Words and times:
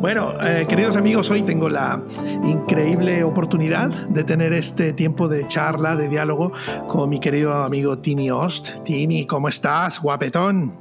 Bueno, 0.00 0.34
eh, 0.42 0.64
queridos 0.66 0.96
amigos, 0.96 1.30
hoy 1.30 1.42
tengo 1.42 1.68
la 1.68 2.02
increíble 2.42 3.22
oportunidad 3.22 3.90
de 4.08 4.24
tener 4.24 4.54
este 4.54 4.94
tiempo 4.94 5.28
de 5.28 5.46
charla, 5.46 5.94
de 5.94 6.08
diálogo 6.08 6.52
con 6.88 7.10
mi 7.10 7.20
querido 7.20 7.52
amigo 7.52 7.98
Timmy 7.98 8.30
Ost. 8.30 8.70
Timmy, 8.86 9.26
¿cómo 9.26 9.50
estás? 9.50 10.00
Guapetón. 10.00 10.74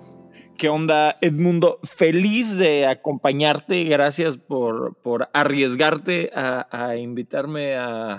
¿Qué 0.57 0.69
onda, 0.69 1.17
Edmundo? 1.19 1.81
Feliz 1.83 2.57
de 2.57 2.87
acompañarte. 2.87 3.83
Gracias 3.83 4.37
por, 4.37 4.95
por 5.03 5.29
arriesgarte 5.33 6.31
a, 6.33 6.95
invitarme 6.95 7.75
a, 7.75 8.15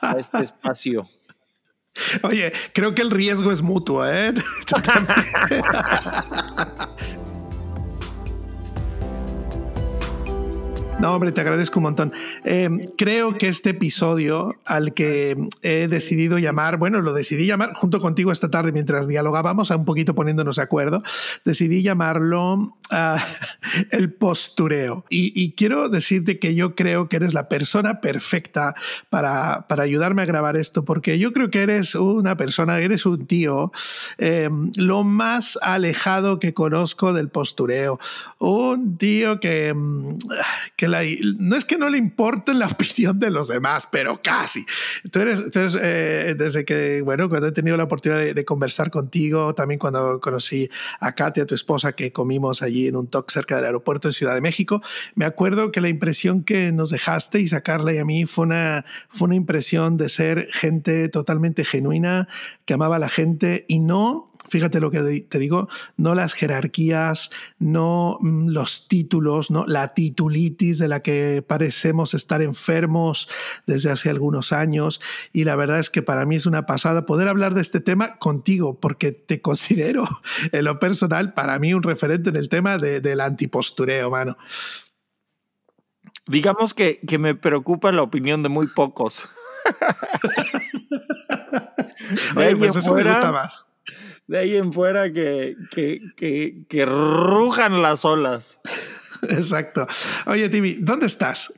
a 0.00 0.16
este 0.18 0.42
espacio. 0.42 1.04
Oye, 2.24 2.50
creo 2.72 2.92
que 2.92 3.02
el 3.02 3.12
riesgo 3.12 3.52
es 3.52 3.62
mutuo, 3.62 4.04
¿eh? 4.04 4.34
No, 11.04 11.12
hombre, 11.12 11.32
te 11.32 11.42
agradezco 11.42 11.80
un 11.80 11.82
montón. 11.82 12.12
Eh, 12.46 12.70
creo 12.96 13.36
que 13.36 13.48
este 13.48 13.70
episodio 13.70 14.56
al 14.64 14.94
que 14.94 15.36
he 15.60 15.86
decidido 15.86 16.38
llamar, 16.38 16.78
bueno, 16.78 17.02
lo 17.02 17.12
decidí 17.12 17.44
llamar 17.44 17.74
junto 17.74 17.98
contigo 17.98 18.32
esta 18.32 18.50
tarde 18.50 18.72
mientras 18.72 19.06
dialogábamos, 19.06 19.68
un 19.68 19.84
poquito 19.84 20.14
poniéndonos 20.14 20.56
de 20.56 20.62
acuerdo, 20.62 21.02
decidí 21.44 21.82
llamarlo 21.82 22.54
uh, 22.54 23.18
el 23.90 24.14
postureo. 24.14 25.04
Y, 25.10 25.52
quiero 25.52 25.90
decirte 25.90 26.38
que 26.38 26.54
yo 26.54 26.74
creo 26.74 27.10
que 27.10 27.16
eres 27.16 27.34
la 27.34 27.50
persona 27.50 28.00
perfecta 28.00 28.74
para, 29.10 29.66
para 29.68 29.82
ayudarme 29.82 30.22
a 30.22 30.24
grabar 30.24 30.56
esto, 30.56 30.86
porque 30.86 31.18
yo 31.18 31.34
creo 31.34 31.50
que 31.50 31.64
eres 31.64 31.96
una 31.96 32.38
persona, 32.38 32.78
eres 32.78 33.04
un 33.04 33.26
tío 33.26 33.72
eh, 34.16 34.48
lo 34.78 35.04
más 35.04 35.58
alejado 35.60 36.38
que 36.38 36.54
conozco 36.54 37.12
del 37.12 37.28
postureo. 37.28 38.00
Un 38.38 38.96
tío 38.96 39.38
que, 39.38 39.74
que 40.76 40.93
no 41.38 41.56
es 41.56 41.64
que 41.64 41.76
no 41.76 41.88
le 41.88 41.98
importe 41.98 42.54
la 42.54 42.66
opinión 42.74 43.18
de 43.18 43.30
los 43.30 43.48
demás, 43.48 43.88
pero 43.90 44.20
casi. 44.22 44.64
Tú 45.10 45.20
eres, 45.20 45.42
eh, 45.80 46.34
desde 46.36 46.64
que, 46.64 47.02
bueno, 47.02 47.28
cuando 47.28 47.48
he 47.48 47.52
tenido 47.52 47.76
la 47.76 47.84
oportunidad 47.84 48.34
de, 48.34 48.44
conversar 48.44 48.90
contigo, 48.90 49.54
también 49.54 49.78
cuando 49.78 50.20
conocí 50.20 50.68
a 51.00 51.14
Katia, 51.14 51.46
tu 51.46 51.54
esposa, 51.54 51.92
que 51.92 52.12
comimos 52.12 52.62
allí 52.62 52.88
en 52.88 52.96
un 52.96 53.06
talk 53.08 53.30
cerca 53.30 53.56
del 53.56 53.64
aeropuerto 53.64 54.08
de 54.08 54.12
Ciudad 54.12 54.34
de 54.34 54.40
México, 54.40 54.82
me 55.14 55.24
acuerdo 55.24 55.72
que 55.72 55.80
la 55.80 55.88
impresión 55.88 56.44
que 56.44 56.72
nos 56.72 56.90
dejaste 56.90 57.40
y 57.40 57.48
sacarla 57.48 57.94
y 57.94 57.98
a 57.98 58.04
mí 58.04 58.26
fue 58.26 58.44
una, 58.44 58.84
fue 59.08 59.26
una 59.26 59.36
impresión 59.36 59.96
de 59.96 60.08
ser 60.08 60.48
gente 60.52 61.08
totalmente 61.08 61.64
genuina, 61.64 62.28
que 62.66 62.74
amaba 62.74 62.96
a 62.96 62.98
la 62.98 63.08
gente 63.08 63.64
y 63.68 63.78
no 63.78 64.30
fíjate 64.48 64.80
lo 64.80 64.90
que 64.90 65.26
te 65.28 65.38
digo, 65.38 65.68
no 65.96 66.14
las 66.14 66.34
jerarquías, 66.34 67.30
no 67.58 68.18
mm, 68.20 68.48
los 68.48 68.88
títulos, 68.88 69.50
no 69.50 69.66
la 69.66 69.94
titulitis 69.94 70.78
de 70.78 70.88
la 70.88 71.00
que 71.00 71.42
parecemos 71.46 72.14
estar 72.14 72.42
enfermos 72.42 73.28
desde 73.66 73.90
hace 73.90 74.10
algunos 74.10 74.52
años. 74.52 75.00
Y 75.32 75.44
la 75.44 75.56
verdad 75.56 75.78
es 75.78 75.90
que 75.90 76.02
para 76.02 76.26
mí 76.26 76.36
es 76.36 76.46
una 76.46 76.66
pasada 76.66 77.06
poder 77.06 77.28
hablar 77.28 77.54
de 77.54 77.60
este 77.60 77.80
tema 77.80 78.18
contigo, 78.18 78.80
porque 78.80 79.12
te 79.12 79.40
considero 79.40 80.06
en 80.52 80.64
lo 80.64 80.78
personal 80.78 81.34
para 81.34 81.58
mí 81.58 81.74
un 81.74 81.82
referente 81.82 82.30
en 82.30 82.36
el 82.36 82.48
tema 82.48 82.78
del 82.78 83.20
antipostureo, 83.20 84.10
mano. 84.10 84.36
Digamos 86.26 86.72
que, 86.72 87.00
que 87.06 87.18
me 87.18 87.34
preocupa 87.34 87.92
la 87.92 88.02
opinión 88.02 88.42
de 88.42 88.48
muy 88.48 88.66
pocos. 88.66 89.28
Oye, 92.36 92.56
pues 92.56 92.76
eso 92.76 92.94
me 92.94 93.04
gusta 93.04 93.32
más 93.32 93.66
de 94.26 94.38
ahí 94.38 94.56
en 94.56 94.72
fuera 94.72 95.12
que, 95.12 95.56
que, 95.70 96.00
que, 96.16 96.64
que 96.68 96.86
rujan 96.86 97.82
las 97.82 98.04
olas. 98.04 98.60
Exacto. 99.30 99.86
Oye, 100.26 100.48
Timmy, 100.48 100.74
¿dónde 100.80 101.06
estás? 101.06 101.52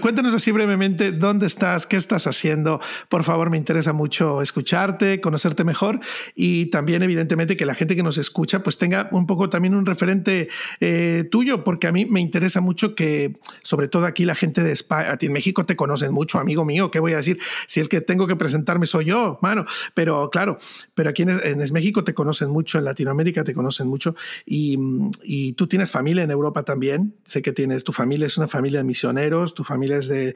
Cuéntanos 0.00 0.34
así 0.34 0.50
brevemente 0.50 1.12
dónde 1.12 1.46
estás, 1.46 1.86
qué 1.86 1.96
estás 1.96 2.26
haciendo. 2.26 2.80
Por 3.08 3.24
favor, 3.24 3.50
me 3.50 3.56
interesa 3.56 3.92
mucho 3.92 4.42
escucharte, 4.42 5.20
conocerte 5.20 5.64
mejor 5.64 6.00
y 6.34 6.66
también, 6.66 7.02
evidentemente, 7.02 7.56
que 7.56 7.66
la 7.66 7.74
gente 7.74 7.96
que 7.96 8.02
nos 8.02 8.18
escucha 8.18 8.62
pues 8.62 8.78
tenga 8.78 9.08
un 9.12 9.26
poco 9.26 9.50
también 9.50 9.74
un 9.74 9.86
referente 9.86 10.48
eh, 10.80 11.24
tuyo, 11.30 11.64
porque 11.64 11.86
a 11.86 11.92
mí 11.92 12.06
me 12.06 12.20
interesa 12.20 12.60
mucho 12.60 12.94
que, 12.94 13.38
sobre 13.62 13.88
todo 13.88 14.06
aquí, 14.06 14.24
la 14.24 14.34
gente 14.34 14.62
de 14.62 14.72
España, 14.72 15.12
a 15.12 15.30
México 15.30 15.64
te 15.64 15.76
conocen 15.76 16.12
mucho, 16.12 16.38
amigo 16.38 16.64
mío. 16.64 16.90
¿Qué 16.90 17.00
voy 17.00 17.12
a 17.12 17.16
decir? 17.16 17.38
Si 17.66 17.80
el 17.80 17.88
que 17.88 18.00
tengo 18.00 18.26
que 18.26 18.36
presentarme 18.36 18.86
soy 18.86 19.06
yo, 19.06 19.38
mano. 19.42 19.64
Pero 19.94 20.30
claro, 20.30 20.58
pero 20.94 21.10
aquí 21.10 21.22
en, 21.22 21.30
en 21.30 21.72
México 21.72 22.04
te 22.04 22.14
conocen 22.14 22.50
mucho, 22.50 22.78
en 22.78 22.84
Latinoamérica 22.84 23.44
te 23.44 23.54
conocen 23.54 23.88
mucho 23.88 24.14
y, 24.46 24.78
y 25.22 25.52
tú 25.52 25.66
tienes 25.66 25.90
familia 25.90 26.24
en 26.24 26.30
Europa 26.30 26.62
también 26.62 27.07
sé 27.24 27.42
que 27.42 27.52
tienes, 27.52 27.84
tu 27.84 27.92
familia 27.92 28.26
es 28.26 28.36
una 28.38 28.48
familia 28.48 28.80
de 28.80 28.84
misioneros, 28.84 29.54
tu 29.54 29.64
familia 29.64 29.98
es 29.98 30.08
de, 30.08 30.34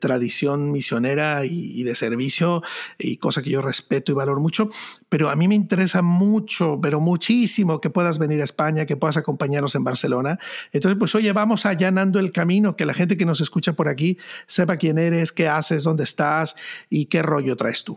tradición 0.00 0.72
misionera 0.72 1.44
y, 1.44 1.82
de 1.82 1.94
servicio, 1.94 2.62
y 2.98 3.16
cosa 3.16 3.42
que 3.42 3.50
yo 3.50 3.62
respeto 3.62 4.12
y 4.12 4.14
valoro 4.14 4.40
mucho, 4.40 4.68
pero 5.08 5.30
a 5.30 5.36
mí 5.36 5.48
me 5.48 5.54
interesa 5.54 6.02
mucho, 6.02 6.78
pero 6.80 7.00
muchísimo 7.00 7.80
que 7.80 7.90
puedas 7.90 8.18
venir 8.18 8.40
a 8.40 8.44
España, 8.44 8.86
que 8.86 8.96
puedas 8.96 9.16
acompañarnos 9.16 9.74
en 9.74 9.84
Barcelona. 9.84 10.38
Entonces, 10.72 10.98
pues 10.98 11.14
oye, 11.14 11.32
vamos 11.32 11.66
allanando 11.66 12.18
el 12.18 12.32
camino, 12.32 12.76
que 12.76 12.86
la 12.86 12.94
gente 12.94 13.16
que 13.16 13.24
nos 13.24 13.40
escucha 13.40 13.74
por 13.74 13.88
aquí 13.88 14.18
sepa 14.46 14.76
quién 14.76 14.98
eres, 14.98 15.32
qué 15.32 15.48
haces, 15.48 15.84
dónde 15.84 16.04
estás 16.04 16.56
y 16.88 17.06
qué 17.06 17.22
rollo 17.22 17.56
traes 17.56 17.84
tú. 17.84 17.96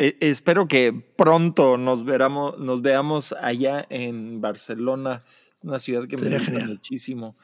E, 0.00 0.16
espero 0.20 0.66
que 0.66 0.94
pronto 1.16 1.76
nos, 1.76 2.06
veramos, 2.06 2.58
nos 2.58 2.80
veamos 2.80 3.34
allá 3.38 3.86
en 3.90 4.40
Barcelona 4.40 5.24
una 5.62 5.78
ciudad 5.78 6.06
que 6.06 6.16
me 6.16 6.38
gusta 6.38 6.66
muchísimo. 6.66 7.36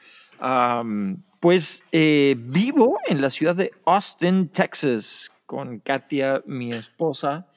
pues 1.39 1.85
eh, 1.91 2.35
vivo 2.37 2.97
en 3.07 3.21
la 3.21 3.29
ciudad 3.29 3.55
de 3.55 3.71
Austin, 3.85 4.49
Texas, 4.49 5.31
con 5.45 5.79
Katia, 5.79 6.43
mi 6.45 6.71
esposa. 6.71 7.47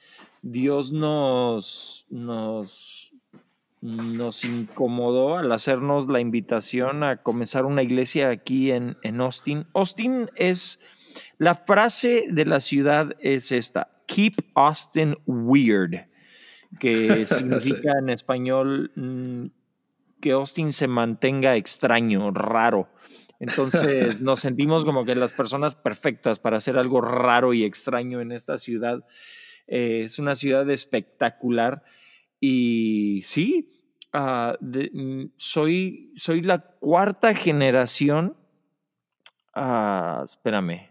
Dios 0.41 0.91
nos, 0.91 2.07
nos, 2.09 3.13
nos 3.81 4.43
incomodó 4.43 5.37
al 5.37 5.51
hacernos 5.51 6.07
la 6.07 6.19
invitación 6.19 7.03
a 7.03 7.17
comenzar 7.17 7.65
una 7.65 7.83
iglesia 7.83 8.29
aquí 8.29 8.71
en, 8.71 8.97
en 9.03 9.21
Austin. 9.21 9.67
Austin 9.73 10.29
es, 10.35 10.79
la 11.37 11.55
frase 11.55 12.25
de 12.29 12.45
la 12.45 12.59
ciudad 12.59 13.15
es 13.19 13.51
esta, 13.51 13.91
Keep 14.07 14.35
Austin 14.55 15.17
Weird, 15.25 16.07
que 16.79 17.25
significa 17.25 17.91
en 17.99 18.09
español 18.09 18.91
mm, 18.95 19.45
que 20.21 20.31
Austin 20.31 20.71
se 20.71 20.87
mantenga 20.87 21.57
extraño, 21.57 22.31
raro. 22.31 22.87
Entonces 23.39 24.21
nos 24.21 24.39
sentimos 24.39 24.85
como 24.85 25.03
que 25.03 25.15
las 25.15 25.33
personas 25.33 25.75
perfectas 25.75 26.39
para 26.39 26.57
hacer 26.57 26.77
algo 26.77 27.01
raro 27.01 27.53
y 27.53 27.65
extraño 27.65 28.21
en 28.21 28.31
esta 28.31 28.57
ciudad. 28.57 29.03
Eh, 29.67 30.03
es 30.05 30.19
una 30.19 30.35
ciudad 30.35 30.69
espectacular 30.69 31.83
y 32.39 33.21
sí, 33.23 33.69
mm, 34.13 35.23
soy, 35.37 36.11
soy 36.15 36.41
la 36.41 36.59
cuarta 36.59 37.33
generación. 37.33 38.37
Ah, 39.53 40.21
espérame. 40.23 40.89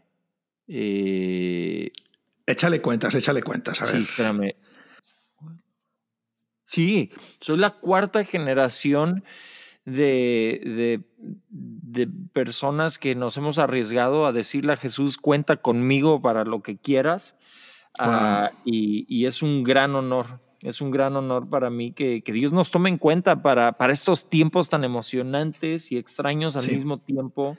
Eh, 0.67 1.91
échale 2.47 2.81
cuentas, 2.81 3.15
échale 3.15 3.43
cuentas. 3.43 3.81
A 3.83 3.87
sí, 3.87 4.03
espérame. 4.03 4.55
Sí, 6.71 7.11
soy 7.41 7.59
la 7.59 7.71
cuarta 7.71 8.23
generación 8.23 9.25
de, 9.85 11.03
de, 11.83 12.07
personas 12.33 12.97
que 12.97 13.17
nos 13.17 13.37
hemos 13.37 13.59
arriesgado 13.59 14.25
a 14.25 14.31
decirle 14.31 14.75
a 14.75 14.77
Jesús, 14.77 15.19
cuenta 15.19 15.57
conmigo 15.57 16.23
para 16.23 16.45
lo 16.45 16.63
que 16.63 16.77
quieras. 16.77 17.37
Ah, 17.99 18.53
y, 18.65 19.27
es 19.27 19.43
un 19.43 19.65
gran 19.65 19.97
honor, 19.97 20.39
es 20.63 20.81
un 20.81 20.93
gran 20.93 21.17
honor 21.17 21.51
para 21.51 21.71
mí 21.71 21.93
que, 21.93 22.23
Dios 22.25 22.53
nos 22.53 22.71
tome 22.71 22.89
en 22.89 22.99
cuenta 22.99 23.43
para, 23.43 23.73
para, 23.73 23.93
estos 23.93 24.31
tiempos 24.31 24.71
tan 24.71 24.85
emocionantes 24.85 25.91
y 25.91 25.99
extraños 25.99 26.55
al 26.55 26.69
mismo 26.69 26.99
tiempo. 26.99 27.59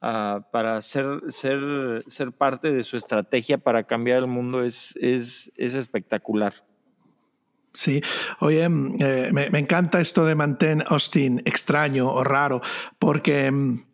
Ah, 0.00 0.48
para 0.52 0.80
ser, 0.80 1.20
ser, 1.28 2.02
ser 2.06 2.32
parte 2.32 2.72
de 2.72 2.82
su 2.82 2.96
estrategia 2.96 3.58
para 3.58 3.82
cambiar 3.82 4.16
el 4.20 4.26
mundo 4.26 4.64
es, 4.64 4.96
es, 4.96 5.52
es 5.54 5.74
espectacular. 5.74 6.54
Sí, 7.78 8.02
oye, 8.40 8.68
mm, 8.68 8.96
eh, 8.98 9.30
me, 9.32 9.50
me, 9.50 9.60
encanta 9.60 10.00
esto 10.00 10.26
de 10.26 10.34
mantén 10.34 10.82
Austin 10.82 11.38
extraño 11.46 12.10
o 12.10 12.26
raro, 12.26 12.58
porque 12.98 13.46
mm, 13.46 13.87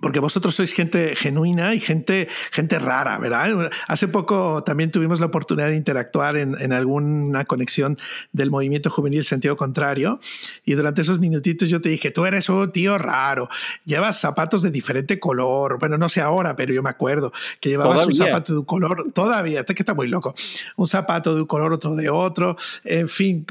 porque 0.00 0.20
vosotros 0.20 0.54
sois 0.54 0.72
gente 0.72 1.14
genuina 1.16 1.74
y 1.74 1.80
gente, 1.80 2.28
gente 2.50 2.78
rara, 2.78 3.18
¿verdad? 3.18 3.70
Hace 3.86 4.08
poco 4.08 4.62
también 4.62 4.90
tuvimos 4.90 5.20
la 5.20 5.26
oportunidad 5.26 5.68
de 5.68 5.76
interactuar 5.76 6.36
en, 6.36 6.60
en, 6.60 6.72
alguna 6.72 7.44
conexión 7.44 7.98
del 8.32 8.50
movimiento 8.50 8.90
juvenil 8.90 9.24
sentido 9.24 9.56
contrario 9.56 10.20
y 10.64 10.74
durante 10.74 11.00
esos 11.00 11.18
minutitos 11.18 11.68
yo 11.68 11.80
te 11.80 11.88
dije, 11.88 12.10
tú 12.10 12.26
eres 12.26 12.48
un 12.48 12.70
tío 12.70 12.98
raro, 12.98 13.48
llevas 13.84 14.20
zapatos 14.20 14.62
de 14.62 14.70
diferente 14.70 15.18
color, 15.18 15.78
bueno, 15.78 15.96
no 15.96 16.08
sé 16.08 16.20
ahora, 16.20 16.54
pero 16.54 16.72
yo 16.72 16.82
me 16.82 16.90
acuerdo 16.90 17.32
que 17.60 17.70
llevabas 17.70 18.06
un 18.06 18.14
zapato 18.14 18.52
de 18.52 18.58
un 18.58 18.64
color, 18.64 19.12
todavía, 19.12 19.64
que 19.64 19.74
está 19.82 19.94
muy 19.94 20.08
loco, 20.08 20.34
un 20.76 20.86
zapato 20.86 21.34
de 21.34 21.42
un 21.42 21.46
color, 21.46 21.72
otro 21.72 21.94
de 21.96 22.10
otro, 22.10 22.56
en 22.84 23.08
fin, 23.08 23.46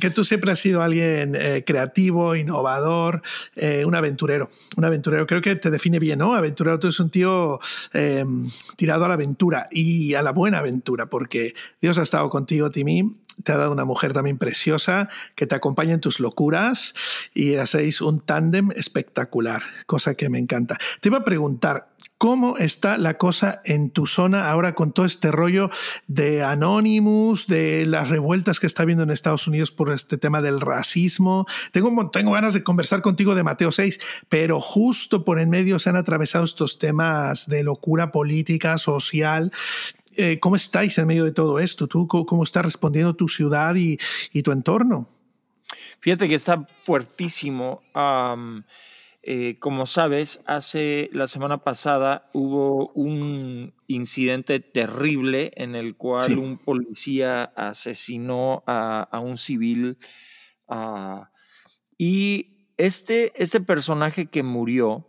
que 0.00 0.10
tú 0.10 0.24
siempre 0.24 0.52
has 0.52 0.58
sido 0.58 0.82
alguien 0.82 1.34
eh, 1.34 1.64
creativo, 1.66 2.36
innovador, 2.36 3.22
eh, 3.56 3.84
un 3.84 3.94
aventurero. 3.94 4.50
Un 4.76 4.84
aventurero, 4.84 5.26
creo 5.26 5.40
que 5.40 5.56
te 5.56 5.70
define 5.82 5.98
bien, 5.98 6.20
¿no? 6.20 6.34
Aventurero, 6.34 6.78
tú 6.78 6.86
eres 6.86 7.00
un 7.00 7.10
tío 7.10 7.58
em, 7.92 8.48
tirado 8.76 9.04
a 9.04 9.08
la 9.08 9.14
aventura 9.14 9.68
y 9.72 10.14
a 10.14 10.22
la 10.22 10.30
buena 10.30 10.58
aventura, 10.58 11.06
porque 11.06 11.54
Dios 11.80 11.98
ha 11.98 12.02
estado 12.02 12.28
contigo, 12.30 12.70
Timmy. 12.70 13.16
Te 13.44 13.52
ha 13.52 13.56
dado 13.56 13.72
una 13.72 13.84
mujer 13.84 14.12
también 14.12 14.38
preciosa 14.38 15.08
que 15.34 15.46
te 15.46 15.54
acompaña 15.54 15.94
en 15.94 16.00
tus 16.00 16.20
locuras 16.20 16.94
y 17.34 17.56
hacéis 17.56 18.00
un 18.00 18.20
tándem 18.20 18.70
espectacular, 18.76 19.62
cosa 19.86 20.14
que 20.14 20.28
me 20.28 20.38
encanta. 20.38 20.78
Te 21.00 21.08
iba 21.08 21.18
a 21.18 21.24
preguntar, 21.24 21.92
¿Cómo 22.22 22.56
está 22.56 22.98
la 22.98 23.18
cosa 23.18 23.62
en 23.64 23.90
tu 23.90 24.06
zona 24.06 24.48
ahora 24.48 24.76
con 24.76 24.92
todo 24.92 25.06
este 25.06 25.32
rollo 25.32 25.70
de 26.06 26.44
Anonymous, 26.44 27.48
de 27.48 27.84
las 27.84 28.10
revueltas 28.10 28.60
que 28.60 28.68
está 28.68 28.84
habiendo 28.84 29.02
en 29.02 29.10
Estados 29.10 29.48
Unidos 29.48 29.72
por 29.72 29.90
este 29.90 30.18
tema 30.18 30.40
del 30.40 30.60
racismo? 30.60 31.46
Tengo, 31.72 32.10
tengo 32.10 32.30
ganas 32.30 32.54
de 32.54 32.62
conversar 32.62 33.02
contigo 33.02 33.34
de 33.34 33.42
Mateo 33.42 33.72
6, 33.72 33.98
pero 34.28 34.60
justo 34.60 35.24
por 35.24 35.40
en 35.40 35.50
medio 35.50 35.80
se 35.80 35.90
han 35.90 35.96
atravesado 35.96 36.44
estos 36.44 36.78
temas 36.78 37.48
de 37.48 37.64
locura 37.64 38.12
política, 38.12 38.78
social. 38.78 39.50
Eh, 40.16 40.38
¿Cómo 40.38 40.56
estáis 40.56 40.98
en 40.98 41.06
medio 41.06 41.24
de 41.24 41.32
todo 41.32 41.58
esto? 41.58 41.86
¿Tú 41.86 42.06
cómo, 42.06 42.42
está 42.42 42.62
respondiendo 42.62 43.14
tu 43.14 43.28
ciudad 43.28 43.74
y, 43.76 43.98
tu 44.42 44.52
entorno? 44.52 45.08
Fíjate 46.00 46.28
que 46.28 46.34
está 46.34 46.66
fuertísimo. 46.84 47.82
Eh, 49.24 49.56
como 49.60 49.86
sabes, 49.86 50.42
hace 50.46 51.08
la 51.12 51.28
semana 51.28 51.62
pasada 51.62 52.28
hubo 52.32 52.88
un 52.94 53.72
incidente 53.86 54.58
terrible 54.58 55.52
en 55.54 55.76
el 55.76 55.96
cual 55.96 56.38
un 56.38 56.58
policía 56.58 57.44
asesinó 57.44 58.64
a, 58.66 59.20
un 59.22 59.36
civil 59.36 59.96
ah, 60.66 61.30
y 61.96 62.66
este, 62.78 63.32
este 63.40 63.60
personaje 63.60 64.26
que 64.26 64.42
murió, 64.42 65.06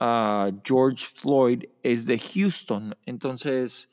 uh, 0.00 0.52
George 0.62 1.06
Floyd, 1.14 1.64
es 1.82 2.04
de 2.04 2.18
Houston. 2.18 2.94
Entonces, 3.06 3.88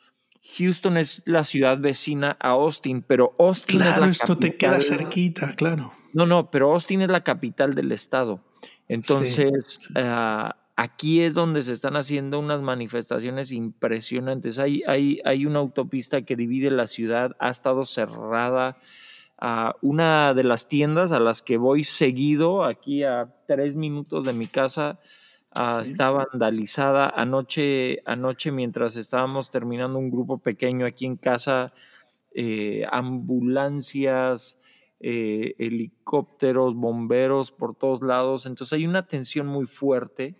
Houston 0.55 0.97
es 0.97 1.23
la 1.25 1.43
ciudad 1.43 1.77
vecina 1.77 2.37
a 2.39 2.51
Austin, 2.51 3.01
pero 3.01 3.35
Austin 3.37 3.79
claro, 3.79 4.05
es 4.05 4.19
la 4.19 4.23
esto 4.23 4.37
te 4.37 4.55
queda 4.55 4.81
cerquita, 4.81 5.55
claro. 5.55 5.93
No, 6.13 6.25
no, 6.25 6.49
pero 6.49 6.71
Austin 6.73 7.01
es 7.01 7.09
la 7.09 7.23
capital 7.23 7.73
del 7.73 7.91
estado. 7.91 8.41
Entonces, 8.87 9.79
ah, 9.95 10.55
aquí 10.75 11.21
es 11.21 11.33
donde 11.33 11.61
se 11.61 11.73
están 11.73 11.97
haciendo 11.97 12.39
unas 12.39 12.61
manifestaciones 12.61 13.51
impresionantes. 13.51 14.59
Hay, 14.59 14.83
hay, 14.87 15.19
hay 15.25 15.45
una 15.45 15.59
autopista 15.59 16.21
que 16.21 16.35
divide 16.35 16.71
la 16.71 16.87
ciudad, 16.87 17.35
ha 17.39 17.49
estado 17.49 17.83
cerrada. 17.83 18.77
Uh, 19.39 19.71
una 19.81 20.33
de 20.33 20.43
las 20.43 20.67
tiendas 20.67 21.11
a 21.11 21.19
las 21.19 21.43
que 21.43 21.57
voy 21.57 21.83
seguido, 21.83 22.63
aquí 22.63 23.03
a 23.03 23.35
tres 23.47 23.75
minutos 23.75 24.25
de 24.25 24.33
mi 24.33 24.47
casa, 24.47 24.97
uh, 25.55 25.81
está 25.81 26.11
vandalizada. 26.11 27.09
Anoche, 27.09 28.01
anoche, 28.05 28.51
mientras 28.51 28.95
estábamos 28.97 29.49
terminando 29.49 29.99
un 29.99 30.09
grupo 30.09 30.39
pequeño 30.39 30.85
aquí 30.85 31.05
en 31.05 31.17
casa, 31.17 31.73
eh, 32.33 32.85
ambulancias, 32.91 34.59
eh, 34.99 35.55
helicópteros, 35.59 36.75
bomberos 36.75 37.51
por 37.51 37.75
todos 37.75 38.03
lados. 38.03 38.45
Entonces 38.45 38.73
hay 38.73 38.85
una 38.85 39.07
tensión 39.07 39.47
muy 39.47 39.65
fuerte. 39.65 40.37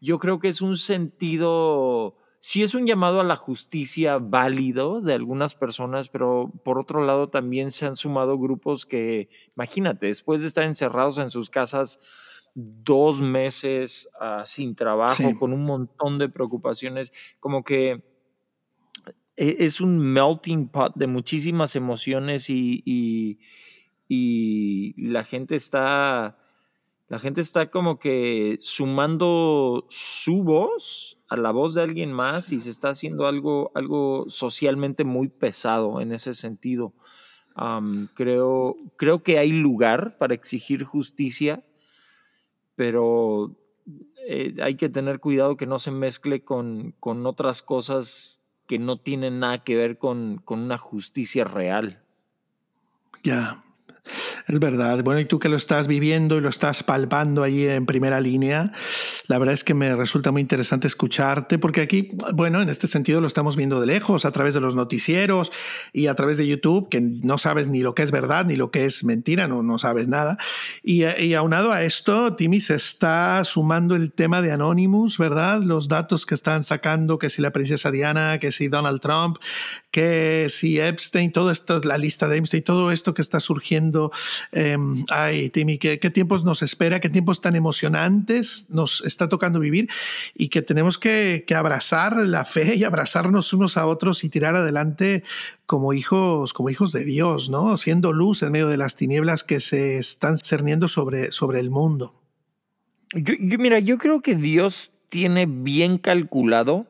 Yo 0.00 0.18
creo 0.18 0.38
que 0.38 0.48
es 0.48 0.62
un 0.62 0.76
sentido, 0.76 2.16
sí 2.40 2.62
es 2.62 2.74
un 2.74 2.86
llamado 2.86 3.20
a 3.20 3.24
la 3.24 3.36
justicia 3.36 4.18
válido 4.18 5.00
de 5.00 5.14
algunas 5.14 5.54
personas, 5.54 6.08
pero 6.08 6.52
por 6.64 6.78
otro 6.78 7.04
lado 7.04 7.28
también 7.28 7.70
se 7.70 7.86
han 7.86 7.96
sumado 7.96 8.38
grupos 8.38 8.86
que, 8.86 9.28
imagínate, 9.56 10.06
después 10.06 10.40
de 10.40 10.46
estar 10.46 10.64
encerrados 10.64 11.18
en 11.18 11.30
sus 11.30 11.50
casas 11.50 11.98
dos 12.54 13.20
meses 13.20 14.08
ah, 14.20 14.42
sin 14.46 14.74
trabajo, 14.74 15.38
con 15.38 15.52
un 15.52 15.64
montón 15.64 16.18
de 16.18 16.28
preocupaciones, 16.28 17.12
como 17.40 17.62
que 17.64 18.02
e, 19.36 19.56
es 19.60 19.80
un 19.80 19.98
melting 19.98 20.68
pot 20.68 20.94
de 20.96 21.06
muchísimas 21.06 21.76
emociones 21.76 22.50
y 22.50 23.38
y 24.08 24.94
la 24.96 25.22
gente 25.22 25.54
está, 25.54 26.38
la 27.08 27.18
gente 27.18 27.42
está 27.42 27.70
como 27.70 27.98
que 27.98 28.56
sumando 28.60 29.86
su 29.90 30.42
voz 30.42 31.18
a 31.28 31.36
la 31.36 31.50
voz 31.50 31.74
de 31.74 31.82
alguien 31.82 32.12
más 32.12 32.50
y 32.52 32.58
se 32.58 32.70
está 32.70 32.88
haciendo 32.88 33.26
algo, 33.26 33.70
algo 33.74 34.24
socialmente 34.28 35.04
muy 35.04 35.28
pesado 35.28 36.00
en 36.00 36.12
ese 36.12 36.32
sentido. 36.32 36.94
creo, 38.14 38.76
creo 38.96 39.22
que 39.22 39.38
hay 39.38 39.52
lugar 39.52 40.16
para 40.16 40.34
exigir 40.34 40.84
justicia, 40.84 41.62
pero 42.78 43.56
eh, 44.24 44.54
hay 44.62 44.76
que 44.76 44.88
tener 44.88 45.18
cuidado 45.18 45.56
que 45.56 45.66
no 45.66 45.80
se 45.80 45.90
mezcle 45.90 46.44
con, 46.44 46.94
con 47.00 47.26
otras 47.26 47.60
cosas 47.60 48.40
que 48.68 48.78
no 48.78 49.00
tienen 49.00 49.40
nada 49.40 49.64
que 49.64 49.74
ver 49.74 49.98
con, 49.98 50.40
con 50.44 50.60
una 50.60 50.78
justicia 50.78 51.42
real. 51.42 52.04
Ya, 53.24 53.64
es 54.46 54.58
verdad. 54.58 55.02
Bueno, 55.02 55.20
y 55.20 55.24
tú 55.24 55.38
que 55.38 55.48
lo 55.48 55.56
estás 55.56 55.86
viviendo 55.86 56.36
y 56.36 56.40
lo 56.40 56.48
estás 56.48 56.82
palpando 56.82 57.42
ahí 57.42 57.66
en 57.66 57.86
primera 57.86 58.20
línea, 58.20 58.72
la 59.26 59.38
verdad 59.38 59.54
es 59.54 59.64
que 59.64 59.74
me 59.74 59.94
resulta 59.96 60.32
muy 60.32 60.42
interesante 60.42 60.86
escucharte, 60.86 61.58
porque 61.58 61.80
aquí, 61.80 62.10
bueno, 62.34 62.60
en 62.60 62.68
este 62.68 62.86
sentido 62.86 63.20
lo 63.20 63.26
estamos 63.26 63.56
viendo 63.56 63.80
de 63.80 63.86
lejos, 63.86 64.24
a 64.24 64.32
través 64.32 64.54
de 64.54 64.60
los 64.60 64.74
noticieros 64.74 65.52
y 65.92 66.06
a 66.06 66.14
través 66.14 66.38
de 66.38 66.46
YouTube, 66.46 66.88
que 66.88 67.00
no 67.00 67.38
sabes 67.38 67.68
ni 67.68 67.80
lo 67.80 67.94
que 67.94 68.02
es 68.02 68.10
verdad 68.10 68.46
ni 68.46 68.56
lo 68.56 68.70
que 68.70 68.84
es 68.84 69.04
mentira, 69.04 69.48
no, 69.48 69.62
no 69.62 69.78
sabes 69.78 70.08
nada. 70.08 70.38
Y, 70.82 71.04
y 71.04 71.34
aunado 71.34 71.72
a 71.72 71.82
esto, 71.82 72.34
Timmy 72.34 72.60
se 72.60 72.74
está 72.74 73.42
sumando 73.44 73.96
el 73.96 74.12
tema 74.12 74.42
de 74.42 74.52
Anonymous, 74.52 75.18
¿verdad? 75.18 75.62
Los 75.62 75.88
datos 75.88 76.26
que 76.26 76.34
están 76.34 76.64
sacando, 76.64 77.18
que 77.18 77.30
si 77.30 77.42
la 77.42 77.52
princesa 77.52 77.90
Diana, 77.90 78.38
que 78.38 78.52
si 78.52 78.68
Donald 78.68 79.00
Trump, 79.00 79.38
que 79.90 80.46
si 80.48 80.78
Epstein, 80.80 81.32
todo 81.32 81.50
esto, 81.50 81.80
la 81.82 81.98
lista 81.98 82.28
de 82.28 82.36
Epstein, 82.36 82.62
todo 82.62 82.92
esto 82.92 83.14
que 83.14 83.22
está 83.22 83.40
surgiendo. 83.40 83.97
Em, 84.52 85.04
ay, 85.10 85.50
Timmy, 85.50 85.78
¿qué, 85.78 85.98
tiempos 86.10 86.44
nos 86.44 86.62
espera, 86.62 87.00
qué 87.00 87.10
tiempos 87.10 87.40
tan 87.40 87.56
emocionantes 87.56 88.66
nos 88.68 89.02
está 89.04 89.28
tocando 89.28 89.60
vivir 89.60 89.88
y 90.34 90.48
que 90.48 90.62
tenemos 90.62 90.98
que, 90.98 91.44
abrazar 91.54 92.16
la 92.16 92.44
fe 92.44 92.76
y 92.76 92.84
abrazarnos 92.84 93.52
unos 93.52 93.76
a 93.76 93.86
otros 93.86 94.22
y 94.22 94.28
tirar 94.28 94.54
adelante 94.54 95.24
como 95.66 95.92
hijos, 95.92 96.52
como 96.52 96.70
hijos 96.70 96.92
de 96.92 97.04
Dios, 97.04 97.50
¿no? 97.50 97.76
Siendo 97.76 98.12
luz 98.12 98.42
en 98.42 98.52
medio 98.52 98.68
de 98.68 98.76
las 98.76 98.96
tinieblas 98.96 99.44
que 99.44 99.60
se 99.60 99.98
están 99.98 100.38
cerniendo 100.38 100.88
sobre, 100.88 101.32
sobre 101.32 101.60
el 101.60 101.70
mundo. 101.70 102.14
Yo, 103.14 103.34
mira, 103.58 103.78
yo 103.78 103.98
creo 103.98 104.20
que 104.20 104.34
Dios 104.34 104.92
tiene 105.08 105.46
bien 105.46 105.98
calculado 105.98 106.86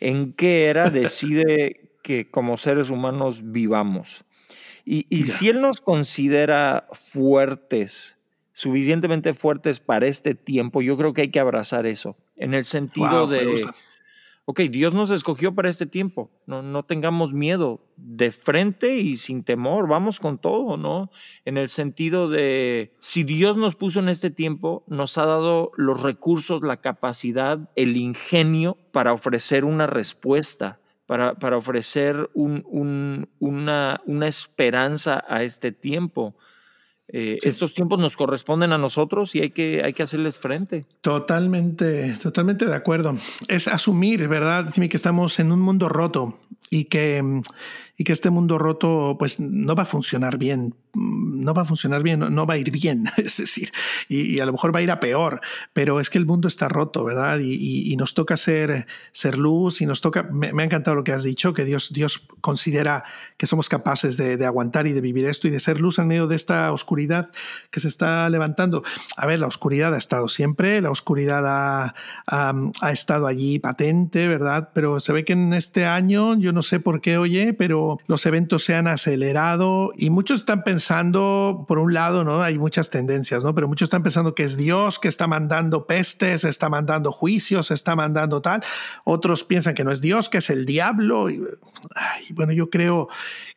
en 0.00 0.32
qué 0.32 0.66
era 0.66 0.90
decide 0.90 1.90
que 2.02 2.30
como 2.30 2.56
seres 2.56 2.90
humanos 2.90 3.40
vivamos. 3.42 4.24
Y, 4.88 5.24
si 5.24 5.48
Él 5.48 5.60
nos 5.60 5.80
considera 5.80 6.86
fuertes, 6.92 8.18
suficientemente 8.52 9.34
fuertes 9.34 9.80
para 9.80 10.06
este 10.06 10.36
tiempo, 10.36 10.80
yo 10.80 10.96
creo 10.96 11.12
que 11.12 11.22
hay 11.22 11.30
que 11.32 11.40
abrazar 11.40 11.86
eso, 11.86 12.16
en 12.36 12.54
el 12.54 12.64
sentido 12.64 13.26
de, 13.26 13.64
ok, 14.44 14.60
Dios 14.60 14.94
nos 14.94 15.10
escogió 15.10 15.52
para 15.56 15.68
este 15.68 15.86
tiempo, 15.86 16.30
no, 16.46 16.62
no 16.62 16.84
tengamos 16.84 17.34
miedo, 17.34 17.80
de 17.96 18.30
frente 18.30 18.98
y 18.98 19.16
sin 19.16 19.42
temor, 19.42 19.88
vamos 19.88 20.20
con 20.20 20.38
todo, 20.38 20.76
¿no? 20.76 21.10
En 21.44 21.58
el 21.58 21.68
sentido 21.68 22.28
de, 22.28 22.94
si 23.00 23.24
Dios 23.24 23.56
nos 23.56 23.74
puso 23.74 23.98
en 23.98 24.08
este 24.08 24.30
tiempo, 24.30 24.84
nos 24.86 25.18
ha 25.18 25.26
dado 25.26 25.72
los 25.74 26.00
recursos, 26.00 26.62
la 26.62 26.80
capacidad, 26.80 27.58
el 27.74 27.96
ingenio 27.96 28.78
para 28.92 29.12
ofrecer 29.12 29.64
una 29.64 29.88
respuesta 29.88 30.78
para, 31.06 31.34
para 31.34 31.56
ofrecer 31.56 32.28
un, 32.34 33.28
una, 33.38 34.00
una, 34.04 34.26
esperanza 34.26 35.24
a 35.28 35.42
este 35.42 35.72
tiempo. 35.72 36.34
Eh, 37.08 37.38
estos 37.42 37.72
tiempos 37.72 38.00
nos 38.00 38.16
corresponden 38.16 38.72
a 38.72 38.78
nosotros 38.78 39.34
y 39.36 39.40
hay 39.40 39.50
que, 39.50 39.82
hay 39.84 39.92
que 39.92 40.02
hacerles 40.02 40.38
frente. 40.38 40.86
Totalmente, 41.00 42.16
totalmente 42.20 42.66
de 42.66 42.74
acuerdo. 42.74 43.16
Es 43.46 43.68
asumir, 43.68 44.26
¿verdad, 44.26 44.72
que 44.72 44.96
estamos 44.96 45.38
en 45.38 45.52
un 45.52 45.60
mundo 45.60 45.88
roto 45.88 46.40
y 46.70 46.86
que 46.86 47.22
y 47.96 48.04
que 48.04 48.12
este 48.12 48.30
mundo 48.30 48.58
roto 48.58 49.16
pues 49.18 49.40
no 49.40 49.74
va 49.74 49.84
a 49.84 49.86
funcionar 49.86 50.36
bien, 50.38 50.74
no 50.96 51.52
va 51.52 51.62
a 51.62 51.64
funcionar 51.64 52.02
bien, 52.02 52.20
no, 52.20 52.46
va 52.46 52.54
a 52.54 52.58
ir 52.58 52.70
bien, 52.70 53.04
es 53.18 53.36
decir, 53.36 53.70
y, 54.08 54.40
a 54.40 54.46
lo 54.46 54.52
mejor 54.52 54.74
va 54.74 54.80
a 54.80 54.82
ir 54.82 54.90
a 54.90 55.00
peor, 55.00 55.40
pero 55.72 56.00
es 56.00 56.08
que 56.08 56.18
el 56.18 56.26
mundo 56.26 56.48
está 56.48 56.68
roto, 56.68 57.04
¿verdad? 57.04 57.38
Y, 57.40 57.94
nos 57.96 58.12
toca 58.12 58.36
ser, 58.36 58.86
ser 59.12 59.38
luz 59.38 59.80
y 59.80 59.86
nos 59.86 60.02
toca, 60.02 60.24
me, 60.24 60.48
ha 60.48 60.64
encantado 60.64 60.94
lo 60.94 61.02
que 61.02 61.12
has 61.12 61.22
dicho, 61.22 61.54
que 61.54 61.64
Dios, 61.64 61.94
Dios 61.94 62.26
considera 62.42 63.04
que 63.38 63.46
somos 63.46 63.68
capaces 63.68 64.16
de, 64.16 64.44
aguantar 64.44 64.86
y 64.86 64.92
de 64.92 65.00
vivir 65.00 65.24
esto 65.24 65.48
y 65.48 65.50
de 65.50 65.60
ser 65.60 65.80
luz 65.80 65.98
en 65.98 66.08
medio 66.08 66.26
de 66.26 66.36
esta 66.36 66.70
oscuridad 66.72 67.30
que 67.70 67.80
se 67.80 67.88
está 67.88 68.28
levantando. 68.28 68.82
A 69.16 69.26
ver, 69.26 69.40
la 69.40 69.46
oscuridad 69.46 69.94
ha 69.94 69.98
estado 69.98 70.28
siempre, 70.28 70.80
la 70.80 70.90
oscuridad 70.90 71.42
ha, 71.46 71.94
ha 72.26 72.92
estado 72.92 73.26
allí 73.26 73.58
patente, 73.58 74.28
¿verdad? 74.28 74.70
Pero 74.74 75.00
se 75.00 75.12
ve 75.12 75.24
que 75.24 75.32
en 75.32 75.52
este 75.54 75.86
año, 75.86 76.38
yo 76.38 76.52
no 76.52 76.62
sé 76.62 76.80
por 76.80 77.00
qué, 77.00 77.18
oye, 77.18 77.54
pero 77.54 77.98
los 78.06 78.26
eventos 78.26 78.62
se 78.62 78.74
han 78.74 78.86
acelerado 78.86 79.90
y 79.96 80.10
muchos 80.10 80.40
están 80.40 80.62
pensando 80.62 80.85
pensando, 80.86 81.64
por 81.66 81.80
un 81.80 81.94
lado, 81.94 82.22
¿no? 82.22 82.42
Hay 82.42 82.58
muchas 82.58 82.90
tendencias, 82.90 83.42
¿no? 83.42 83.56
Pero 83.56 83.66
muchos 83.66 83.86
están 83.86 84.04
pensando 84.04 84.36
que 84.36 84.44
es 84.44 84.56
Dios 84.56 85.00
que 85.00 85.08
está 85.08 85.26
mandando 85.26 85.84
pestes, 85.84 86.44
está 86.44 86.68
mandando 86.68 87.10
juicios, 87.10 87.72
está 87.72 87.96
mandando 87.96 88.40
tal. 88.40 88.62
Otros 89.02 89.42
piensan 89.42 89.74
que 89.74 89.82
no 89.82 89.90
es 89.90 90.00
Dios, 90.00 90.28
que 90.28 90.38
es 90.38 90.48
el 90.48 90.64
diablo. 90.64 91.28
Y, 91.28 91.42
bueno, 92.34 92.52
yo 92.52 92.70
creo 92.70 93.08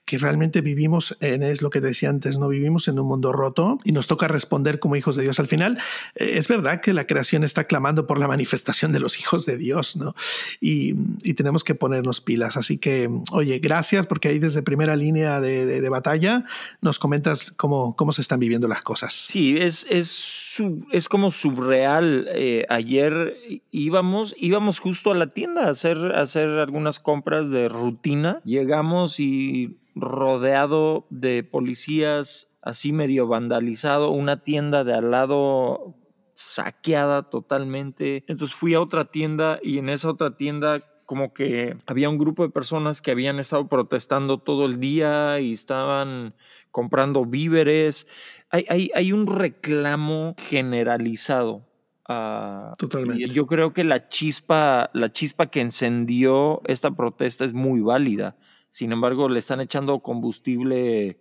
que 0.09 0.17
realmente 0.17 0.61
vivimos 0.61 1.15
en, 1.19 1.43
es 1.43 1.61
lo 1.61 1.69
que 1.69 1.81
decía 1.81 2.09
antes, 2.09 2.39
no 2.39 2.47
vivimos 2.47 2.87
en 2.87 2.97
un 2.97 3.05
mundo 3.05 3.31
roto 3.31 3.77
y 3.83 3.91
nos 3.91 4.07
toca 4.07 4.27
responder 4.27 4.79
como 4.79 4.95
hijos 4.95 5.15
de 5.15 5.21
Dios. 5.21 5.39
Al 5.39 5.45
final, 5.45 5.77
eh, 6.15 6.31
es 6.37 6.47
verdad 6.47 6.81
que 6.81 6.93
la 6.93 7.05
creación 7.05 7.43
está 7.43 7.65
clamando 7.65 8.07
por 8.07 8.17
la 8.17 8.27
manifestación 8.27 8.91
de 8.91 8.99
los 8.99 9.19
hijos 9.19 9.45
de 9.45 9.55
Dios, 9.55 9.97
¿no? 9.97 10.15
Y, 10.59 10.95
tenemos 11.35 11.63
que 11.63 11.75
ponernos 11.75 12.21
pilas. 12.21 12.57
Así 12.57 12.79
que, 12.79 13.07
oye, 13.31 13.59
gracias 13.59 14.07
porque 14.07 14.29
ahí 14.29 14.39
desde 14.39 14.63
primera 14.63 14.95
línea 14.95 15.39
de, 15.39 15.89
batalla 15.89 16.43
nos 16.81 16.97
comentas 16.97 17.53
cómo, 17.55 17.95
cómo 17.95 18.11
se 18.11 18.21
están 18.21 18.39
viviendo 18.39 18.67
las 18.67 18.81
cosas. 18.81 19.25
Sí, 19.27 19.57
es, 19.57 19.85
es, 19.89 20.59
es 20.91 21.07
como 21.07 21.29
subreal. 21.29 22.27
Eh, 22.33 22.65
ayer 22.67 23.37
íbamos, 23.71 24.35
íbamos 24.37 24.79
justo 24.79 25.11
a 25.11 25.15
la 25.15 25.27
tienda 25.27 25.67
a 25.67 25.69
hacer, 25.69 25.97
a 26.15 26.21
hacer 26.21 26.49
algunas 26.49 26.99
compras 26.99 27.49
de 27.51 27.69
rutina. 27.69 28.41
Llegamos 28.43 29.19
y 29.19 29.78
rodeado 29.95 31.07
de 31.09 31.43
policías, 31.43 32.49
así 32.61 32.91
medio 32.91 33.27
vandalizado, 33.27 34.11
una 34.11 34.43
tienda 34.43 34.83
de 34.83 34.93
al 34.93 35.11
lado 35.11 35.95
saqueada 36.33 37.29
totalmente. 37.29 38.23
Entonces 38.27 38.55
fui 38.55 38.73
a 38.73 38.81
otra 38.81 39.05
tienda 39.05 39.59
y 39.61 39.77
en 39.77 39.89
esa 39.89 40.09
otra 40.09 40.37
tienda 40.37 40.83
como 41.05 41.33
que 41.33 41.75
había 41.87 42.07
un 42.07 42.19
grupo 42.19 42.43
de 42.43 42.51
personas 42.51 43.01
que 43.01 43.09
habían 43.09 43.39
estado 43.39 43.67
protestando 43.67 44.37
todo 44.37 44.67
el 44.67 44.79
día 44.79 45.39
y 45.39 45.51
estaban 45.51 46.35
comprando 46.69 47.25
víveres. 47.25 48.07
Hay, 48.51 48.91
hay, 48.93 49.11
un 49.11 49.25
reclamo 49.25 50.35
generalizado. 50.37 51.67
Uh, 52.07 52.75
Totalmente. 52.77 53.27
Yo 53.29 53.47
creo 53.47 53.73
que 53.73 53.83
la 53.83 54.07
chispa, 54.07 54.91
la 54.93 55.11
chispa 55.11 55.47
que 55.47 55.61
encendió 55.61 56.61
esta 56.65 56.91
protesta 56.91 57.43
es 57.43 57.53
muy 57.53 57.81
válida. 57.81 58.37
Sin 58.69 58.91
embargo, 58.91 59.29
le 59.29 59.39
están 59.39 59.61
echando 59.61 59.99
combustible 59.99 61.19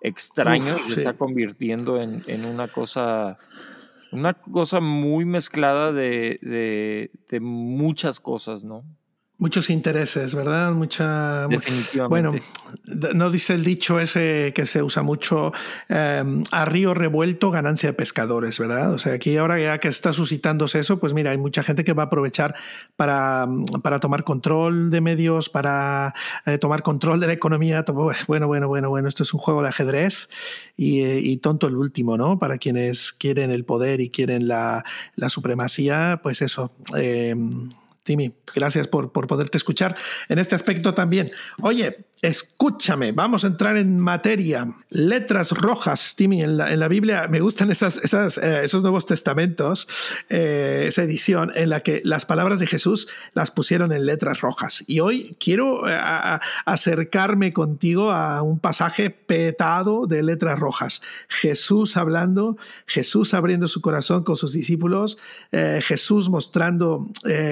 extraño 0.00 0.76
y 0.86 0.92
se 0.92 1.00
está 1.00 1.14
convirtiendo 1.14 2.00
en, 2.00 2.22
en, 2.26 2.44
una 2.44 2.68
cosa 2.68 3.38
una 4.12 4.34
cosa 4.34 4.80
muy 4.80 5.24
mezclada 5.24 5.92
de, 5.92 6.38
de, 6.40 7.10
de 7.28 7.40
muchas 7.40 8.20
cosas, 8.20 8.64
¿no? 8.64 8.84
Muchos 9.40 9.70
intereses, 9.70 10.34
¿verdad? 10.34 10.72
Mucha. 10.72 11.46
Definitivamente. 11.46 12.08
Bueno, 12.08 13.14
no 13.14 13.30
dice 13.30 13.54
el 13.54 13.62
dicho 13.62 14.00
ese 14.00 14.52
que 14.52 14.66
se 14.66 14.82
usa 14.82 15.02
mucho, 15.02 15.52
em, 15.88 16.42
a 16.50 16.64
río 16.64 16.92
revuelto, 16.92 17.52
ganancia 17.52 17.90
de 17.90 17.92
pescadores, 17.92 18.58
¿verdad? 18.58 18.92
O 18.92 18.98
sea, 18.98 19.12
aquí 19.12 19.36
ahora 19.36 19.60
ya 19.60 19.78
que 19.78 19.86
está 19.86 20.12
suscitándose 20.12 20.80
eso, 20.80 20.98
pues 20.98 21.14
mira, 21.14 21.30
hay 21.30 21.38
mucha 21.38 21.62
gente 21.62 21.84
que 21.84 21.92
va 21.92 22.02
a 22.02 22.06
aprovechar 22.06 22.56
para, 22.96 23.46
para 23.80 24.00
tomar 24.00 24.24
control 24.24 24.90
de 24.90 25.00
medios, 25.00 25.48
para 25.48 26.14
eh, 26.44 26.58
tomar 26.58 26.82
control 26.82 27.20
de 27.20 27.28
la 27.28 27.32
economía. 27.32 27.84
Bueno, 28.26 28.48
bueno, 28.48 28.66
bueno, 28.66 28.88
bueno, 28.88 29.06
esto 29.06 29.22
es 29.22 29.32
un 29.32 29.38
juego 29.38 29.62
de 29.62 29.68
ajedrez 29.68 30.30
y, 30.76 31.02
eh, 31.02 31.20
y 31.20 31.36
tonto 31.36 31.68
el 31.68 31.76
último, 31.76 32.16
¿no? 32.16 32.40
Para 32.40 32.58
quienes 32.58 33.12
quieren 33.12 33.52
el 33.52 33.64
poder 33.64 34.00
y 34.00 34.10
quieren 34.10 34.48
la, 34.48 34.84
la 35.14 35.28
supremacía, 35.28 36.18
pues 36.24 36.42
eso. 36.42 36.72
Timmy, 38.08 38.32
gracias 38.54 38.88
por, 38.88 39.12
por 39.12 39.26
poderte 39.26 39.58
escuchar 39.58 39.94
en 40.30 40.38
este 40.38 40.54
aspecto 40.54 40.94
también. 40.94 41.30
Oye, 41.60 42.06
Escúchame, 42.20 43.12
vamos 43.12 43.44
a 43.44 43.46
entrar 43.46 43.76
en 43.76 43.96
materia. 44.00 44.74
Letras 44.90 45.52
rojas, 45.52 46.16
Timmy, 46.16 46.42
en 46.42 46.56
la, 46.56 46.88
Biblia 46.88 47.28
me 47.28 47.38
gustan 47.38 47.70
esas, 47.70 47.96
esas, 47.98 48.38
eh, 48.38 48.64
esos 48.64 48.82
nuevos 48.82 49.06
testamentos, 49.06 49.86
eh, 50.28 50.86
esa 50.88 51.04
edición 51.04 51.52
en 51.54 51.68
la 51.68 51.80
que 51.80 52.02
las 52.04 52.26
palabras 52.26 52.58
de 52.58 52.66
Jesús 52.66 53.06
las 53.34 53.52
pusieron 53.52 53.92
en 53.92 54.04
letras 54.04 54.40
rojas. 54.40 54.82
Y 54.88 54.98
hoy 54.98 55.36
quiero 55.38 55.88
eh, 55.88 55.96
acercarme 56.64 57.52
contigo 57.52 58.10
a 58.10 58.42
un 58.42 58.58
pasaje 58.58 59.10
petado 59.10 60.08
de 60.08 60.24
letras 60.24 60.58
rojas. 60.58 61.02
Jesús 61.28 61.96
hablando, 61.96 62.56
Jesús 62.86 63.32
abriendo 63.32 63.68
su 63.68 63.80
corazón 63.80 64.24
con 64.24 64.36
sus 64.36 64.52
discípulos, 64.52 65.18
Jesús 65.52 66.28
mostrando 66.30 67.06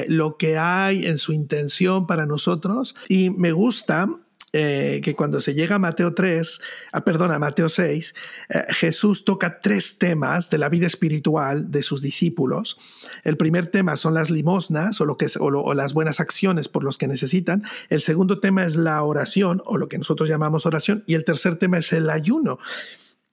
lo 0.09 0.37
que 0.37 0.59
hay 0.59 1.07
en 1.07 1.19
su 1.19 1.33
intención 1.33 2.07
para 2.09 2.27
nosotros. 2.27 2.97
Y 3.09 3.31
me 3.31 3.53
gusta 3.53 4.09
eh, 4.53 5.01
que 5.03 5.15
cuando 5.15 5.41
se 5.41 5.55
llega 5.55 5.77
a 5.77 5.79
Mateo 5.79 6.15
3, 6.15 6.61
ah, 6.93 7.05
perdona, 7.05 7.39
Mateo 7.39 7.69
6, 7.69 8.15
eh, 8.49 8.65
Jesús 8.71 9.25
toca 9.25 9.61
tres 9.61 9.99
temas 9.99 10.51
de 10.51 10.59
la 10.59 10.69
vida 10.69 10.87
espiritual 10.87 11.71
de 11.71 11.83
sus 11.83 12.01
discípulos. 12.01 12.79
El 13.25 13.37
primer 13.37 13.67
tema 13.67 13.97
son 13.97 14.15
las 14.15 14.31
limosnas 14.31 15.01
o, 15.01 15.05
lo 15.05 15.17
que 15.17 15.27
o, 15.41 15.75
las 15.75 15.95
buenas 15.95 16.21
acciones 16.21 16.69
por 16.69 16.85
los 16.85 16.97
que 16.97 17.09
necesitan. 17.09 17.65
El 17.91 18.01
segundo 18.01 18.39
tema 18.39 18.65
es 18.65 18.77
la 18.77 19.03
oración 19.03 19.63
o 19.67 19.79
lo 19.79 19.89
que 19.89 19.99
nosotros 19.99 20.29
llamamos 20.29 20.65
oración. 20.65 21.03
Y 21.07 21.15
el 21.15 21.25
tercer 21.25 21.57
tema 21.57 21.79
es 21.79 21.93
el 21.93 22.09
ayuno. 22.09 22.59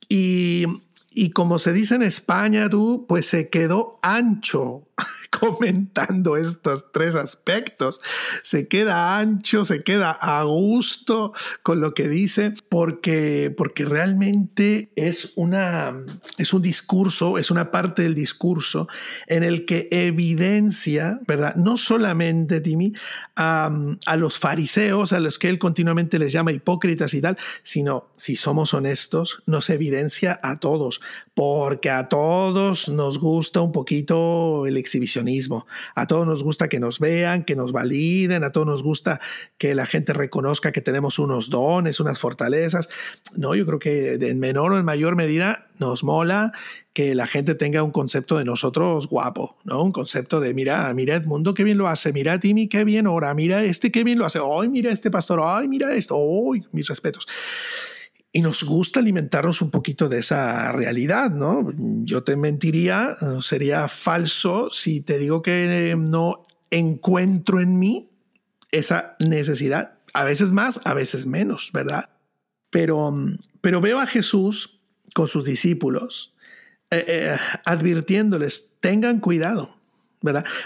Y 0.09 0.65
y 1.15 1.29
como 1.29 1.59
se 1.59 1.73
dice 1.73 1.95
en 1.95 2.01
España, 2.01 2.69
tú, 2.69 3.05
pues 3.07 3.27
se 3.27 3.49
quedó 3.49 3.97
ancho 4.01 4.87
comentando 5.39 6.37
estos 6.37 6.91
tres 6.91 7.15
aspectos. 7.15 7.99
Se 8.41 8.67
queda 8.67 9.19
ancho, 9.19 9.63
se 9.63 9.83
queda 9.83 10.11
a 10.11 10.43
gusto 10.43 11.33
con 11.61 11.81
lo 11.81 11.93
que 11.93 12.07
dice, 12.07 12.55
porque, 12.69 13.53
porque 13.55 13.85
realmente 13.85 14.91
es, 14.95 15.33
una, 15.35 15.95
es 16.37 16.53
un 16.53 16.61
discurso, 16.61 17.37
es 17.37 17.51
una 17.51 17.71
parte 17.71 18.01
del 18.01 18.15
discurso 18.15 18.87
en 19.27 19.43
el 19.43 19.65
que 19.65 19.87
evidencia, 19.91 21.19
¿verdad? 21.27 21.55
No 21.55 21.77
solamente, 21.77 22.59
Timmy, 22.59 22.93
a, 23.35 23.71
a 24.05 24.15
los 24.15 24.39
fariseos, 24.39 25.13
a 25.13 25.19
los 25.19 25.37
que 25.37 25.49
él 25.49 25.59
continuamente 25.59 26.17
les 26.17 26.31
llama 26.31 26.51
hipócritas 26.51 27.13
y 27.13 27.21
tal, 27.21 27.37
sino, 27.61 28.09
si 28.15 28.35
somos 28.35 28.73
honestos, 28.73 29.43
nos 29.45 29.69
evidencia 29.69 30.39
a 30.41 30.57
todos, 30.57 31.01
porque 31.33 31.89
a 31.89 32.09
todos 32.09 32.89
nos 32.89 33.19
gusta 33.19 33.61
un 33.61 33.71
poquito 33.71 34.65
el 34.67 34.77
exhibicionismo 34.77 35.65
a 35.95 36.07
todos 36.07 36.25
nos 36.25 36.43
gusta 36.43 36.67
que 36.67 36.79
nos 36.79 36.99
vean, 36.99 37.43
que 37.43 37.55
nos 37.55 37.71
validen, 37.71 38.43
a 38.43 38.51
todos 38.51 38.67
nos 38.67 38.83
gusta 38.83 39.19
que 39.57 39.75
la 39.75 39.85
gente 39.85 40.13
reconozca 40.13 40.71
que 40.71 40.81
tenemos 40.81 41.19
unos 41.19 41.49
dones, 41.49 41.99
unas 41.99 42.19
fortalezas. 42.19 42.89
No, 43.35 43.55
yo 43.55 43.65
creo 43.65 43.79
que 43.79 44.13
en 44.13 44.39
menor 44.39 44.73
o 44.73 44.79
en 44.79 44.85
mayor 44.85 45.15
medida 45.15 45.67
nos 45.79 46.03
mola 46.03 46.51
que 46.93 47.15
la 47.15 47.25
gente 47.25 47.55
tenga 47.55 47.81
un 47.81 47.91
concepto 47.91 48.37
de 48.37 48.45
nosotros 48.45 49.07
guapo, 49.07 49.57
¿no? 49.63 49.83
Un 49.83 49.91
concepto 49.91 50.39
de, 50.39 50.53
mira, 50.53 50.93
mira 50.93 51.15
Edmundo 51.15 51.53
qué 51.53 51.63
bien 51.63 51.77
lo 51.77 51.87
hace, 51.87 52.13
mira 52.13 52.39
Timmy 52.39 52.67
qué 52.67 52.83
bien 52.83 53.07
ora, 53.07 53.33
mira 53.33 53.63
este 53.63 53.91
qué 53.91 54.03
bien 54.03 54.19
lo 54.19 54.25
hace, 54.25 54.39
ay, 54.39 54.69
mira 54.69 54.91
este 54.91 55.09
pastor, 55.09 55.41
ay, 55.43 55.67
mira 55.67 55.93
esto, 55.95 56.15
ay, 56.15 56.63
mis 56.71 56.87
respetos. 56.87 57.27
Y 58.35 58.41
nos 58.41 58.63
gusta 58.63 58.99
alimentarnos 58.99 59.61
un 59.61 59.69
poquito 59.69 60.09
de 60.09 60.19
esa 60.19 60.71
realidad, 60.71 61.29
¿no? 61.29 61.69
Yo 62.03 62.23
te 62.23 62.35
mentiría, 62.35 63.15
eh, 63.21 63.41
sería 63.41 63.87
falso 63.87 64.71
si 64.71 65.01
te 65.01 65.19
digo 65.19 65.43
que 65.43 65.95
no 65.95 66.47
encuentro 66.71 67.61
en 67.61 67.77
mí 67.77 68.09
esa 68.71 69.15
necesidad. 69.19 69.99
A 70.13 70.23
veces 70.23 70.51
más, 70.51 70.81
a 70.83 70.95
veces 70.95 71.27
menos, 71.27 71.69
¿verdad? 71.73 72.09
Pero, 72.71 73.13
pero 73.61 73.81
veo 73.81 73.99
a 73.99 74.07
Jesús 74.07 74.81
con 75.13 75.27
sus 75.27 75.45
discípulos 75.45 76.33
eh, 76.89 77.05
eh, 77.07 77.37
advirtiéndoles, 77.65 78.73
tengan 78.79 79.19
cuidado 79.19 79.77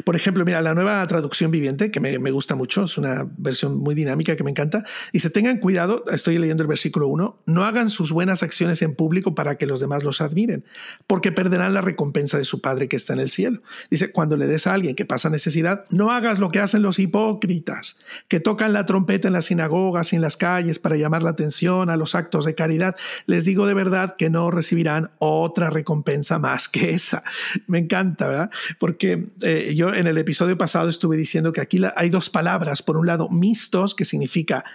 Por 0.03 0.15
ejemplo, 0.15 0.45
mira, 0.45 0.61
la 0.61 0.75
nueva 0.75 1.05
traducción 1.07 1.49
viviente, 1.51 1.89
que 1.89 1.99
me, 1.99 2.31
gusta 2.31 2.55
mucho, 2.55 2.83
es 2.83 2.97
una 2.97 3.27
versión 3.37 3.77
muy 3.77 3.95
dinámica 3.95 4.35
que 4.35 4.43
me 4.43 4.51
encanta, 4.51 4.85
dice, 5.11 5.29
tengan 5.29 5.57
cuidado, 5.57 6.05
estoy 6.11 6.37
leyendo 6.37 6.63
el 6.63 6.67
versículo 6.67 7.07
1, 7.07 7.41
no 7.45 7.65
hagan 7.65 7.89
sus 7.89 8.11
buenas 8.11 8.43
acciones 8.43 8.81
en 8.81 8.93
público 8.93 9.33
para 9.33 9.57
que 9.57 9.65
los 9.65 9.79
demás 9.79 10.03
los 10.03 10.21
admiren, 10.21 10.63
porque 11.07 11.31
perderán 11.31 11.73
la 11.73 11.81
recompensa 11.81 12.37
de 12.37 12.45
su 12.45 12.61
Padre 12.61 12.87
que 12.87 12.95
está 12.95 13.13
en 13.13 13.19
el 13.19 13.29
cielo. 13.29 13.61
Dice, 13.89 14.11
cuando 14.11 14.37
le 14.37 14.47
des 14.47 14.67
a 14.67 14.73
alguien 14.73 14.95
que 14.95 15.05
pasa 15.05 15.29
necesidad, 15.29 15.85
no 15.89 16.11
hagas 16.11 16.39
lo 16.39 16.49
que 16.49 16.59
hacen 16.59 16.81
los 16.81 16.99
hipócritas, 16.99 17.97
que 18.27 18.39
tocan 18.39 18.73
la 18.73 18.85
trompeta 18.85 19.27
en 19.27 19.33
las 19.33 19.45
sinagogas 19.45 20.13
y 20.13 20.17
en 20.17 20.21
las 20.21 20.37
calles 20.37 20.79
para 20.79 20.97
llamar 20.97 21.23
la 21.23 21.31
atención 21.31 21.89
a 21.89 21.97
los 21.97 22.13
actos 22.15 22.45
de 22.45 22.55
caridad. 22.55 22.95
Les 23.25 23.45
digo 23.45 23.65
de 23.65 23.73
verdad 23.73 24.15
que 24.17 24.29
no 24.29 24.51
recibirán 24.51 25.09
otra 25.19 25.69
recompensa 25.69 26.39
más 26.39 26.67
que 26.67 26.91
esa. 26.91 27.23
Me 27.67 27.79
encanta, 27.79 28.27
¿verdad? 28.27 28.51
Porque 28.79 29.25
eh, 29.49 29.75
yo 29.75 29.93
en 29.93 30.07
el 30.07 30.17
episodio 30.17 30.57
pasado 30.57 30.89
estuve 30.89 31.15
diciendo 31.15 31.53
que 31.53 31.61
aquí 31.61 31.79
hay 31.95 32.09
dos 32.09 32.29
palabras. 32.29 32.83
Por 32.83 32.97
un 32.97 33.07
lado, 33.07 33.29
mistos, 33.29 33.95
que 33.95 34.03
significa 34.03 34.65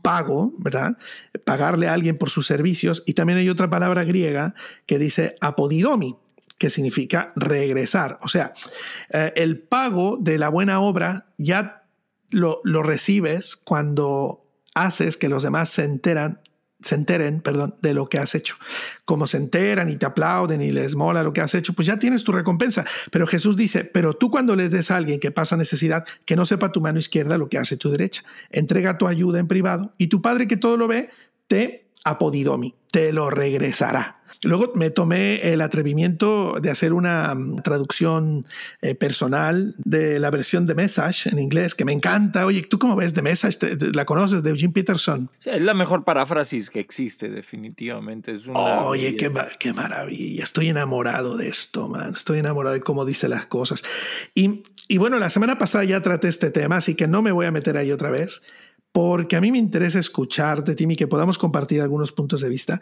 pago, 0.00 0.54
¿verdad? 0.56 0.96
Pagarle 1.44 1.88
a 1.88 1.92
alguien 1.92 2.16
por 2.16 2.30
sus 2.30 2.46
servicios. 2.46 3.02
Y 3.04 3.12
también 3.12 3.38
hay 3.38 3.50
otra 3.50 3.68
palabra 3.68 4.02
griega 4.04 4.54
que 4.86 4.98
dice 4.98 5.36
apodidomi, 5.42 6.16
que 6.56 6.70
significa 6.70 7.34
regresar. 7.36 8.18
O 8.22 8.28
sea, 8.28 8.54
eh, 9.10 9.34
el 9.36 9.60
pago 9.60 10.16
de 10.18 10.38
la 10.38 10.48
buena 10.48 10.80
obra 10.80 11.26
ya 11.36 11.84
lo, 12.30 12.62
lo 12.64 12.82
recibes 12.82 13.56
cuando 13.56 14.46
haces 14.74 15.18
que 15.18 15.28
los 15.28 15.42
demás 15.42 15.68
se 15.68 15.84
enteran 15.84 16.40
se 16.84 16.94
enteren, 16.94 17.40
perdón, 17.40 17.74
de 17.82 17.94
lo 17.94 18.06
que 18.08 18.18
has 18.18 18.34
hecho. 18.34 18.56
Como 19.04 19.26
se 19.26 19.38
enteran 19.38 19.90
y 19.90 19.96
te 19.96 20.06
aplauden 20.06 20.60
y 20.60 20.70
les 20.70 20.94
mola 20.94 21.22
lo 21.22 21.32
que 21.32 21.40
has 21.40 21.54
hecho, 21.54 21.72
pues 21.72 21.86
ya 21.86 21.98
tienes 21.98 22.24
tu 22.24 22.32
recompensa. 22.32 22.84
Pero 23.10 23.26
Jesús 23.26 23.56
dice, 23.56 23.84
pero 23.84 24.14
tú 24.14 24.30
cuando 24.30 24.54
le 24.54 24.68
des 24.68 24.90
a 24.90 24.96
alguien 24.96 25.18
que 25.18 25.30
pasa 25.30 25.56
necesidad, 25.56 26.04
que 26.24 26.36
no 26.36 26.46
sepa 26.46 26.72
tu 26.72 26.80
mano 26.80 26.98
izquierda 26.98 27.38
lo 27.38 27.48
que 27.48 27.58
hace 27.58 27.76
tu 27.76 27.90
derecha. 27.90 28.22
Entrega 28.50 28.98
tu 28.98 29.06
ayuda 29.06 29.38
en 29.40 29.48
privado 29.48 29.94
y 29.98 30.08
tu 30.08 30.22
Padre 30.22 30.46
que 30.46 30.56
todo 30.56 30.76
lo 30.76 30.88
ve, 30.88 31.10
te 31.46 31.88
apodidomi, 32.04 32.74
te 32.90 33.12
lo 33.12 33.30
regresará. 33.30 34.23
Luego 34.42 34.72
me 34.74 34.90
tomé 34.90 35.52
el 35.52 35.60
atrevimiento 35.60 36.56
de 36.60 36.70
hacer 36.70 36.92
una 36.92 37.34
mm, 37.34 37.62
traducción 37.62 38.46
eh, 38.82 38.94
personal 38.94 39.74
de 39.78 40.18
la 40.18 40.30
versión 40.30 40.66
de 40.66 40.74
Message 40.74 41.30
en 41.30 41.38
inglés, 41.38 41.74
que 41.74 41.84
me 41.84 41.92
encanta. 41.92 42.46
Oye, 42.46 42.62
¿tú 42.62 42.78
cómo 42.78 42.96
ves 42.96 43.14
de 43.14 43.22
Message? 43.22 43.58
¿La 43.94 44.04
conoces 44.04 44.42
de 44.42 44.50
Eugene 44.50 44.72
Peterson? 44.72 45.30
es 45.44 45.62
la 45.62 45.74
mejor 45.74 46.04
paráfrasis 46.04 46.70
que 46.70 46.80
existe, 46.80 47.28
definitivamente. 47.28 48.32
Es 48.32 48.48
Oye, 48.52 49.16
qué, 49.16 49.32
qué, 49.58 49.72
maravilla. 49.72 50.44
Estoy 50.44 50.68
enamorado 50.68 51.36
de 51.36 51.48
esto, 51.48 51.88
man. 51.88 52.12
Estoy 52.14 52.38
enamorado 52.38 52.74
de 52.74 52.80
cómo 52.80 53.04
dice 53.04 53.28
las 53.28 53.46
cosas. 53.46 53.82
Y, 54.34 54.62
y 54.88 54.98
bueno, 54.98 55.18
la 55.18 55.30
semana 55.30 55.58
pasada 55.58 55.84
ya 55.84 56.02
traté 56.02 56.28
este 56.28 56.50
tema, 56.50 56.76
así 56.76 56.94
que 56.94 57.06
no 57.06 57.22
me 57.22 57.32
voy 57.32 57.46
a 57.46 57.50
meter 57.50 57.76
ahí 57.76 57.92
otra 57.92 58.10
vez 58.10 58.42
porque 58.94 59.34
a 59.34 59.40
mí 59.40 59.50
me 59.50 59.58
interesa 59.58 59.98
escucharte, 59.98 60.76
Tim, 60.76 60.92
y 60.92 60.94
que 60.94 61.08
podamos 61.08 61.36
compartir 61.36 61.82
algunos 61.82 62.12
puntos 62.12 62.42
de 62.42 62.48
vista 62.48 62.80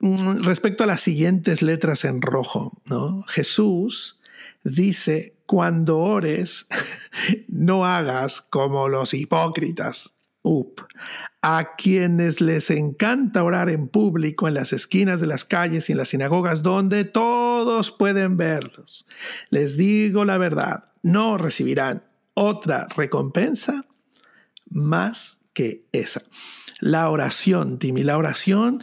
respecto 0.00 0.84
a 0.84 0.86
las 0.86 1.02
siguientes 1.02 1.62
letras 1.62 2.04
en 2.04 2.22
rojo, 2.22 2.80
¿no? 2.86 3.24
Jesús 3.28 4.20
dice, 4.64 5.36
cuando 5.46 5.98
ores, 5.98 6.68
no 7.48 7.84
hagas 7.84 8.40
como 8.40 8.88
los 8.88 9.14
hipócritas. 9.14 10.14
Up. 10.42 10.86
A 11.42 11.74
quienes 11.76 12.40
les 12.40 12.70
encanta 12.70 13.44
orar 13.44 13.68
en 13.68 13.88
público 13.88 14.48
en 14.48 14.54
las 14.54 14.72
esquinas 14.72 15.20
de 15.20 15.26
las 15.26 15.44
calles 15.44 15.88
y 15.88 15.92
en 15.92 15.98
las 15.98 16.08
sinagogas 16.08 16.62
donde 16.62 17.04
todos 17.04 17.90
pueden 17.90 18.38
verlos. 18.38 19.06
Les 19.50 19.76
digo 19.76 20.24
la 20.24 20.38
verdad, 20.38 20.84
no 21.02 21.36
recibirán 21.36 22.04
otra 22.32 22.88
recompensa 22.96 23.84
más 24.70 25.40
que 25.52 25.84
esa. 25.92 26.22
La 26.80 27.10
oración, 27.10 27.78
Timmy, 27.78 28.02
la 28.02 28.16
oración 28.16 28.82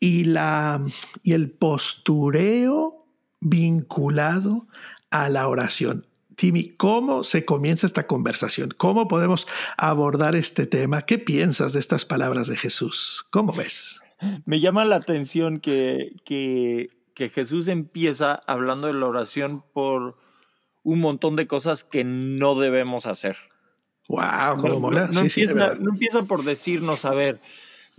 y, 0.00 0.24
la, 0.24 0.82
y 1.22 1.34
el 1.34 1.50
postureo 1.50 3.06
vinculado 3.40 4.66
a 5.10 5.28
la 5.28 5.46
oración. 5.46 6.06
Timmy, 6.36 6.70
¿cómo 6.70 7.22
se 7.22 7.44
comienza 7.44 7.86
esta 7.86 8.06
conversación? 8.06 8.70
¿Cómo 8.76 9.08
podemos 9.08 9.46
abordar 9.76 10.34
este 10.36 10.66
tema? 10.66 11.02
¿Qué 11.02 11.18
piensas 11.18 11.74
de 11.74 11.80
estas 11.80 12.06
palabras 12.06 12.46
de 12.48 12.56
Jesús? 12.56 13.26
¿Cómo 13.30 13.52
ves? 13.52 14.00
Me 14.46 14.58
llama 14.60 14.86
la 14.86 14.96
atención 14.96 15.60
que, 15.60 16.16
que, 16.24 16.88
que 17.14 17.28
Jesús 17.28 17.68
empieza 17.68 18.34
hablando 18.46 18.86
de 18.86 18.94
la 18.94 19.06
oración 19.06 19.62
por 19.74 20.16
un 20.82 21.00
montón 21.00 21.36
de 21.36 21.46
cosas 21.46 21.84
que 21.84 22.04
no 22.04 22.58
debemos 22.58 23.04
hacer. 23.04 23.36
¡Wow! 24.08 24.56
¿Cómo 24.60 24.90
no, 24.90 25.06
no, 25.08 25.20
empieza, 25.20 25.74
no 25.74 25.90
empieza 25.90 26.22
por 26.22 26.42
decirnos, 26.42 27.04
a 27.04 27.10
ver, 27.10 27.40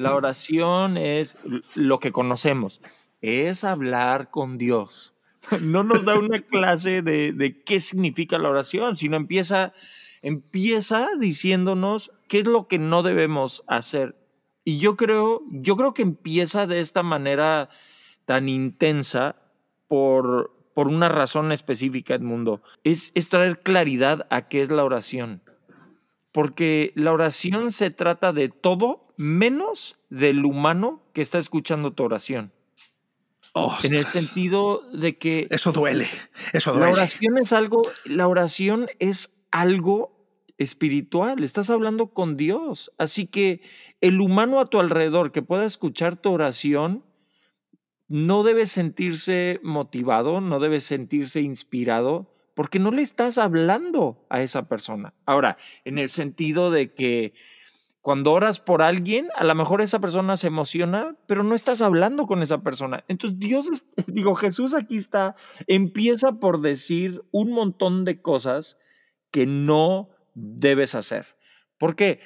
la 0.01 0.15
oración 0.15 0.98
es 0.98 1.38
lo 1.75 2.00
que 2.00 2.12
conocemos, 2.12 2.81
es 3.22 3.63
hablar 3.63 4.29
con 4.29 4.58
Dios. 4.58 5.13
No 5.62 5.84
nos 5.84 6.05
da 6.05 6.20
una 6.20 6.39
clase 6.41 7.01
de, 7.01 7.63
qué 7.65 7.79
significa 7.79 8.38
la 8.38 8.50
oración, 8.50 8.98
sino 8.98 9.17
empieza, 9.17 9.74
empieza 10.22 11.10
diciéndonos 11.20 12.12
qué 12.27 12.39
es 12.39 12.46
lo 12.46 12.67
que 12.67 12.77
no 12.77 13.03
debemos 13.03 13.63
hacer. 13.67 14.15
Y 14.63 14.77
yo 14.77 14.96
creo, 14.96 15.41
yo 15.50 15.75
creo 15.75 15.93
que 15.93 16.03
empieza 16.03 16.67
de 16.67 16.79
esta 16.79 17.01
manera 17.01 17.70
tan 18.25 18.50
intensa 18.50 19.36
por, 19.88 20.56
por 20.76 20.88
una 20.88 21.10
razón 21.10 21.52
específica, 21.52 22.13
Edmundo. 22.13 22.62
Es, 22.84 23.12
es 23.15 23.30
traer 23.30 23.62
claridad 23.62 24.28
a 24.30 24.47
qué 24.47 24.62
es 24.62 24.69
la 24.69 24.84
oración. 24.84 25.41
Porque 26.32 26.94
la 26.96 27.12
oración 27.12 27.72
se 27.72 27.91
trata 27.91 28.34
de 28.34 28.50
todo 28.50 29.13
menos 29.17 30.00
del 30.10 30.46
humano 30.46 31.02
que 31.13 31.22
está 31.22 31.38
escuchando 31.38 31.91
tu 31.91 32.04
oración. 32.04 32.54
En 33.84 33.94
el 33.94 34.06
sentido 34.06 34.82
de 34.94 35.17
que... 35.17 35.48
Eso 35.50 35.72
duele, 35.72 36.08
eso 36.54 36.72
duele. 36.72 36.88
La 36.88 36.94
oración 36.94 37.38
es 37.38 37.52
algo, 37.52 37.86
la 38.06 38.28
oración 38.28 38.88
es 39.00 39.44
algo 39.52 40.22
espiritual, 40.58 41.44
estás 41.44 41.70
hablando 41.70 42.08
con 42.08 42.38
Dios. 42.38 42.91
Así 42.98 43.28
que 43.28 43.62
el 44.00 44.22
humano 44.22 44.60
a 44.60 44.67
tu 44.67 44.80
alrededor 44.80 45.32
que 45.32 45.41
pueda 45.41 45.65
escuchar 45.65 46.15
tu 46.15 46.32
oración 46.32 47.04
no 48.08 48.44
debe 48.44 48.65
sentirse 48.65 49.60
motivado, 49.63 50.41
no 50.41 50.60
debe 50.60 50.80
sentirse 50.80 51.41
inspirado, 51.41 52.31
porque 52.56 52.80
no 52.80 52.92
le 52.92 53.02
estás 53.02 53.38
hablando 53.38 54.26
a 54.30 54.42
esa 54.42 54.68
persona. 54.68 55.14
Ahora, 55.26 55.58
en 55.86 55.98
el 55.98 56.10
sentido 56.10 56.72
de 56.72 56.94
que 56.94 57.34
cuando 58.02 58.34
oras 58.34 58.60
por 58.60 58.82
alguien, 58.82 59.30
a 59.36 59.44
lo 59.44 59.54
mejor 59.54 59.82
esa 59.82 60.00
persona 60.00 60.36
se 60.36 60.48
emociona, 60.48 61.16
pero 61.28 61.44
no 61.44 61.54
estás 61.54 61.82
hablando 61.84 62.26
con 62.26 62.42
esa 62.42 62.64
persona. 62.64 63.06
Entonces 63.08 63.40
Dios, 63.40 63.86
digo, 64.08 64.36
Jesús 64.36 64.74
aquí 64.74 64.96
está, 64.96 65.36
empieza 65.68 66.34
por 66.40 66.62
decir 66.62 67.22
un 67.32 67.52
montón 67.52 68.04
de 68.04 68.22
cosas 68.22 68.78
que 69.30 69.46
no 69.46 70.10
debes 70.34 70.96
hacer. 70.96 71.38
¿Por 71.78 71.96
qué? 71.96 72.20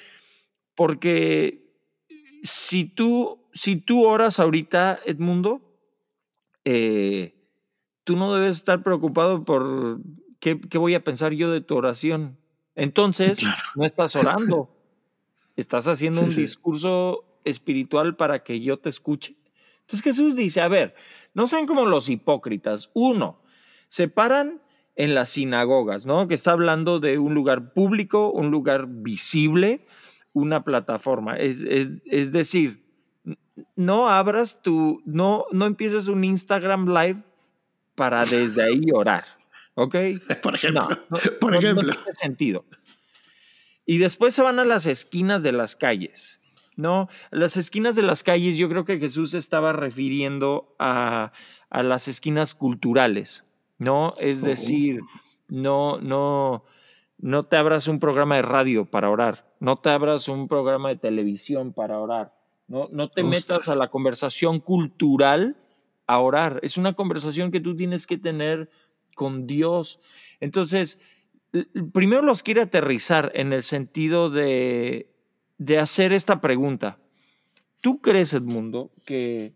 Porque 0.74 1.66
si 2.42 2.84
tú, 2.84 3.46
si 3.52 3.76
tú 3.76 4.04
oras 4.06 4.40
ahorita, 4.40 5.00
Edmundo, 5.04 5.78
eh, 6.64 7.35
tú 8.06 8.16
no 8.16 8.32
debes 8.32 8.56
estar 8.56 8.84
preocupado 8.84 9.44
por 9.44 10.00
qué, 10.38 10.60
qué, 10.60 10.78
voy 10.78 10.94
a 10.94 11.02
pensar 11.02 11.32
yo 11.32 11.50
de 11.50 11.60
tu 11.60 11.76
oración. 11.76 12.38
Entonces, 12.76 13.42
no 13.74 13.84
estás 13.84 14.14
orando. 14.14 14.72
Estás 15.56 15.88
haciendo 15.88 16.20
un 16.20 16.34
discurso 16.34 17.40
espiritual 17.44 18.14
para 18.14 18.44
que 18.44 18.60
yo 18.60 18.78
te 18.78 18.90
escuche. 18.90 19.38
Entonces 19.80 20.04
Jesús 20.04 20.36
dice, 20.36 20.60
a 20.60 20.68
ver, 20.68 20.94
no 21.32 21.46
sean 21.46 21.66
como 21.66 21.86
los 21.86 22.10
hipócritas. 22.10 22.90
Uno, 22.92 23.40
se 23.88 24.06
paran 24.06 24.60
en 24.96 25.14
las 25.14 25.30
sinagogas, 25.30 26.04
¿no? 26.04 26.28
Que 26.28 26.34
está 26.34 26.52
hablando 26.52 27.00
de 27.00 27.18
un 27.18 27.32
lugar 27.32 27.72
público, 27.72 28.30
un 28.30 28.50
lugar 28.50 28.86
visible, 28.86 29.86
una 30.34 30.62
plataforma. 30.62 31.38
Es, 31.38 31.62
es, 31.62 32.32
decir, 32.32 32.84
no 33.74 34.10
abras 34.10 34.60
tu, 34.60 35.00
no, 35.06 35.46
no 35.52 35.64
empieces 35.64 36.08
un 36.08 36.22
Instagram 36.22 36.86
Live 36.86 37.22
para 37.96 38.24
desde 38.24 38.62
ahí 38.62 38.84
orar, 38.94 39.24
¿ok? 39.74 39.96
Por 40.40 40.54
ejemplo, 40.54 40.88
por 41.40 41.56
ejemplo. 41.56 41.88
No 41.88 41.92
tiene 41.92 42.12
sentido. 42.12 42.64
Y 43.84 43.98
después 43.98 44.34
se 44.34 44.42
van 44.42 44.60
a 44.60 44.64
las 44.64 44.86
esquinas 44.86 45.42
de 45.42 45.52
las 45.52 45.74
calles. 45.74 46.40
¿no? 46.76 47.08
Las 47.30 47.56
esquinas 47.56 47.96
de 47.96 48.02
las 48.02 48.22
calles, 48.22 48.56
yo 48.56 48.68
creo 48.68 48.84
que 48.84 48.98
Jesús 48.98 49.34
estaba 49.34 49.72
refiriendo 49.72 50.74
a, 50.78 51.32
a 51.70 51.82
las 51.82 52.06
esquinas 52.06 52.54
culturales, 52.54 53.44
¿no? 53.78 54.12
Es 54.20 54.42
oh. 54.42 54.46
decir, 54.46 55.00
no, 55.48 55.98
no, 55.98 56.64
no 57.18 57.46
te 57.46 57.56
abras 57.56 57.88
un 57.88 57.98
programa 57.98 58.36
de 58.36 58.42
radio 58.42 58.84
para 58.84 59.10
orar, 59.10 59.50
no 59.58 59.76
te 59.76 59.90
abras 59.90 60.28
un 60.28 60.48
programa 60.48 60.90
de 60.90 60.96
televisión 60.96 61.72
para 61.72 61.98
orar, 61.98 62.34
no, 62.68 62.88
no 62.92 63.08
te 63.08 63.22
metas 63.22 63.68
a 63.68 63.74
la 63.74 63.88
conversación 63.88 64.60
cultural 64.60 65.56
a 66.06 66.18
orar. 66.18 66.60
Es 66.62 66.76
una 66.76 66.94
conversación 66.94 67.50
que 67.50 67.60
tú 67.60 67.76
tienes 67.76 68.06
que 68.06 68.18
tener 68.18 68.70
con 69.14 69.46
Dios. 69.46 70.00
Entonces, 70.40 71.00
primero 71.92 72.22
los 72.22 72.42
quiere 72.42 72.62
aterrizar 72.62 73.32
en 73.34 73.52
el 73.52 73.62
sentido 73.62 74.30
de, 74.30 75.10
de 75.58 75.78
hacer 75.78 76.12
esta 76.12 76.40
pregunta. 76.40 76.98
¿Tú 77.80 78.00
crees, 78.00 78.34
Edmundo, 78.34 78.90
que 79.04 79.54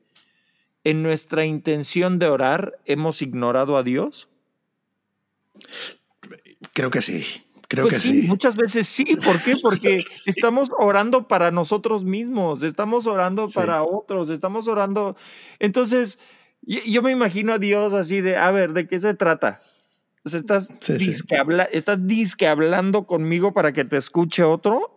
en 0.85 1.03
nuestra 1.03 1.45
intención 1.45 2.19
de 2.19 2.29
orar 2.29 2.79
hemos 2.85 3.23
ignorado 3.23 3.77
a 3.77 3.83
Dios? 3.83 4.29
Creo 6.73 6.91
que 6.91 7.03
sí. 7.03 7.25
Creo 7.69 7.85
pues 7.85 7.95
que 7.95 8.01
sí, 8.01 8.23
Muchas 8.27 8.57
veces 8.57 8.89
sí. 8.89 9.05
¿Por 9.25 9.41
qué? 9.41 9.55
Porque 9.63 10.03
estamos 10.27 10.71
orando 10.77 11.29
para 11.29 11.53
nosotros 11.53 12.03
mismos, 12.03 12.65
estamos 12.65 13.07
orando 13.07 13.49
para 13.49 13.85
otros, 13.85 14.31
estamos 14.31 14.67
orando. 14.67 15.17
Entonces, 15.61 16.19
yo 16.63 17.03
me 17.03 17.11
imagino 17.11 17.53
a 17.53 17.59
Dios 17.59 17.95
así 17.95 18.21
de, 18.21 18.37
a 18.37 18.51
ver, 18.51 18.73
¿de 18.73 18.87
qué 18.87 19.01
se 19.01 19.15
trata? 19.15 19.61
estás, 20.25 20.69
disque 20.99 21.37
estás 21.73 22.07
disque 22.07 22.47
hablando 22.47 23.07
conmigo 23.07 23.53
para 23.53 23.73
que 23.73 23.85
te 23.85 23.97
escuche 23.97 24.43
otro. 24.43 24.97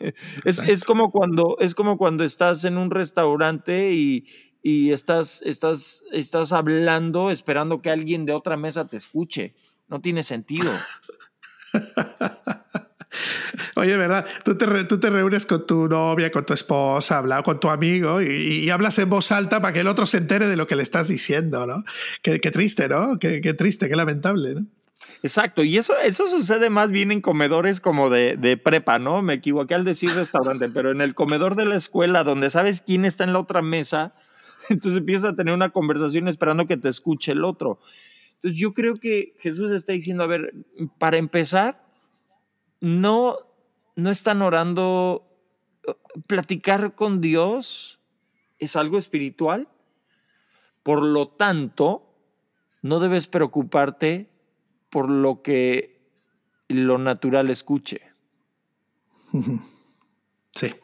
Es, 0.44 0.62
es, 0.62 0.84
como 0.84 1.10
cuando, 1.10 1.56
es 1.58 1.74
como 1.74 1.98
cuando 1.98 2.22
estás 2.22 2.64
en 2.64 2.78
un 2.78 2.92
restaurante 2.92 3.90
y, 3.92 4.28
y 4.62 4.92
estás, 4.92 5.42
estás, 5.44 6.04
estás 6.12 6.52
hablando 6.52 7.32
esperando 7.32 7.82
que 7.82 7.90
alguien 7.90 8.24
de 8.24 8.32
otra 8.32 8.56
mesa 8.56 8.86
te 8.86 8.96
escuche. 8.96 9.56
No 9.88 10.00
tiene 10.00 10.22
sentido. 10.22 10.70
Oye, 13.78 13.96
¿verdad? 13.96 14.26
Tú 14.44 14.58
te, 14.58 14.66
tú 14.84 14.98
te 14.98 15.08
reúnes 15.08 15.46
con 15.46 15.64
tu 15.64 15.86
novia, 15.86 16.32
con 16.32 16.44
tu 16.44 16.52
esposa, 16.52 17.18
habla, 17.18 17.44
con 17.44 17.60
tu 17.60 17.68
amigo 17.68 18.20
y, 18.20 18.68
hablas 18.70 18.98
en 18.98 19.08
voz 19.08 19.30
alta 19.30 19.60
para 19.60 19.72
que 19.72 19.80
el 19.80 19.86
otro 19.86 20.04
se 20.06 20.18
entere 20.18 20.48
de 20.48 20.56
lo 20.56 20.66
que 20.66 20.74
le 20.74 20.82
estás 20.82 21.06
diciendo, 21.06 21.64
¿no? 21.64 21.84
Qué, 22.20 22.38
triste, 22.38 22.88
¿no? 22.88 23.20
Qué, 23.20 23.40
qué, 23.40 23.54
triste, 23.54 23.88
qué 23.88 23.94
lamentable, 23.94 24.56
¿no? 24.56 24.66
Exacto, 25.22 25.62
y 25.62 25.76
eso, 25.76 25.96
eso 25.96 26.26
sucede 26.26 26.70
más 26.70 26.90
bien 26.90 27.12
en 27.12 27.20
comedores 27.20 27.80
como 27.80 28.10
de, 28.10 28.36
de, 28.36 28.56
prepa, 28.56 28.98
¿no? 28.98 29.22
Me 29.22 29.34
equivoqué 29.34 29.74
al 29.74 29.84
decir 29.84 30.10
restaurante, 30.10 30.68
pero 30.74 30.90
en 30.90 31.00
el 31.00 31.14
comedor 31.14 31.54
de 31.54 31.66
la 31.66 31.76
escuela, 31.76 32.24
donde 32.24 32.50
sabes 32.50 32.82
quién 32.82 33.04
está 33.04 33.22
en 33.22 33.32
la 33.32 33.38
otra 33.38 33.62
mesa, 33.62 34.12
entonces 34.70 34.98
empiezas 34.98 35.32
a 35.32 35.36
tener 35.36 35.54
una 35.54 35.70
conversación 35.70 36.26
esperando 36.26 36.66
que 36.66 36.76
te 36.76 36.88
escuche 36.88 37.30
el 37.30 37.44
otro. 37.44 37.78
Entonces 38.34 38.58
yo 38.58 38.72
creo 38.72 38.96
que 38.96 39.34
Jesús 39.38 39.70
está 39.70 39.92
diciendo, 39.92 40.24
a 40.24 40.28
ver, 40.28 40.52
para 40.98 41.16
empezar, 41.16 41.84
no, 42.80 43.36
no 43.98 44.10
están 44.10 44.42
orando, 44.42 45.26
platicar 46.28 46.94
con 46.94 47.20
Dios 47.20 47.98
es 48.60 48.76
algo 48.76 48.96
espiritual, 48.96 49.66
por 50.84 51.02
lo 51.02 51.26
tanto, 51.26 52.14
no 52.80 53.00
debes 53.00 53.26
preocuparte 53.26 54.30
por 54.88 55.10
lo 55.10 55.42
que 55.42 56.00
lo 56.68 56.98
natural 56.98 57.50
escuche. 57.50 58.00
Sí. 60.54 60.74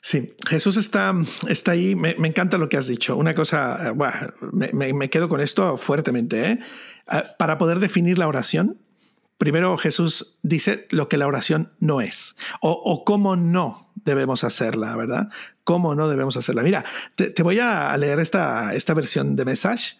Sí, 0.00 0.36
Jesús 0.46 0.76
está, 0.76 1.12
está 1.48 1.72
ahí. 1.72 1.96
Me, 1.96 2.10
encanta 2.10 2.56
lo 2.56 2.68
que 2.68 2.76
has 2.76 2.86
dicho. 2.86 3.16
Una 3.16 3.34
cosa, 3.34 3.88
eh, 3.88 3.90
bueno, 3.90 4.14
me, 4.52 5.10
quedo 5.10 5.28
con 5.28 5.40
esto 5.40 5.76
fuertemente. 5.76 6.52
¿eh? 6.52 6.58
Ah, 7.08 7.24
para 7.36 7.58
poder 7.58 7.80
definir 7.80 8.18
la 8.18 8.28
oración, 8.28 8.78
primero 9.38 9.76
Jesús 9.76 10.38
dice 10.42 10.86
lo 10.90 11.08
que 11.08 11.16
la 11.16 11.26
oración 11.26 11.72
no 11.80 12.00
es 12.00 12.36
o, 12.60 13.04
cómo 13.04 13.36
no 13.36 13.92
debemos 13.94 14.44
hacerla, 14.44 14.96
¿verdad? 14.96 15.28
¿Cómo 15.64 15.94
no 15.94 16.08
debemos 16.08 16.36
hacerla? 16.36 16.62
Mira, 16.62 16.84
te, 17.14 17.30
te 17.30 17.42
voy 17.42 17.58
a 17.58 17.96
leer 17.96 18.20
esta, 18.20 18.74
esta 18.74 18.94
versión 18.94 19.36
de 19.36 19.44
Message 19.44 19.96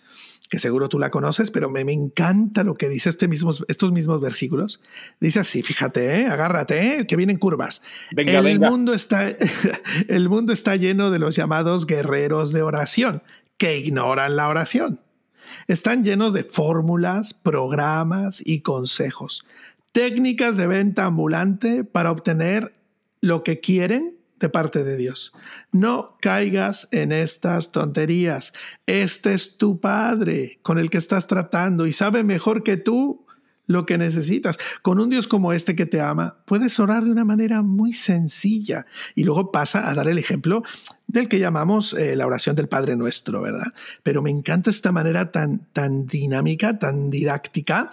que 0.52 0.58
seguro 0.58 0.90
tú 0.90 0.98
la 0.98 1.10
conoces, 1.10 1.50
pero 1.50 1.70
me, 1.70 1.80
encanta 1.80 2.62
lo 2.62 2.74
que 2.74 2.90
dice 2.90 3.08
este 3.08 3.26
mismo, 3.26 3.52
estos 3.68 3.90
mismos 3.90 4.20
versículos. 4.20 4.82
Dice 5.18 5.40
así, 5.40 5.62
fíjate, 5.62 6.20
¿eh? 6.20 6.26
agárrate, 6.26 6.98
¿eh? 6.98 7.06
que 7.06 7.16
vienen 7.16 7.38
curvas. 7.38 7.80
el, 8.14 8.60
Mundo 8.60 8.92
está, 8.92 9.32
el 10.08 10.28
mundo 10.28 10.52
está 10.52 10.76
lleno 10.76 11.10
de 11.10 11.18
los 11.18 11.36
llamados 11.36 11.86
guerreros 11.86 12.52
de 12.52 12.60
oración, 12.60 13.22
que 13.56 13.78
ignoran 13.78 14.36
la 14.36 14.48
oración. 14.48 15.00
Están 15.66 16.04
llenos 16.04 16.32
de 16.32 16.44
fórmulas, 16.44 17.34
programas 17.34 18.42
y 18.44 18.60
consejos, 18.60 19.44
técnicas 19.92 20.56
de 20.56 20.66
venta 20.66 21.04
ambulante 21.04 21.84
para 21.84 22.10
obtener 22.10 22.74
lo 23.20 23.42
que 23.42 23.60
quieren 23.60 24.16
de 24.38 24.48
parte 24.48 24.84
de 24.84 24.96
Dios. 24.96 25.32
No 25.70 26.18
caigas 26.20 26.88
en 26.90 27.12
estas 27.12 27.72
tonterías. 27.72 28.52
Este 28.86 29.32
es 29.32 29.56
tu 29.56 29.80
Padre 29.80 30.58
con 30.62 30.78
el 30.78 30.90
que 30.90 30.98
estás 30.98 31.28
tratando 31.28 31.86
y 31.86 31.92
sabe 31.92 32.24
mejor 32.24 32.62
que 32.62 32.76
tú 32.76 33.24
lo 33.66 33.86
que 33.86 33.98
necesitas. 33.98 34.58
Con 34.82 34.98
un 35.00 35.10
Dios 35.10 35.28
como 35.28 35.52
este 35.52 35.74
que 35.74 35.86
te 35.86 36.00
ama, 36.00 36.42
puedes 36.44 36.78
orar 36.80 37.04
de 37.04 37.10
una 37.10 37.24
manera 37.24 37.62
muy 37.62 37.92
sencilla 37.92 38.86
y 39.14 39.24
luego 39.24 39.52
pasa 39.52 39.88
a 39.88 39.94
dar 39.94 40.08
el 40.08 40.18
ejemplo 40.18 40.62
del 41.12 41.28
que 41.28 41.38
llamamos 41.38 41.92
eh, 41.92 42.16
la 42.16 42.26
oración 42.26 42.56
del 42.56 42.68
Padre 42.68 42.96
Nuestro, 42.96 43.42
¿verdad? 43.42 43.72
Pero 44.02 44.22
me 44.22 44.30
encanta 44.30 44.70
esta 44.70 44.92
manera 44.92 45.30
tan, 45.30 45.66
tan 45.72 46.06
dinámica, 46.06 46.78
tan 46.78 47.10
didáctica 47.10 47.90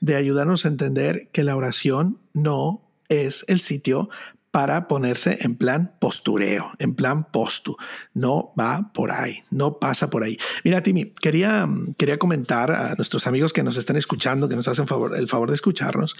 de 0.00 0.16
ayudarnos 0.16 0.64
a 0.64 0.68
entender 0.68 1.28
que 1.32 1.44
la 1.44 1.54
oración 1.54 2.18
no 2.32 2.82
es 3.08 3.44
el 3.48 3.60
sitio 3.60 4.08
para 4.50 4.88
ponerse 4.88 5.36
en 5.42 5.54
plan 5.54 5.92
postureo, 6.00 6.72
en 6.78 6.94
plan 6.94 7.30
postu. 7.30 7.76
No 8.14 8.54
va 8.58 8.90
por 8.94 9.10
ahí, 9.10 9.42
no 9.50 9.78
pasa 9.78 10.08
por 10.08 10.24
ahí. 10.24 10.38
Mira, 10.64 10.82
Timmy, 10.82 11.12
quería, 11.20 11.68
quería 11.98 12.18
comentar 12.18 12.72
a 12.72 12.94
nuestros 12.94 13.26
amigos 13.26 13.52
que 13.52 13.62
nos 13.62 13.76
están 13.76 13.96
escuchando, 13.96 14.48
que 14.48 14.56
nos 14.56 14.66
hacen 14.66 14.86
favor, 14.86 15.14
el 15.14 15.28
favor 15.28 15.50
de 15.50 15.56
escucharnos, 15.56 16.16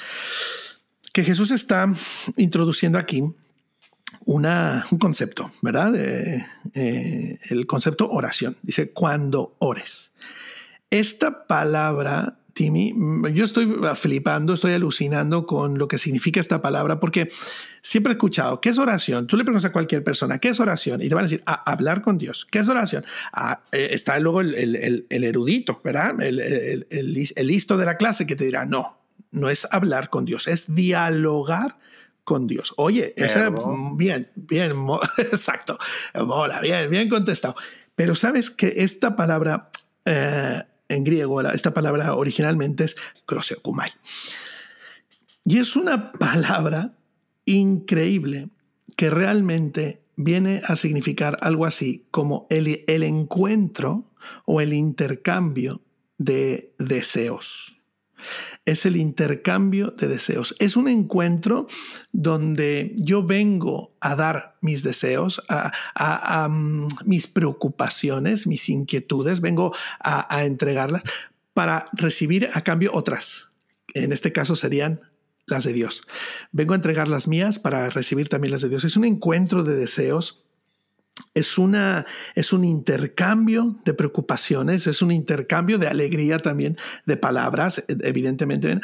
que 1.15 1.25
Jesús 1.25 1.51
está 1.51 1.91
introduciendo 2.37 2.99
aquí 2.99 3.25
una, 4.27 4.87
un 4.91 4.99
concepto, 4.99 5.53
¿verdad? 5.63 5.95
Eh, 5.97 7.39
el 7.49 7.67
concepto 7.67 8.11
oración. 8.11 8.57
Dice, 8.63 8.91
cuando 8.91 9.57
ores. 9.59 10.13
Esta 10.91 11.47
palabra 11.47 12.39
Timmy, 12.57 12.95
yo 13.35 13.45
estoy 13.45 13.71
flipando, 13.97 14.55
estoy 14.55 14.73
alucinando 14.73 15.45
con 15.45 15.77
lo 15.77 15.89
que 15.89 15.99
significa 15.99 16.41
esta 16.41 16.63
palabra, 16.63 16.99
porque 17.01 17.29
siempre 17.83 18.13
he 18.13 18.15
escuchado, 18.15 18.63
¿qué 18.63 18.71
es 18.71 18.79
oración? 18.79 19.27
Tú 19.27 19.37
le 19.37 19.45
preguntas 19.45 19.69
a 19.69 19.73
cualquier 19.73 20.03
persona, 20.03 20.39
¿qué 20.39 20.49
es 20.49 20.59
oración? 20.59 21.03
Y 21.03 21.11
te 21.11 21.15
van 21.15 21.25
a 21.25 21.29
decir, 21.29 21.43
ah, 21.45 21.63
hablar 21.71 22.01
con 22.01 22.17
Dios. 22.17 22.47
¿Qué 22.51 22.61
es 22.61 22.69
oración? 22.71 23.05
Ah, 23.35 23.61
eh, 23.73 23.89
está 23.91 24.19
luego 24.21 24.41
el, 24.41 25.07
erudito, 25.11 25.83
¿verdad? 25.85 26.19
El, 26.23 27.13
listo 27.43 27.77
de 27.77 27.85
la 27.85 27.99
clase 27.99 28.27
que 28.27 28.37
te 28.37 28.47
dirá, 28.47 28.65
no, 28.65 29.03
no 29.33 29.51
es 29.51 29.69
hablar 29.71 30.09
con 30.09 30.25
Dios, 30.25 30.49
es 30.49 30.75
dialogar 30.75 31.77
con 32.27 32.49
Dios. 32.49 32.75
Oye, 32.77 33.15
esa, 33.17 33.51
bien, 33.95 34.29
bien, 34.35 34.73
exacto, 35.19 35.79
mola, 36.27 36.61
bien, 36.61 36.91
bien 36.91 37.09
contestado. 37.09 37.55
Pero 37.95 38.15
sabes 38.15 38.51
que 38.51 38.67
esta 38.77 39.17
palabra... 39.17 39.71
Eh, 40.05 40.63
en 40.89 41.05
griego, 41.05 41.41
esta 41.41 41.75
palabra 41.75 42.15
originalmente 42.15 42.85
es 42.85 42.97
kroseokumai. 43.27 43.91
Y 45.45 45.59
es 45.59 45.77
una 45.77 46.13
palabra 46.19 46.97
increíble 47.45 48.49
que 48.97 49.11
realmente 49.11 50.03
viene 50.17 50.63
a 50.65 50.77
significar 50.77 51.39
algo 51.41 51.67
así 51.67 52.07
como 52.11 52.47
el, 52.51 52.85
el 52.87 53.03
encuentro 53.03 54.11
o 54.45 54.61
el 54.61 54.73
intercambio 54.73 55.83
de 56.19 56.73
deseos 56.79 57.77
es 58.67 58.85
el 58.85 58.97
intercambio 58.97 59.93
de 59.93 60.09
deseos. 60.09 60.55
Es 60.59 60.77
un 60.77 60.89
encuentro 60.89 61.69
donde 62.13 62.93
yo 62.97 63.23
vengo 63.23 63.97
a 64.01 64.17
dar 64.17 64.57
mis 64.61 64.83
deseos, 64.83 65.43
a, 65.49 66.49
mm, 66.49 66.89
mis 67.07 67.29
preocupaciones, 67.29 68.47
mis 68.47 68.69
inquietudes, 68.69 69.41
vengo 69.41 69.75
a, 70.01 70.35
a 70.35 70.45
entregarlas 70.45 71.03
para 71.55 71.87
recibir 71.93 72.51
a 72.53 72.63
cambio 72.63 72.91
otras. 72.93 73.53
En 73.95 74.13
este 74.13 74.33
caso 74.33 74.57
serían 74.57 75.01
las 75.47 75.65
de 75.65 75.73
Dios. 75.73 76.03
Vengo 76.51 76.75
a 76.75 76.77
entregar 76.77 77.09
las 77.09 77.29
mías 77.29 77.59
para 77.61 77.89
recibir 77.89 78.29
también 78.29 78.51
las 78.51 78.63
de 78.63 78.69
Dios. 78.69 78.85
Es 78.85 78.97
un 78.97 79.05
encuentro 79.05 79.63
de 79.63 79.77
deseos 79.77 80.46
es, 81.35 81.59
una, 81.59 82.07
es 82.35 82.53
un 82.53 82.65
intercambio 82.65 83.77
de 83.85 83.95
preocupaciones, 83.95 84.87
es 84.87 85.03
un 85.03 85.13
intercambio 85.13 85.79
de 85.79 85.89
alegría 85.89 86.39
también, 86.39 86.77
de 87.05 87.17
palabras, 87.17 87.85
evidentemente, 87.89 88.81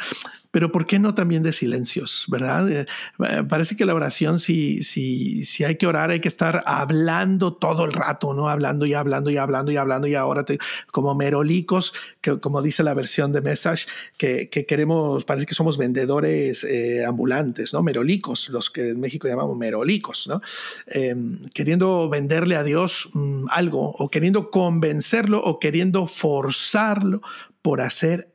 pero 0.53 0.71
¿por 0.71 0.85
qué 0.85 0.99
no 0.99 1.15
también 1.15 1.41
de 1.41 1.51
silencios, 1.51 2.25
verdad? 2.27 2.71
Eh, 2.71 2.85
eh, 3.27 3.43
parece 3.49 3.75
que 3.75 3.85
la 3.85 3.95
oración, 3.95 4.37
si, 4.37 4.83
si, 4.83 5.45
si 5.45 5.63
hay 5.63 5.77
que 5.77 5.87
orar, 5.87 6.11
hay 6.11 6.19
que 6.19 6.27
estar 6.27 6.61
hablando 6.67 7.53
todo 7.53 7.85
el 7.85 7.91
rato, 7.91 8.35
¿no? 8.35 8.49
Hablando 8.49 8.85
y 8.85 8.93
hablando 8.93 9.31
y 9.31 9.37
hablando 9.37 9.71
y 9.71 9.77
hablando 9.77 10.07
y 10.07 10.13
ahora 10.13 10.45
te, 10.45 10.59
como 10.91 11.15
merolicos, 11.15 11.95
que, 12.21 12.39
como 12.39 12.61
dice 12.61 12.83
la 12.83 12.93
versión 12.93 13.33
de 13.33 13.41
Message, 13.41 13.87
que, 14.15 14.47
que 14.47 14.67
queremos, 14.67 15.25
parece 15.25 15.47
que 15.47 15.55
somos 15.55 15.79
vendedores 15.79 16.63
eh, 16.63 17.03
ambulantes, 17.03 17.73
¿no? 17.73 17.81
Merolicos, 17.81 18.49
los 18.49 18.69
que 18.69 18.89
en 18.89 18.99
México 18.99 19.27
llamamos 19.27 19.57
merolicos, 19.57 20.27
¿no? 20.27 20.39
Em, 20.85 21.41
queriendo 21.55 22.09
venderle 22.09 22.57
a 22.57 22.63
Dios 22.63 23.09
mm, 23.13 23.45
algo 23.49 23.89
o 23.97 24.11
queriendo 24.11 24.51
convencerlo 24.51 25.41
o 25.43 25.57
queriendo 25.57 26.05
forzarlo 26.05 27.23
por 27.63 27.81
hacer 27.81 28.32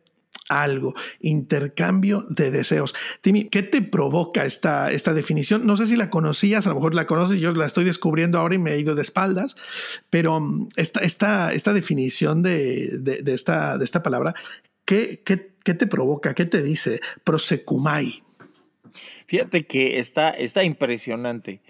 algo, 0.48 0.94
intercambio 1.20 2.24
de 2.28 2.50
deseos. 2.50 2.94
Timmy, 3.20 3.48
¿qué 3.48 3.62
te 3.62 3.82
provoca 3.82 4.44
esta, 4.44 4.90
esta 4.90 5.14
definición? 5.14 5.66
No 5.66 5.76
sé 5.76 5.86
si 5.86 5.96
la 5.96 6.10
conocías, 6.10 6.66
a 6.66 6.70
lo 6.70 6.76
mejor 6.76 6.94
la 6.94 7.06
conoces, 7.06 7.40
yo 7.40 7.50
la 7.52 7.66
estoy 7.66 7.84
descubriendo 7.84 8.38
ahora 8.38 8.54
y 8.54 8.58
me 8.58 8.72
he 8.72 8.80
ido 8.80 8.94
de 8.94 9.02
espaldas, 9.02 9.56
pero 10.10 10.40
mm, 10.40 10.68
esta, 10.76 11.00
esta, 11.00 11.52
esta 11.52 11.72
definición 11.72 12.42
de, 12.42 12.98
de, 12.98 13.34
esta, 13.34 13.78
de 13.78 13.84
esta 13.84 14.02
palabra, 14.02 14.34
¿qué, 14.84 15.22
¿qué, 15.24 15.52
qué, 15.62 15.74
te 15.74 15.86
provoca? 15.86 16.34
¿Qué 16.34 16.46
te 16.46 16.62
dice? 16.62 17.00
Prosecumai. 17.24 18.22
Fíjate 19.26 19.66
que 19.66 19.98
está, 19.98 20.30
está 20.30 20.64
impresionante 20.64 21.60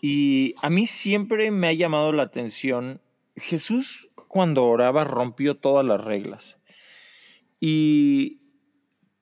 y 0.00 0.54
a 0.60 0.68
mí 0.68 0.86
siempre 0.86 1.50
me 1.50 1.68
ha 1.68 1.72
llamado 1.72 2.12
la 2.12 2.24
atención, 2.24 3.00
Jesús 3.34 4.10
cuando 4.28 4.66
oraba 4.66 5.04
rompió 5.04 5.56
todas 5.56 5.86
las 5.86 6.04
reglas. 6.04 6.58
Y 7.68 8.42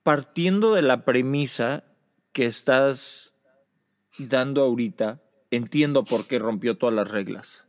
partiendo 0.03 0.75
de 0.75 0.83
la 0.83 1.03
premisa 1.03 1.83
que 2.31 2.45
estás 2.45 3.39
dando 4.19 4.61
ahorita, 4.61 5.23
entiendo 5.49 6.05
por 6.05 6.27
qué 6.27 6.37
rompió 6.37 6.77
todas 6.77 6.93
las 6.93 7.09
reglas. 7.09 7.65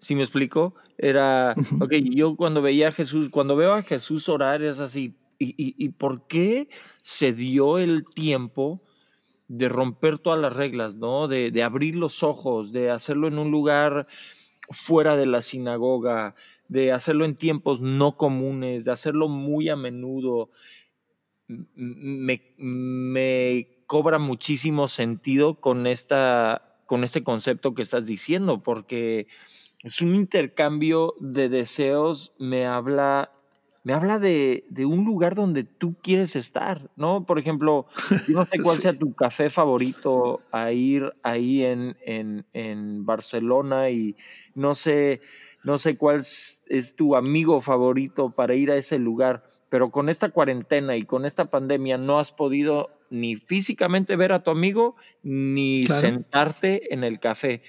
¿Sí 0.00 0.16
me 0.16 0.22
explico? 0.22 0.74
Era, 0.98 1.54
ok, 1.80 1.92
yo 2.10 2.34
cuando 2.34 2.60
veía 2.60 2.88
a 2.88 2.92
Jesús, 2.92 3.28
cuando 3.28 3.54
veo 3.54 3.74
a 3.74 3.82
Jesús 3.82 4.28
orar 4.28 4.64
es 4.64 4.80
así, 4.80 5.14
¿y, 5.38 5.54
y, 5.56 5.88
por 5.90 6.26
qué 6.26 6.70
se 7.04 7.32
dio 7.32 7.78
el 7.78 8.04
tiempo 8.04 8.82
de 9.46 9.68
romper 9.68 10.18
todas 10.18 10.40
las 10.40 10.56
reglas, 10.56 10.96
¿no? 10.96 11.28
De, 11.28 11.52
de, 11.52 11.62
abrir 11.62 11.94
los 11.94 12.24
ojos, 12.24 12.72
de 12.72 12.90
hacerlo 12.90 13.28
en 13.28 13.38
un 13.38 13.52
lugar 13.52 14.08
fuera 14.70 15.16
de 15.16 15.26
la 15.26 15.42
sinagoga, 15.42 16.34
de 16.68 16.92
hacerlo 16.92 17.24
en 17.24 17.36
tiempos 17.36 17.80
no 17.80 18.16
comunes, 18.16 18.84
de 18.84 18.92
hacerlo 18.92 19.28
muy 19.28 19.68
a 19.68 19.76
menudo, 19.76 20.48
me, 21.48 22.42
cobra 23.86 24.18
muchísimo 24.18 24.88
sentido 24.88 25.60
con, 25.60 25.86
esta, 25.86 26.80
con 26.86 27.04
este 27.04 27.22
concepto 27.22 27.74
que 27.74 27.82
estás 27.82 28.04
diciendo, 28.04 28.62
porque 28.62 29.28
es 29.84 30.02
un 30.02 30.14
intercambio 30.14 31.14
de 31.20 31.48
deseos, 31.48 32.32
me 32.38 32.66
habla 32.66 33.35
me 33.86 33.92
habla 33.92 34.18
de, 34.18 34.64
de, 34.68 34.84
un 34.84 35.04
lugar 35.04 35.36
donde 35.36 35.62
tú 35.62 35.94
quieres 36.02 36.34
estar, 36.34 36.90
¿no? 36.96 37.24
Por 37.24 37.38
ejemplo, 37.38 37.86
yo 38.26 38.34
no 38.34 38.44
sé 38.44 38.58
cuál 38.60 38.78
sea 38.78 38.98
tu 38.98 39.14
café 39.14 39.48
favorito 39.48 40.42
a 40.50 40.72
ir 40.72 41.14
ahí 41.22 41.62
en, 41.62 41.96
en, 42.00 42.44
en, 42.52 43.06
Barcelona 43.06 43.90
y 43.90 44.16
no 44.56 44.74
sé, 44.74 45.20
no 45.62 45.78
sé 45.78 45.96
cuál 45.96 46.16
es, 46.16 46.64
es 46.66 46.96
tu 46.96 47.14
amigo 47.14 47.60
favorito 47.60 48.30
para 48.30 48.56
ir 48.56 48.72
a 48.72 48.76
ese 48.76 48.98
lugar, 48.98 49.48
pero 49.68 49.92
con 49.92 50.08
esta 50.08 50.30
cuarentena 50.30 50.96
y 50.96 51.04
con 51.04 51.24
esta 51.24 51.44
pandemia 51.44 51.96
no 51.96 52.18
has 52.18 52.32
podido 52.32 52.90
ni 53.08 53.36
físicamente 53.36 54.16
ver 54.16 54.32
a 54.32 54.42
tu 54.42 54.50
amigo 54.50 54.96
ni 55.22 55.86
sentarte 55.86 56.92
en 56.92 57.04
el 57.04 57.20
café 57.20 57.62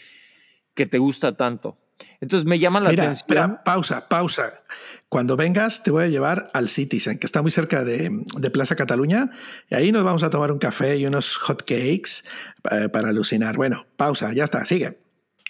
que 0.73 0.87
te 0.87 0.97
gusta 0.97 1.37
tanto. 1.37 1.77
Entonces 2.19 2.45
me 2.45 2.59
llama 2.59 2.79
la 2.79 2.89
Mira, 2.89 3.03
atención. 3.03 3.27
Espera, 3.27 3.63
pausa, 3.63 4.07
pausa. 4.09 4.63
Cuando 5.09 5.37
vengas, 5.37 5.83
te 5.83 5.91
voy 5.91 6.03
a 6.03 6.07
llevar 6.07 6.49
al 6.53 6.67
Citizen, 6.67 7.17
que 7.17 7.25
está 7.25 7.41
muy 7.41 7.51
cerca 7.51 7.83
de, 7.83 8.11
de 8.37 8.51
Plaza 8.51 8.75
Cataluña, 8.75 9.31
y 9.69 9.75
ahí 9.75 9.91
nos 9.91 10.03
vamos 10.03 10.23
a 10.23 10.29
tomar 10.29 10.51
un 10.51 10.59
café 10.59 10.97
y 10.97 11.05
unos 11.05 11.37
hot 11.37 11.61
cakes 11.61 12.23
eh, 12.71 12.89
para 12.89 13.09
alucinar. 13.09 13.55
Bueno, 13.55 13.85
pausa, 13.95 14.33
ya 14.33 14.43
está, 14.43 14.65
sigue. 14.65 14.99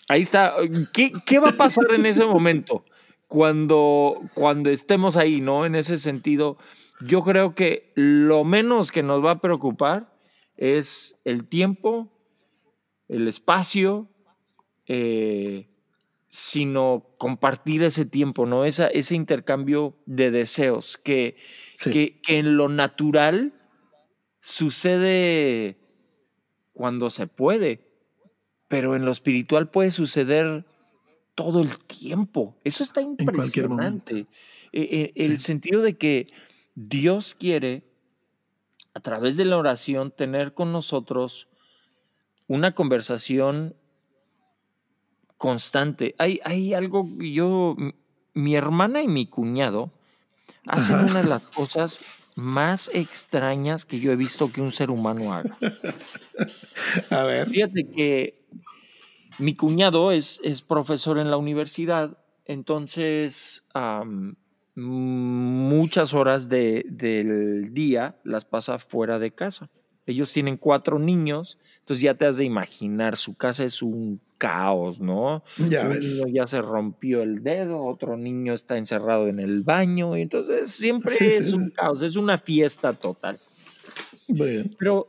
Ahí 0.10 0.22
está. 0.22 0.54
¿Qué, 0.94 1.12
qué 1.26 1.40
va 1.40 1.50
a 1.50 1.58
pasar 1.58 1.86
en 1.94 2.06
ese 2.06 2.24
momento? 2.24 2.86
Cuando, 3.28 4.22
cuando 4.36 4.70
estemos 4.70 5.18
ahí, 5.18 5.42
¿no? 5.42 5.66
En 5.66 5.76
ese 5.76 5.98
sentido, 5.98 6.58
yo 7.02 7.24
creo 7.24 7.56
que 7.56 7.92
lo 7.96 8.44
menos 8.44 8.92
que 8.92 9.04
nos 9.04 9.26
va 9.26 9.32
a 9.32 9.42
preocupar 9.42 10.14
es 10.56 11.20
el 11.26 11.48
tiempo, 11.48 12.14
el 13.08 13.28
espacio, 13.28 14.10
eh, 14.88 15.68
sino 16.30 17.16
compartir 17.18 17.84
ese 17.84 18.06
tiempo, 18.06 18.46
¿no? 18.46 18.66
Esa, 18.66 18.88
ese 18.88 19.16
intercambio 19.16 19.98
de 20.06 20.32
deseos 20.32 20.98
que, 20.98 21.36
que, 21.82 22.20
que, 22.22 22.40
en 22.40 22.58
lo 22.58 22.70
natural 22.70 23.54
sucede 24.42 25.78
cuando 26.74 27.10
se 27.10 27.28
puede, 27.28 27.88
pero 28.68 28.96
en 28.96 29.06
lo 29.06 29.12
espiritual 29.12 29.70
puede 29.70 29.92
suceder 29.92 30.66
todo 31.34 31.62
el 31.62 31.78
tiempo. 31.86 32.58
Eso 32.64 32.84
está 32.84 33.02
impresionante. 33.02 34.28
E, 34.74 34.82
e, 34.82 35.26
el 35.26 35.40
sentido 35.40 35.82
de 35.82 35.98
que 35.98 36.28
Dios 36.76 37.36
quiere, 37.36 37.84
a 38.94 39.00
través 39.00 39.38
de 39.38 39.46
la 39.46 39.58
oración, 39.58 40.12
tener 40.12 40.54
con 40.54 40.72
nosotros 40.72 41.48
una 42.48 42.74
conversación 42.74 43.76
constante. 45.38 46.16
Hay, 46.18 46.40
hay 46.44 46.74
algo, 46.74 47.08
yo, 47.20 47.76
mi 48.34 48.56
hermana 48.56 49.02
y 49.02 49.08
mi 49.08 49.28
cuñado 49.28 49.92
hacen 50.68 50.98
una 50.98 51.22
de 51.22 51.30
las 51.30 51.46
cosas 51.48 52.24
más 52.36 52.92
extrañas 52.94 53.86
que 53.86 54.00
yo 54.00 54.12
he 54.12 54.16
visto 54.16 54.52
que 54.52 54.62
un 54.62 54.72
ser 54.72 54.92
humano 54.92 55.34
haga. 55.34 55.58
A 57.10 57.24
ver. 57.24 57.50
Fíjate 57.50 57.90
que 57.90 58.48
mi 59.40 59.56
cuñado 59.56 60.12
es, 60.12 60.40
es 60.44 60.62
profesor 60.62 61.18
en 61.18 61.32
la 61.32 61.38
universidad, 61.38 62.18
entonces 62.46 63.68
muchas 64.76 66.14
horas 66.14 66.50
de, 66.50 66.86
del 66.88 67.74
día 67.74 68.20
las 68.24 68.46
pasa 68.46 68.78
fuera 68.78 69.18
de 69.20 69.32
casa. 69.32 69.70
Ellos 70.08 70.32
tienen 70.34 70.58
cuatro 70.58 71.00
niños, 71.00 71.60
entonces 71.80 72.02
ya 72.02 72.16
te 72.16 72.26
has 72.26 72.38
de 72.38 72.46
imaginar, 72.46 73.18
su 73.18 73.36
casa 73.36 73.66
es 73.66 73.82
un 73.84 74.20
caos, 74.40 75.00
¿no? 75.02 75.44
Ya 75.58 75.84
un 75.84 75.90
ves. 75.90 76.06
niño 76.06 76.28
ya 76.34 76.48
se 76.48 76.62
rompió 76.62 77.22
el 77.24 77.44
dedo, 77.44 77.84
otro 77.86 78.18
niño 78.18 78.54
está 78.54 78.78
encerrado 78.78 79.28
en 79.28 79.40
el 79.40 79.64
baño, 79.64 80.18
y 80.18 80.22
entonces 80.22 80.72
siempre 80.72 81.16
Sí, 81.16 81.26
es 81.26 81.50
sí. 81.50 81.54
un 81.54 81.70
caos, 81.72 82.02
es 82.02 82.16
una 82.16 82.38
fiesta 82.38 82.94
total. 82.94 83.40
Bien. 84.28 84.72
Pero 84.80 85.08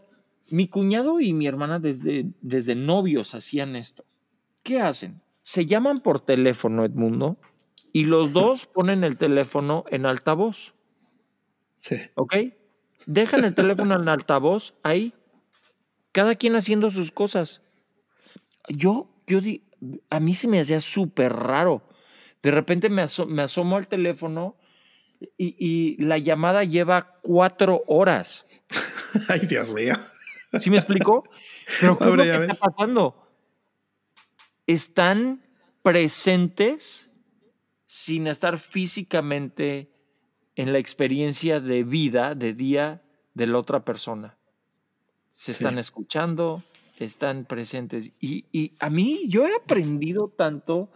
mi 0.50 0.68
cuñado 0.68 1.20
y 1.20 1.32
mi 1.32 1.46
hermana 1.46 1.78
desde, 1.78 2.26
desde 2.40 2.74
novios 2.74 3.34
hacían 3.34 3.76
esto. 3.76 4.04
¿Qué 4.62 4.80
hacen? 4.80 5.20
Se 5.42 5.66
llaman 5.66 6.00
por 6.00 6.20
teléfono, 6.20 6.84
Edmundo, 6.84 7.38
y 7.92 8.04
los 8.04 8.32
dos 8.32 8.66
ponen 8.74 9.04
el 9.04 9.16
teléfono 9.16 9.84
en 9.90 10.06
altavoz, 10.06 10.74
Sí. 11.78 11.96
¿ok? 12.14 12.34
Dejan 13.08 13.44
el 13.46 13.54
teléfono 13.54 13.94
en 13.98 14.06
altavoz 14.06 14.74
ahí, 14.82 15.14
cada 16.12 16.34
quien 16.34 16.56
haciendo 16.56 16.90
sus 16.90 17.10
cosas. 17.10 17.62
Yo, 18.68 19.08
yo 19.26 19.40
di, 19.40 19.64
a 20.10 20.20
mí 20.20 20.34
se 20.34 20.46
me 20.46 20.60
hacía 20.60 20.78
súper 20.78 21.32
raro. 21.32 21.88
De 22.42 22.50
repente 22.50 22.90
me, 22.90 23.00
aso- 23.02 23.24
me 23.26 23.40
asomo 23.42 23.78
al 23.78 23.88
teléfono 23.88 24.58
y, 25.38 25.56
y 25.58 25.96
la 26.04 26.18
llamada 26.18 26.64
lleva 26.64 27.18
cuatro 27.22 27.82
horas. 27.86 28.46
Ay, 29.28 29.40
Dios 29.40 29.72
mío. 29.72 29.94
¿Sí 30.58 30.68
me 30.68 30.76
explicó? 30.76 31.24
Pero 31.80 31.96
¿qué 31.96 32.04
es 32.04 32.10
Ahora 32.10 32.24
lo 32.26 32.32
ya 32.32 32.38
que 32.40 32.46
ves. 32.46 32.50
está 32.56 32.66
pasando? 32.66 33.26
Están 34.66 35.42
presentes 35.82 37.10
sin 37.86 38.26
estar 38.26 38.58
físicamente 38.58 39.90
en 40.58 40.72
la 40.72 40.78
experiencia 40.78 41.60
de 41.60 41.84
vida, 41.84 42.34
de 42.34 42.52
día 42.52 43.00
de 43.34 43.46
la 43.46 43.58
otra 43.58 43.84
persona. 43.84 44.36
Se 45.32 45.52
Sí. 45.52 45.62
están 45.62 45.78
escuchando, 45.78 46.64
están 46.98 47.44
presentes. 47.44 48.10
Y, 48.18 48.46
y 48.50 48.74
a 48.80 48.90
mí, 48.90 49.22
yo 49.28 49.46
he 49.46 49.54
aprendido 49.54 50.28
tanto 50.28 50.90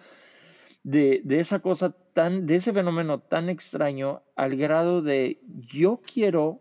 de, 0.83 1.21
de 1.25 1.39
esa 1.39 1.61
cosa 1.61 1.93
tan, 2.13 2.45
de 2.45 2.57
ese 2.57 2.73
fenómeno 2.73 3.21
tan 3.21 3.49
extraño 3.49 4.23
al 4.35 4.57
grado 4.57 5.01
de 5.01 5.41
yo 5.47 6.01
quiero 6.05 6.61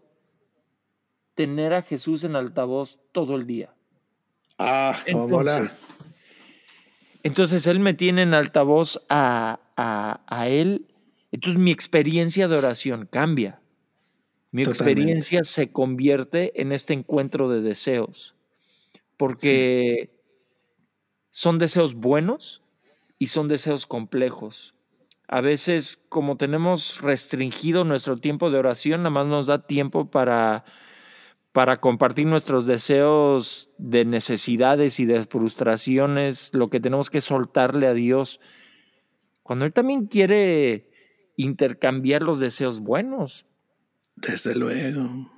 tener 1.33 1.73
a 1.73 1.81
Jesús 1.81 2.23
en 2.23 2.35
altavoz 2.35 2.99
todo 3.11 3.35
el 3.35 3.47
día. 3.47 3.73
Ah. 4.59 4.95
Entonces, 5.07 5.75
entonces 7.23 7.65
él 7.65 7.79
me 7.79 7.95
tiene 7.95 8.21
en 8.21 8.35
altavoz 8.35 9.01
a, 9.09 9.59
a, 9.75 10.21
a 10.27 10.47
él. 10.49 10.85
Entonces 11.31 11.59
mi 11.59 11.71
experiencia 11.71 12.47
de 12.47 12.57
oración 12.57 13.07
cambia. 13.09 13.61
Mi 14.51 14.63
Totalmente. 14.63 15.01
experiencia 15.01 15.43
se 15.43 15.71
convierte 15.71 16.61
en 16.61 16.71
este 16.73 16.93
encuentro 16.93 17.49
de 17.49 17.61
deseos. 17.61 18.35
Porque 19.15 20.11
son 21.29 21.57
deseos 21.59 21.95
buenos 21.95 22.61
y 23.17 23.27
son 23.27 23.47
deseos 23.47 23.85
complejos. 23.87 24.75
A 25.27 25.39
veces, 25.39 26.03
como 26.09 26.35
tenemos 26.35 26.99
restringido 27.01 27.85
nuestro 27.85 28.17
tiempo 28.17 28.51
de 28.51 28.57
oración, 28.57 29.03
nada 29.03 29.11
más 29.11 29.27
nos 29.27 29.47
da 29.47 29.65
tiempo 29.65 30.11
para, 30.11 30.65
para 31.53 31.77
compartir 31.77 32.27
nuestros 32.27 32.65
deseos 32.65 33.69
de 33.77 34.03
necesidades 34.03 34.99
y 34.99 35.05
de 35.05 35.23
frustraciones, 35.23 36.53
lo 36.53 36.69
que 36.69 36.81
tenemos 36.81 37.09
que 37.09 37.21
soltarle 37.21 37.87
a 37.87 37.93
Dios. 37.93 38.41
Cuando 39.41 39.63
Él 39.63 39.73
también 39.73 40.07
quiere 40.07 40.90
intercambiar 41.43 42.21
los 42.21 42.39
deseos 42.39 42.79
buenos. 42.79 43.45
Desde 44.15 44.55
luego. 44.55 45.31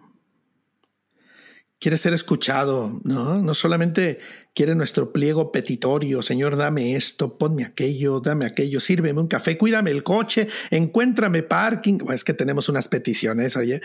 Quiere 1.79 1.97
ser 1.97 2.13
escuchado, 2.13 3.01
¿no? 3.03 3.41
No 3.41 3.53
solamente 3.53 4.19
quiere 4.53 4.73
nuestro 4.73 5.11
pliego 5.11 5.51
petitorio, 5.51 6.21
Señor, 6.21 6.55
dame 6.55 6.95
esto, 6.95 7.37
ponme 7.37 7.65
aquello, 7.65 8.21
dame 8.21 8.45
aquello, 8.45 8.79
sírveme 8.79 9.19
un 9.19 9.27
café, 9.27 9.57
cuídame 9.57 9.91
el 9.91 10.01
coche, 10.01 10.47
encuéntrame 10.69 11.43
parking. 11.43 11.99
Es 12.13 12.23
que 12.23 12.33
tenemos 12.33 12.69
unas 12.69 12.87
peticiones, 12.87 13.57
oye, 13.57 13.81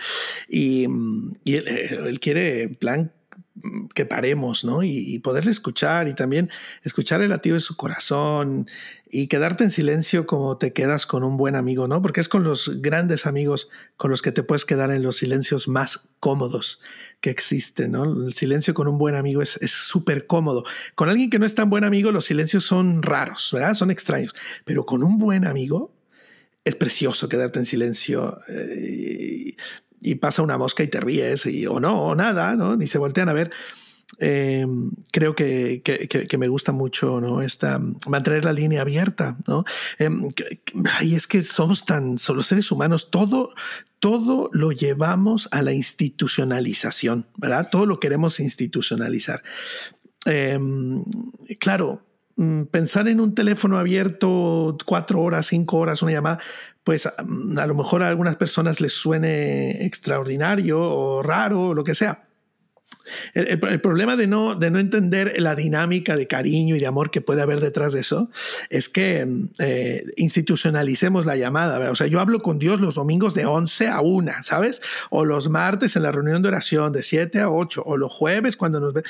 y, 0.47 0.87
y 1.43 1.55
él, 1.55 1.67
él, 1.67 2.19
quiere 2.21 2.69
plan 2.69 3.11
que 3.93 4.05
paremos, 4.05 4.63
¿no? 4.63 4.83
Y, 4.83 4.89
y, 4.91 5.19
poderle 5.19 5.51
escuchar 5.51 6.07
y 6.07 6.13
también 6.13 6.49
escuchar 6.83 7.21
el 7.21 7.29
latido 7.29 7.55
de 7.55 7.59
su 7.59 7.75
corazón 7.75 8.67
y 9.09 9.27
quedarte 9.27 9.63
en 9.63 9.71
silencio 9.71 10.25
como 10.25 10.57
te 10.57 10.73
quedas 10.73 11.05
con 11.05 11.23
un 11.23 11.37
buen 11.37 11.55
amigo, 11.55 11.87
¿no? 11.87 12.01
Porque 12.01 12.21
es 12.21 12.29
con 12.29 12.43
los 12.43 12.81
grandes 12.81 13.25
amigos 13.25 13.69
con 13.97 14.11
los 14.11 14.21
que 14.21 14.31
te 14.31 14.43
puedes 14.43 14.65
quedar 14.65 14.91
en 14.91 15.03
los 15.03 15.17
silencios 15.17 15.67
más 15.67 16.09
cómodos 16.19 16.81
que 17.21 17.29
existen, 17.29 17.91
¿no? 17.91 18.25
El 18.25 18.33
silencio 18.33 18.73
con 18.73 18.87
un 18.87 18.97
buen 18.97 19.15
amigo 19.15 19.41
es 19.41 19.59
súper 19.71 20.27
cómodo. 20.27 20.63
Con 20.95 21.09
alguien 21.09 21.29
que 21.29 21.39
no 21.39 21.45
es 21.45 21.55
tan 21.55 21.69
buen 21.69 21.83
amigo, 21.83 22.11
los 22.11 22.25
silencios 22.25 22.63
son 22.65 23.03
raros, 23.03 23.49
¿verdad? 23.51 23.73
Son 23.73 23.91
extraños. 23.91 24.33
Pero 24.63 24.85
con 24.85 25.03
un 25.03 25.17
buen 25.17 25.45
amigo 25.45 25.93
es 26.63 26.75
precioso 26.75 27.29
quedarte 27.29 27.59
en 27.59 27.65
silencio. 27.65 28.37
Eh, 28.47 29.53
y 30.01 30.15
pasa 30.15 30.41
una 30.41 30.57
mosca 30.57 30.83
y 30.83 30.87
te 30.87 30.99
ríes, 30.99 31.47
o 31.69 31.79
no, 31.79 32.01
o 32.01 32.15
nada. 32.15 32.55
Ni 32.77 32.87
se 32.87 32.97
voltean 32.97 33.29
a 33.29 33.33
ver. 33.33 33.51
em, 34.17 34.91
creo 35.11 35.35
que, 35.35 35.81
que, 35.83 36.37
me 36.39 36.47
gusta 36.47 36.71
mucho 36.71 37.21
¿no? 37.21 37.43
Esta, 37.43 37.79
mantener 38.07 38.43
la 38.43 38.53
línea 38.53 38.81
abierta. 38.81 39.37
¿no? 39.47 39.65
Em, 39.97 40.29
y 41.01 41.15
es 41.15 41.27
que 41.27 41.43
somos 41.43 41.85
tan, 41.85 42.15
los 42.33 42.45
seres 42.47 42.71
humanos, 42.71 43.11
todo, 43.11 43.53
todo 43.99 44.49
lo 44.51 44.71
llevamos 44.71 45.47
a 45.51 45.61
la 45.61 45.73
institucionalización, 45.73 47.27
¿verdad? 47.37 47.69
Todo 47.71 47.85
lo 47.85 47.99
queremos 47.99 48.39
institucionalizar. 48.39 49.43
Em, 50.25 51.03
claro, 51.59 52.01
mm, 52.35 52.63
pensar 52.63 53.07
en 53.07 53.19
un 53.19 53.33
teléfono 53.35 53.77
abierto 53.77 54.77
cuatro 54.85 55.21
horas, 55.21 55.47
cinco 55.47 55.77
horas, 55.77 56.01
una 56.01 56.11
llamada, 56.11 56.39
pues 56.83 57.05
a 57.05 57.67
lo 57.67 57.75
mejor 57.75 58.03
a 58.03 58.09
algunas 58.09 58.35
personas 58.35 58.81
les 58.81 58.93
suene 58.93 59.85
extraordinario 59.85 60.81
o 60.81 61.21
raro 61.21 61.69
o 61.69 61.73
lo 61.73 61.83
que 61.83 61.95
sea. 61.95 62.28
El, 63.33 63.59
problema 63.81 64.15
de 64.15 64.27
no, 64.27 64.55
de 64.55 64.71
no 64.71 64.79
entender 64.79 65.39
la 65.39 65.55
dinámica 65.55 66.15
de 66.15 66.27
cariño 66.27 66.75
y 66.75 66.79
de 66.79 66.87
amor 66.87 67.11
que 67.11 67.21
puede 67.21 67.41
haber 67.41 67.59
detrás 67.59 67.93
de 67.93 68.01
eso 68.01 68.29
es 68.69 68.89
que 68.89 69.27
eh, 69.59 70.03
institucionalicemos 70.17 71.25
la 71.25 71.35
llamada. 71.35 71.91
O 71.91 71.95
sea, 71.95 72.07
yo 72.07 72.19
hablo 72.19 72.39
con 72.41 72.59
Dios 72.59 72.79
los 72.79 72.95
domingos 72.95 73.33
de 73.33 73.45
11 73.45 73.87
a 73.87 74.01
1, 74.01 74.31
¿sabes? 74.43 74.81
O 75.09 75.25
los 75.25 75.49
martes 75.49 75.95
en 75.95 76.03
la 76.03 76.11
reunión 76.11 76.41
de 76.41 76.49
oración 76.49 76.91
de 76.93 77.03
7 77.03 77.39
a 77.39 77.49
8, 77.49 77.83
o 77.85 77.97
los 77.97 78.11
jueves 78.11 78.57
cuando 78.57 78.79
nos 78.79 78.93
ve, 78.93 79.03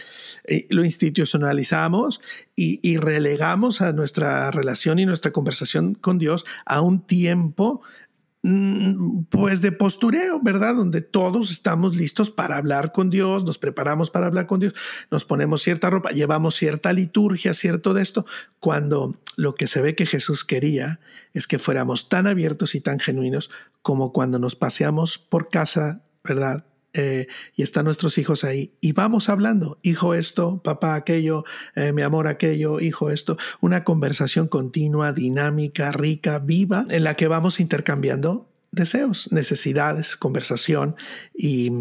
lo 0.69 0.83
institucionalizamos 0.83 2.21
y, 2.55 2.79
y 2.87 2.97
relegamos 2.97 3.81
a 3.81 3.93
nuestra 3.93 4.51
relación 4.51 4.99
y 4.99 5.05
nuestra 5.05 5.31
conversación 5.31 5.95
con 5.95 6.17
Dios 6.17 6.45
a 6.65 6.81
un 6.81 7.05
tiempo 7.05 7.29
Mm, 7.59 7.98
pues 8.41 9.61
de 9.61 9.71
postureo, 9.73 10.39
¿verdad? 10.41 10.75
Donde 10.75 11.01
todos 11.01 11.51
estamos 11.51 11.95
listos 11.95 12.31
para 12.31 12.55
hablar 12.55 12.93
con 12.93 13.09
Dios, 13.09 13.43
nos 13.43 13.57
preparamos 13.57 14.11
para 14.11 14.27
hablar 14.27 14.47
con 14.47 14.61
Dios, 14.61 14.73
nos 15.11 15.25
ponemos 15.25 15.61
cierta 15.61 15.89
ropa, 15.89 16.11
llevamos 16.11 16.55
cierta 16.55 16.93
liturgia, 16.93 17.53
cierto 17.53 17.93
de 17.93 18.01
esto, 18.01 18.25
cuando 18.59 19.15
lo 19.35 19.55
que 19.55 19.67
se 19.67 19.81
ve 19.81 19.95
que 19.95 20.05
Jesús 20.05 20.45
quería 20.45 21.01
es 21.33 21.47
que 21.47 21.59
fuéramos 21.59 22.07
tan 22.07 22.27
abiertos 22.27 22.75
y 22.75 22.81
tan 22.81 22.99
genuinos 22.99 23.51
como 23.81 24.13
cuando 24.13 24.39
nos 24.39 24.55
paseamos 24.55 25.17
por 25.17 25.49
casa, 25.49 26.01
¿verdad? 26.23 26.65
Eh, 26.93 27.27
y 27.55 27.61
están 27.61 27.85
nuestros 27.85 28.17
hijos 28.17 28.43
ahí 28.43 28.73
y 28.81 28.93
vamos 28.93 29.29
hablando, 29.29 29.77
hijo 29.83 30.15
esto, 30.15 30.59
papá 30.63 30.95
aquello, 30.95 31.43
eh, 31.75 31.93
mi 31.93 32.01
amor 32.01 32.27
aquello, 32.27 32.79
hijo 32.79 33.11
esto, 33.11 33.37
una 33.61 33.83
conversación 33.83 34.47
continua, 34.47 35.13
dinámica, 35.13 35.91
rica, 35.91 36.39
viva, 36.39 36.85
en 36.89 37.03
la 37.03 37.13
que 37.13 37.27
vamos 37.27 37.59
intercambiando 37.59 38.49
deseos, 38.71 39.31
necesidades, 39.31 40.15
conversación 40.15 40.95
y, 41.35 41.71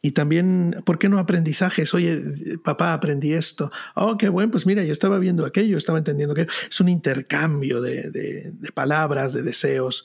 y, 0.00 0.12
también, 0.12 0.76
¿por 0.84 0.98
qué 0.98 1.08
no 1.08 1.18
aprendizajes? 1.18 1.92
Oye, 1.94 2.20
papá, 2.64 2.92
aprendí 2.92 3.32
esto. 3.32 3.70
Oh, 3.94 4.16
qué 4.16 4.28
bueno, 4.28 4.50
pues 4.50 4.66
mira, 4.66 4.84
yo 4.84 4.92
estaba 4.92 5.18
viendo 5.18 5.46
aquello, 5.46 5.76
estaba 5.78 5.98
entendiendo 5.98 6.34
que 6.34 6.46
es 6.70 6.80
un 6.80 6.88
intercambio 6.88 7.80
de, 7.80 8.10
de, 8.10 8.52
de 8.52 8.72
palabras, 8.72 9.32
de 9.32 9.42
deseos. 9.42 10.04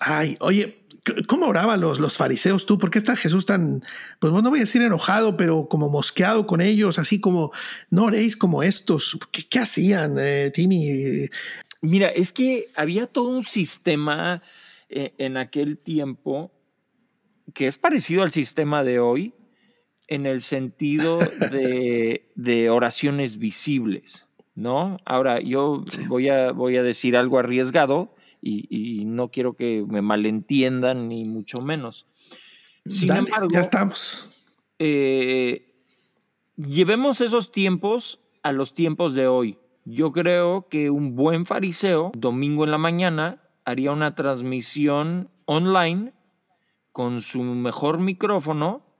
Ay, 0.00 0.36
oye, 0.40 0.79
¿Cómo 1.26 1.46
oraban 1.46 1.80
los, 1.80 1.98
los 1.98 2.16
fariseos 2.16 2.66
tú? 2.66 2.78
¿Por 2.78 2.90
qué 2.90 2.98
está 2.98 3.16
Jesús 3.16 3.46
tan, 3.46 3.82
pues 4.18 4.32
no 4.32 4.42
voy 4.42 4.58
a 4.58 4.62
decir 4.62 4.82
enojado, 4.82 5.36
pero 5.36 5.68
como 5.68 5.88
mosqueado 5.88 6.46
con 6.46 6.60
ellos, 6.60 6.98
así 6.98 7.20
como, 7.20 7.52
no 7.90 8.04
oréis 8.04 8.36
como 8.36 8.62
estos? 8.62 9.18
¿Qué, 9.30 9.58
hacían, 9.58 10.16
eh, 10.18 10.50
Timmy? 10.52 11.28
Mira, 11.82 12.08
es 12.08 12.32
que 12.32 12.68
había 12.76 13.06
todo 13.06 13.28
un 13.28 13.44
sistema 13.44 14.42
eh, 14.88 15.14
en 15.18 15.36
aquel 15.36 15.78
tiempo 15.78 16.52
que 17.54 17.66
es 17.66 17.78
parecido 17.78 18.22
al 18.22 18.32
sistema 18.32 18.84
de 18.84 18.98
hoy 18.98 19.34
en 20.08 20.26
el 20.26 20.42
sentido 20.42 21.18
de, 21.50 22.30
de 22.34 22.70
oraciones 22.70 23.38
visibles, 23.38 24.26
¿no? 24.54 24.96
Ahora, 25.04 25.40
yo 25.40 25.84
voy, 26.08 26.28
a, 26.28 26.52
voy 26.52 26.76
a 26.76 26.82
decir 26.82 27.16
algo 27.16 27.38
arriesgado 27.38 28.14
y, 28.42 29.04
no 29.04 29.30
quiero 29.30 29.54
que 29.54 29.84
me 29.86 30.02
malentiendan 30.02 31.08
ni 31.08 31.24
mucho 31.24 31.60
menos. 31.60 32.06
Sin 32.86 33.14
embargo, 33.14 33.48
ya 33.52 33.60
estamos. 33.60 34.28
Eh, 34.78 35.74
llevemos 36.56 37.20
esos 37.20 37.52
tiempos 37.52 38.20
a 38.42 38.52
los 38.52 38.74
tiempos 38.74 39.14
de 39.14 39.26
hoy. 39.26 39.58
Yo 39.84 40.12
creo 40.12 40.68
que 40.68 40.90
un 40.90 41.16
buen 41.16 41.46
fariseo, 41.46 42.12
domingo 42.16 42.64
en 42.64 42.70
la 42.70 42.78
mañana, 42.78 43.42
haría 43.64 43.92
una 43.92 44.14
transmisión 44.14 45.30
online 45.44 46.12
con 46.92 47.20
su 47.22 47.42
mejor 47.42 47.98
micrófono 48.00 48.90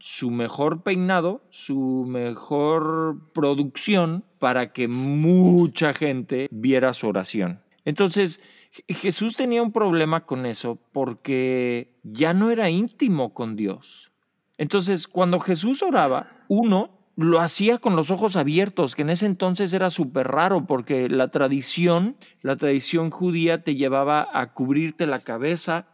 su 0.00 0.30
mejor 0.30 0.82
peinado, 0.82 1.42
su 1.50 2.06
mejor 2.08 3.32
producción 3.34 4.24
para 4.40 4.72
que 4.72 4.88
mucha 4.88 5.94
gente 5.94 6.48
viera 6.50 6.92
su 6.92 7.06
oración. 7.06 7.60
Entonces, 7.84 8.40
Jesús 8.88 9.36
tenía 9.36 9.62
un 9.62 9.70
problema 9.70 10.26
con 10.26 10.46
eso 10.46 10.80
porque 10.92 12.00
ya 12.02 12.34
no 12.34 12.50
era 12.50 12.70
íntimo 12.70 13.32
con 13.34 13.54
Dios. 13.54 14.10
Entonces, 14.58 15.06
cuando 15.06 15.38
Jesús 15.38 15.82
oraba, 15.82 16.44
uno 16.48 16.98
lo 17.16 17.40
hacía 17.40 17.78
con 17.78 17.96
los 17.96 18.10
ojos 18.10 18.36
abiertos, 18.36 18.94
que 18.94 19.02
en 19.02 19.10
ese 19.10 19.26
entonces 19.26 19.72
era 19.74 19.90
súper 19.90 20.28
raro 20.28 20.66
porque 20.66 21.08
la 21.08 21.28
tradición, 21.28 22.16
la 22.40 22.56
tradición 22.56 23.10
judía 23.10 23.62
te 23.62 23.74
llevaba 23.74 24.28
a 24.32 24.54
cubrirte 24.54 25.06
la 25.06 25.18
cabeza, 25.18 25.88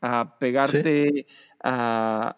a 0.00 0.38
pegarte 0.38 1.26
a, 1.62 2.34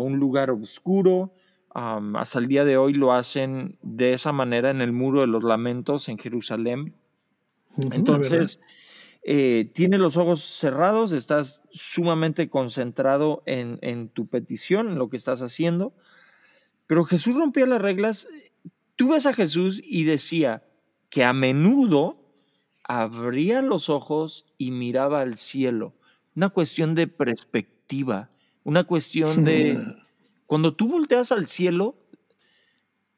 un 0.00 0.18
lugar 0.18 0.50
oscuro. 0.50 1.32
Hasta 1.76 2.38
el 2.38 2.46
día 2.46 2.64
de 2.64 2.76
hoy 2.76 2.94
lo 2.94 3.12
hacen 3.12 3.78
de 3.82 4.12
esa 4.12 4.32
manera 4.32 4.70
en 4.70 4.80
el 4.80 4.92
Muro 4.92 5.20
de 5.20 5.26
los 5.26 5.44
Lamentos 5.44 6.08
en 6.08 6.16
Jerusalén. 6.16 6.94
Entonces, 7.92 8.60
eh, 9.22 9.70
tienes 9.74 10.00
los 10.00 10.16
ojos 10.16 10.40
cerrados, 10.40 11.12
estás 11.12 11.62
sumamente 11.70 12.48
concentrado 12.48 13.42
en, 13.44 13.78
en, 13.82 14.08
tu 14.08 14.26
petición, 14.26 14.88
en 14.88 14.98
lo 14.98 15.10
que 15.10 15.18
estás 15.18 15.42
haciendo. 15.42 15.92
Pero 16.86 17.04
Jesús 17.04 17.34
rompía 17.36 17.66
las 17.66 17.82
reglas. 17.82 18.26
Tú 18.94 19.10
ves 19.10 19.26
a 19.26 19.34
Jesús 19.34 19.82
y 19.84 20.04
decía 20.04 20.64
que 21.10 21.24
a 21.24 21.34
menudo 21.34 22.22
abría 22.84 23.60
los 23.60 23.90
ojos 23.90 24.46
y 24.56 24.70
miraba 24.70 25.20
al 25.20 25.36
cielo. 25.36 25.92
Una 26.34 26.48
cuestión 26.48 26.94
de 26.94 27.06
perspectiva 27.06 28.30
una 28.66 28.82
cuestión 28.82 29.44
de, 29.44 29.78
cuando 30.46 30.74
tú 30.74 30.88
volteas 30.88 31.32
al 31.32 31.46
cielo, 31.46 31.96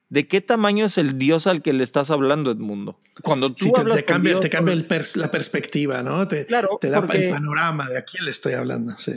¿de 0.09 0.27
qué 0.27 0.41
tamaño 0.41 0.87
es 0.87 0.99
el 0.99 1.19
Dios 1.19 1.47
al 1.47 1.63
que 1.63 1.73
le 1.73 1.85
estás 1.85 2.11
hablando, 2.11 2.51
Edmundo? 2.51 2.99
Cuando 3.23 3.55
tú 3.55 3.73
te, 3.73 3.85
te, 3.85 4.05
cambia, 4.05 4.41
te 4.41 4.51
cambia 4.51 4.75
la 5.15 5.31
perspectiva, 5.31 6.03
¿no? 6.03 6.27
Te, 6.27 6.45
te 6.45 6.91
da 6.91 7.07
el 7.13 7.31
panorama 7.31 7.89
de 7.89 7.99
a 7.99 8.03
quién 8.03 8.25
le 8.25 8.31
estoy 8.31 8.55
hablando, 8.55 8.97
sí. 8.99 9.13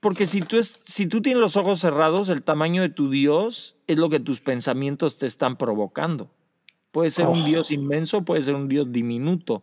Porque 0.00 0.26
si 0.26 0.40
tú, 0.40 0.56
es, 0.58 0.80
si 0.84 1.06
tú 1.06 1.20
tienes 1.20 1.40
los 1.40 1.56
ojos 1.56 1.80
cerrados, 1.80 2.30
el 2.30 2.42
tamaño 2.42 2.80
de 2.80 2.88
tu 2.88 3.10
Dios 3.10 3.76
es 3.86 3.98
lo 3.98 4.08
que 4.08 4.18
tus 4.18 4.40
pensamientos 4.40 5.18
te 5.18 5.26
están 5.26 5.56
provocando. 5.58 6.30
Puede 6.90 7.10
ser 7.10 7.26
un 7.26 7.42
oh. 7.42 7.44
Dios 7.44 7.70
inmenso, 7.70 8.24
puede 8.24 8.42
ser 8.42 8.54
un 8.54 8.66
Dios 8.66 8.90
diminuto, 8.90 9.62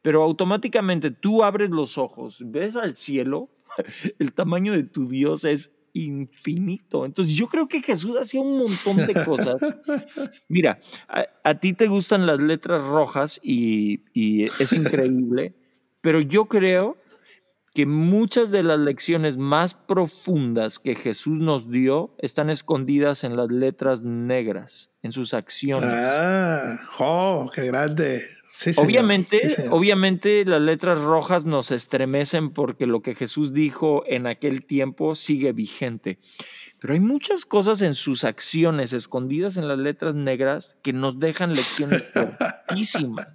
pero 0.00 0.22
automáticamente 0.22 1.10
tú 1.10 1.42
abres 1.42 1.70
los 1.70 1.98
ojos, 1.98 2.44
ves 2.46 2.76
al 2.76 2.96
cielo 2.96 3.50
el 4.18 4.32
tamaño 4.32 4.72
de 4.72 4.84
tu 4.84 5.08
Dios 5.08 5.44
es 5.44 5.72
infinito. 5.92 7.04
Entonces 7.04 7.34
yo 7.34 7.46
creo 7.46 7.68
que 7.68 7.82
Jesús 7.82 8.16
hacía 8.16 8.40
un 8.40 8.58
montón 8.58 8.96
de 9.06 9.24
cosas. 9.24 9.60
Mira, 10.48 10.78
a, 11.44 11.54
ti 11.54 11.72
te 11.72 11.86
gustan 11.86 12.26
las 12.26 12.40
letras 12.40 12.82
rojas 12.82 13.40
y, 13.42 14.02
y, 14.12 14.44
es 14.44 14.72
increíble, 14.72 15.54
pero 16.00 16.20
yo 16.20 16.46
creo 16.46 16.96
que 17.74 17.86
muchas 17.86 18.50
de 18.50 18.62
las 18.62 18.78
lecciones 18.78 19.38
más 19.38 19.72
profundas 19.72 20.78
que 20.78 20.94
Jesús 20.94 21.38
nos 21.38 21.70
dio 21.70 22.14
están 22.18 22.50
escondidas 22.50 23.24
en 23.24 23.36
las 23.36 23.50
letras 23.50 24.02
negras, 24.02 24.90
en 25.02 25.12
sus 25.12 25.32
acciones. 25.32 25.88
Ah, 25.90 26.76
oh, 26.98 27.50
qué 27.54 27.66
grande 27.66 28.22
obviamente, 28.76 29.40
obviamente 29.70 30.44
las 30.44 30.60
letras 30.60 31.00
rojas 31.00 31.44
nos 31.44 31.70
estremecen 31.70 32.50
porque 32.50 32.86
lo 32.86 33.02
que 33.02 33.14
Jesús 33.14 33.52
dijo 33.52 34.04
en 34.06 34.26
aquel 34.26 34.64
tiempo 34.64 35.14
sigue 35.14 35.52
vigente. 35.52 36.18
Pero 36.78 36.94
hay 36.94 37.00
muchas 37.00 37.44
cosas 37.44 37.80
en 37.82 37.94
sus 37.94 38.24
acciones 38.24 38.92
escondidas 38.92 39.56
en 39.56 39.68
las 39.68 39.78
letras 39.78 40.14
negras 40.14 40.78
que 40.82 40.92
nos 40.92 41.18
dejan 41.18 41.54
lecciones 41.54 42.02
fortísimas. 42.12 43.28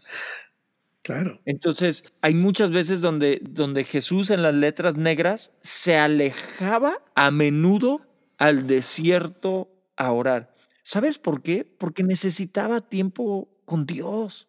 Claro. 1.01 1.39
Entonces, 1.45 2.03
hay 2.22 2.34
muchas 2.34 2.72
veces 2.72 2.99
donde, 2.99 3.39
donde 3.41 3.86
Jesús 3.86 4.30
en 4.30 4.43
las 4.43 4.53
letras 4.53 4.97
negras 4.97 5.53
se 5.61 5.95
alejaba 5.95 7.01
a 7.15 7.32
menudo 7.32 8.01
al 8.38 8.68
desierto 8.68 9.72
a 9.95 10.11
orar. 10.11 10.53
¿Sabes 10.84 11.18
por 11.18 11.41
qué? 11.41 11.63
Porque 11.63 12.03
necesitaba 12.03 12.82
tiempo 12.82 13.49
con 13.65 13.86
Dios 13.86 14.47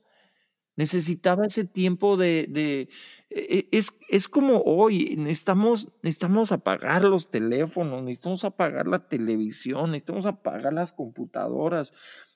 necesitaba 0.79 1.45
ese 1.45 1.65
tiempo 1.65 2.17
de... 2.17 2.47
de 2.49 2.89
e, 3.31 3.69
e, 3.73 3.77
es, 3.77 3.99
es, 4.09 4.29
como 4.29 4.63
hoy, 4.63 5.17
necesitamos, 5.17 5.89
necesitamos 6.03 6.53
apagar 6.53 7.03
los 7.05 7.33
teléfonos, 7.33 8.05
necesitamos 8.05 8.45
apagar 8.45 8.87
la 8.87 9.01
televisión, 9.01 9.91
necesitamos 9.91 10.25
apagar 10.25 10.73
las 10.73 10.93
computadoras, 10.93 11.95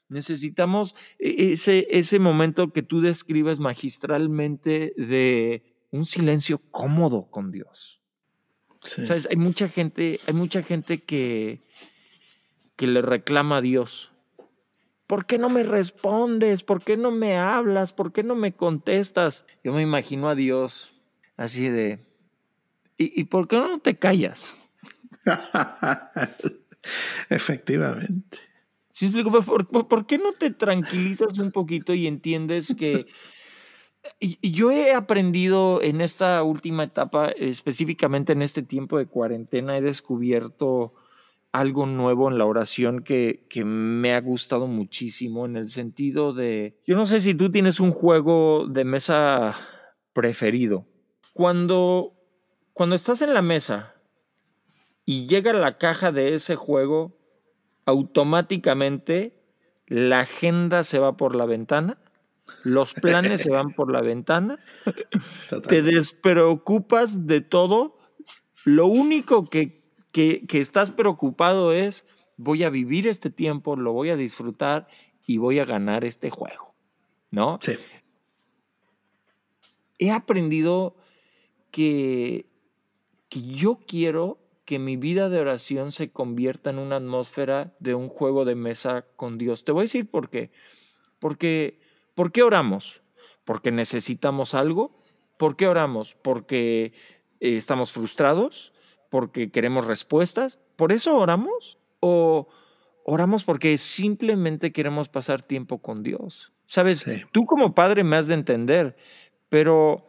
necesitamos 0.08 0.96
e, 1.20 1.52
ese, 1.52 1.86
ese 1.90 2.18
momento 2.18 2.72
que 2.72 2.82
tú 2.82 3.00
describes 3.00 3.60
magistralmente 3.60 4.92
de 4.96 5.62
un 5.92 6.04
silencio 6.04 6.58
cómodo 6.72 7.30
con 7.30 7.52
Dios. 7.52 8.02
¿Sabes? 8.82 9.28
Hay 9.30 9.36
mucha 9.36 9.68
gente, 9.68 10.18
hay 10.26 10.34
mucha 10.34 10.62
gente 10.62 10.98
que, 10.98 11.60
que 12.74 12.88
le 12.88 13.02
reclama 13.02 13.58
a 13.58 13.60
Dios 13.60 14.11
¿Por 15.12 15.26
qué 15.26 15.36
no 15.36 15.50
me 15.50 15.62
respondes? 15.62 16.62
¿Por 16.62 16.82
qué 16.82 16.96
no 16.96 17.10
me 17.10 17.36
hablas? 17.36 17.92
¿Por 17.92 18.14
qué 18.14 18.22
no 18.22 18.34
me 18.34 18.54
contestas? 18.54 19.44
Yo 19.62 19.74
me 19.74 19.82
imagino 19.82 20.30
a 20.30 20.34
Dios 20.34 20.94
así 21.36 21.68
de, 21.68 21.98
¿y, 22.96 23.24
por 23.24 23.46
qué 23.46 23.58
no 23.58 23.78
te 23.78 23.98
callas? 23.98 24.54
Efectivamente. 27.28 28.38
¿Sí 28.94 29.04
explico? 29.04 29.42
¿Por, 29.42 30.06
qué 30.06 30.16
no 30.16 30.32
te 30.32 30.50
tranquilizas 30.50 31.38
un 31.38 31.52
poquito 31.52 31.92
y 31.92 32.06
entiendes 32.06 32.74
que... 32.74 33.04
yo 34.40 34.70
he 34.70 34.94
aprendido 34.94 35.82
en 35.82 36.00
esta 36.00 36.42
última 36.42 36.84
etapa, 36.84 37.28
específicamente 37.36 38.32
en 38.32 38.40
este 38.40 38.62
tiempo 38.62 38.96
de 38.96 39.04
cuarentena, 39.04 39.76
he 39.76 39.82
descubierto 39.82 40.94
algo 41.52 41.84
nuevo 41.84 42.30
en 42.30 42.38
la 42.38 42.46
oración 42.46 43.02
que, 43.02 43.46
que, 43.50 43.64
me 43.64 44.14
ha 44.14 44.20
gustado 44.20 44.66
muchísimo 44.66 45.44
en 45.44 45.56
el 45.56 45.68
sentido 45.68 46.32
de, 46.32 46.80
yo 46.86 46.96
no 46.96 47.04
sé 47.04 47.20
si 47.20 47.34
tú 47.34 47.50
tienes 47.50 47.78
un 47.78 47.90
juego 47.90 48.66
de 48.66 48.84
mesa 48.84 49.54
preferido. 50.14 50.86
Cuando, 51.34 52.14
cuando 52.72 52.96
estás 52.96 53.20
en 53.20 53.34
la 53.34 53.42
mesa 53.42 53.94
y 55.04 55.26
llega 55.26 55.52
la 55.52 55.76
caja 55.76 56.10
de 56.10 56.34
ese 56.34 56.56
juego, 56.56 57.18
automáticamente 57.84 59.38
la 59.86 60.20
agenda 60.20 60.84
se 60.84 60.98
va 60.98 61.18
por 61.18 61.34
la 61.34 61.44
ventana, 61.44 61.98
los 62.64 62.94
planes 62.94 63.42
se 63.42 63.50
van 63.50 63.74
por 63.74 63.92
la 63.92 64.00
ventana, 64.00 64.58
te 65.68 65.82
despreocupas 65.82 67.26
de 67.26 67.42
todo, 67.42 67.98
lo 68.64 68.86
único 68.86 69.48
que 69.48 69.81
que, 70.12 70.46
estás 70.52 70.90
preocupado 70.90 71.72
es, 71.72 72.04
voy 72.36 72.62
a 72.64 72.70
vivir 72.70 73.08
este 73.08 73.30
tiempo, 73.30 73.76
lo 73.76 73.92
voy 73.92 74.10
a 74.10 74.16
disfrutar 74.16 74.86
y 75.26 75.38
voy 75.38 75.58
a 75.58 75.64
ganar 75.64 76.04
este 76.04 76.30
juego, 76.30 76.74
¿no? 77.30 77.58
Sí. 77.62 77.72
He 79.98 80.10
aprendido 80.10 80.96
que, 81.70 82.46
que 83.28 83.42
yo 83.42 83.80
quiero 83.86 84.38
que 84.64 84.78
mi 84.78 84.96
vida 84.96 85.28
de 85.28 85.40
oración 85.40 85.92
se 85.92 86.10
convierta 86.10 86.70
en 86.70 86.78
una 86.78 86.96
atmósfera 86.96 87.74
de 87.80 87.94
un 87.94 88.08
juego 88.08 88.44
de 88.44 88.54
mesa 88.54 89.06
con 89.16 89.38
Dios. 89.38 89.64
Te 89.64 89.72
voy 89.72 89.82
a 89.82 89.84
decir 89.84 90.08
por 90.08 90.28
qué. 90.28 90.50
Porque, 91.18 91.80
¿por 92.14 92.32
qué 92.32 92.42
oramos? 92.42 93.02
Porque 93.44 93.72
necesitamos 93.72 94.54
algo. 94.54 94.94
¿Por 95.36 95.56
qué 95.56 95.66
oramos? 95.66 96.14
Porque 96.14 96.92
eh, 97.40 97.56
estamos 97.56 97.92
frustrados 97.92 98.71
porque 99.12 99.50
queremos 99.50 99.84
respuestas? 99.84 100.58
¿Por 100.74 100.90
eso 100.90 101.14
oramos? 101.14 101.78
¿O 102.00 102.48
oramos 103.04 103.44
porque 103.44 103.76
simplemente 103.76 104.72
queremos 104.72 105.10
pasar 105.10 105.42
tiempo 105.42 105.82
con 105.82 106.02
Dios? 106.02 106.50
Sabes, 106.64 107.04
tú 107.30 107.42
como 107.42 107.74
padre 107.74 108.04
me 108.04 108.16
has 108.16 108.28
de 108.28 108.34
entender, 108.34 108.96
pero... 109.50 110.06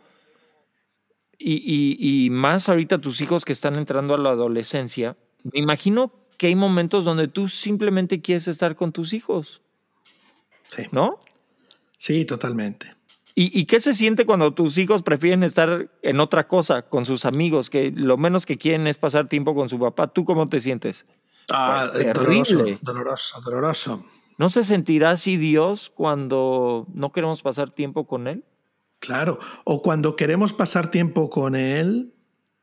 Y, 1.38 2.30
más 2.32 2.70
ahorita 2.70 3.00
tus 3.00 3.20
hijos 3.20 3.44
que 3.44 3.52
están 3.52 3.76
entrando 3.76 4.16
a 4.16 4.18
la 4.18 4.30
adolescencia, 4.30 5.18
me 5.44 5.60
imagino 5.60 6.14
que 6.38 6.48
hay 6.48 6.56
momentos 6.56 7.04
donde 7.04 7.28
tú 7.28 7.50
simplemente 7.50 8.22
quieres 8.22 8.48
estar 8.48 8.78
con 8.78 8.94
tus 8.94 9.12
hijos. 9.12 9.62
Sí. 10.70 10.84
¿No? 10.94 11.20
Sí, 11.98 12.24
totalmente. 12.24 12.96
¿Y, 13.36 13.66
qué 13.66 13.80
se 13.80 13.96
siente 13.96 14.26
cuando 14.26 14.54
tus 14.54 14.78
hijos 14.78 15.02
prefieren 15.02 15.42
estar 15.42 15.90
en 16.04 16.20
otra 16.20 16.48
cosa 16.48 16.84
con 16.84 17.06
sus 17.06 17.26
amigos, 17.26 17.72
que 17.72 17.92
lo 17.92 18.16
menos 18.16 18.46
que 18.46 18.60
quieren 18.60 18.86
es 18.86 19.00
pasar 19.00 19.28
tiempo 19.28 19.56
con 19.56 19.70
su 19.70 19.80
papá? 19.80 20.08
¿Tú 20.08 20.24
cómo 20.24 20.50
te 20.50 20.60
sientes? 20.60 21.06
Ah, 21.52 21.90
pues, 21.92 22.14
doloroso, 22.14 22.66
doloroso, 22.82 23.42
doloroso. 23.42 24.06
¿No 24.38 24.50
se 24.50 24.64
sentirá 24.64 25.12
así 25.12 25.38
Dios 25.38 25.92
cuando 25.94 26.86
no 26.94 27.12
queremos 27.12 27.42
pasar 27.42 27.72
tiempo 27.72 28.06
con 28.06 28.28
Él? 28.28 28.46
Claro, 29.00 29.40
o 29.64 29.82
cuando 29.82 30.16
queremos 30.16 30.54
pasar 30.54 30.92
tiempo 30.92 31.30
con 31.30 31.56
Él 31.56 32.14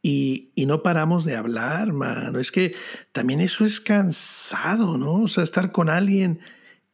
y, 0.03 0.53
y, 0.55 0.67
no 0.67 0.83
paramos 0.83 1.25
de 1.25 1.37
hablar, 1.37 1.93
mano. 1.93 2.39
Es 2.39 2.53
que 2.53 2.75
también 3.13 3.41
eso 3.41 3.65
es 3.65 3.81
cansado, 3.81 4.97
¿no? 4.97 5.23
O 5.23 5.29
sea, 5.29 5.45
estar 5.45 5.73
con 5.73 5.91
alguien 5.91 6.41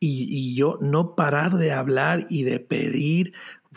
y, 0.01 0.27
y 0.29 0.55
yo 0.55 0.79
no 0.81 1.15
parar 1.15 1.57
de 1.57 1.73
hablar 1.73 2.27
y 2.29 2.43
de 2.43 2.59
pedir 2.59 3.33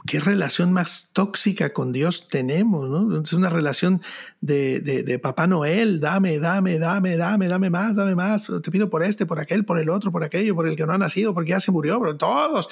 qué 0.10 0.20
relación 0.20 0.74
más 0.74 1.12
tóxica 1.14 1.72
con 1.72 1.94
Dios 1.94 2.30
tenemos, 2.30 2.90
¿no? 2.90 3.22
Es 3.22 3.32
una 3.32 3.48
relación 3.48 4.02
de, 4.42 4.82
de, 4.82 5.20
Papá 5.20 5.46
Noel, 5.46 6.00
dame, 6.00 6.40
dame, 6.40 6.80
dame, 6.80 7.16
dame, 7.16 7.48
dame 7.48 7.70
más, 7.70 7.96
dame 7.96 8.16
más, 8.16 8.48
te 8.64 8.72
pido 8.72 8.90
por 8.90 9.04
este, 9.04 9.28
por 9.28 9.40
aquel, 9.40 9.66
por 9.66 9.80
el 9.80 9.88
otro, 9.88 10.12
por 10.12 10.24
aquello, 10.24 10.56
por 10.56 10.68
el 10.68 10.76
que 10.76 10.88
no 10.88 10.94
ha 10.94 10.98
nacido, 10.98 11.36
porque 11.36 11.52
ya 11.52 11.60
se 11.60 11.72
murió, 11.72 12.00
todos. 12.18 12.70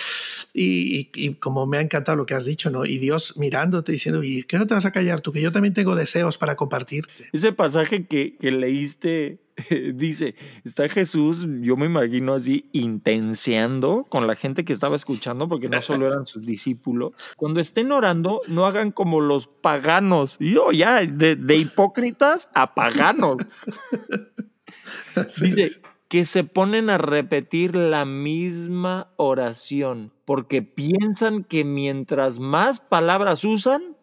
Y, 0.51 1.11
y, 1.13 1.35
como 1.35 1.67
me 1.67 1.77
ha 1.77 1.81
encantado 1.81 2.15
lo 2.15 2.25
que 2.25 2.33
has 2.33 2.45
dicho, 2.45 2.71
¿no? 2.71 2.85
Y 2.85 2.97
Dios 2.97 3.37
mirándote 3.37 3.91
diciendo, 3.91 4.23
¿y 4.23 4.41
qué 4.41 4.57
no 4.57 4.65
te 4.65 4.73
vas 4.73 4.87
a 4.87 4.91
callar 4.91 5.21
tú? 5.21 5.31
Que 5.31 5.41
yo 5.41 5.51
también 5.51 5.75
tengo 5.75 5.95
deseos 5.95 6.39
para 6.39 6.55
compartirte. 6.55 7.29
Ese 7.33 7.53
pasaje 7.53 8.07
que, 8.07 8.35
que 8.35 8.51
leíste 8.51 9.46
dice, 9.93 10.35
está 10.63 10.87
Jesús, 10.87 11.47
yo 11.61 11.77
me 11.77 11.87
imagino 11.87 12.33
así, 12.33 12.69
intenseando 12.73 14.05
con 14.09 14.27
la 14.27 14.35
gente 14.35 14.65
que 14.65 14.73
estaba 14.73 14.95
escuchando, 14.95 15.47
porque 15.47 15.69
no 15.69 15.81
solo 15.81 16.07
eran 16.07 16.25
sus 16.25 16.45
discípulos. 16.45 17.13
Cuando 17.35 17.59
estén 17.59 17.91
orando, 17.91 18.41
no 18.47 18.65
hagan 18.65 18.91
como 18.91 19.21
los 19.21 19.47
paganos. 19.47 20.37
Y 20.39 20.53
yo, 20.53 20.71
ya, 20.71 21.01
de, 21.01 21.55
hipócritas 21.55 22.49
a 22.53 22.75
paganos. 22.75 23.37
Dice, 25.41 25.81
que 26.07 26.25
se 26.25 26.43
ponen 26.43 26.89
a 26.89 26.97
repetir 26.97 27.75
la 27.75 28.05
misma 28.05 29.11
oración, 29.17 30.13
porque 30.25 30.61
piensan 30.61 31.43
que 31.43 31.65
mientras 31.65 32.39
más 32.39 32.79
palabras 32.79 33.43
usan, 33.43 33.97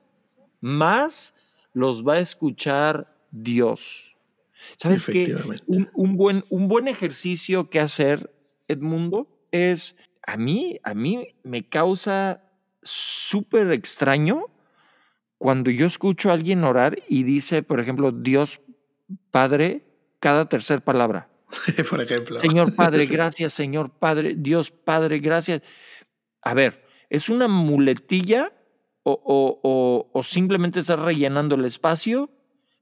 más 0.61 1.35
los 1.73 2.07
va 2.07 2.15
a 2.15 2.21
escuchar 2.21 3.17
Dios. 3.31 4.14
¿Sabes 4.77 5.07
qué? 5.07 5.37
Un, 5.67 6.17
buen, 6.17 6.45
un 6.51 6.69
buen 6.69 6.89
ejercicio 6.89 7.71
que 7.71 7.81
hacer, 7.81 8.35
Edmundo, 8.69 9.29
es 9.51 9.97
a 10.27 10.37
mí, 10.37 10.81
a 10.83 10.95
mí 10.95 11.29
me 11.43 11.69
causa 11.69 12.43
súper 12.83 13.73
extraño 13.73 14.47
cuando 15.39 15.71
yo 15.71 15.87
escucho 15.87 16.31
a 16.31 16.35
alguien 16.35 16.65
orar 16.65 16.99
y 17.09 17.23
dice, 17.23 17.63
por 17.63 17.81
ejemplo, 17.81 18.13
Dios 18.13 18.61
Padre, 19.31 19.85
cada 20.21 20.49
tercer 20.49 20.83
palabra. 20.83 21.29
por 21.91 22.01
ejemplo. 22.01 22.39
Señor 22.41 22.75
Padre, 22.75 23.07
gracias, 23.11 23.53
Señor 23.53 23.91
Padre, 23.91 24.35
Dios 24.37 24.71
Padre, 24.71 25.19
gracias. 25.19 25.63
A 26.43 26.55
ver, 26.55 26.85
¿es 27.11 27.29
una 27.29 27.49
muletilla 27.49 28.53
o, 29.03 29.21
o, 29.63 30.11
o 30.13 30.23
simplemente 30.23 30.81
estás 30.81 30.99
rellenando 30.99 31.55
el 31.55 31.65
espacio? 31.65 32.31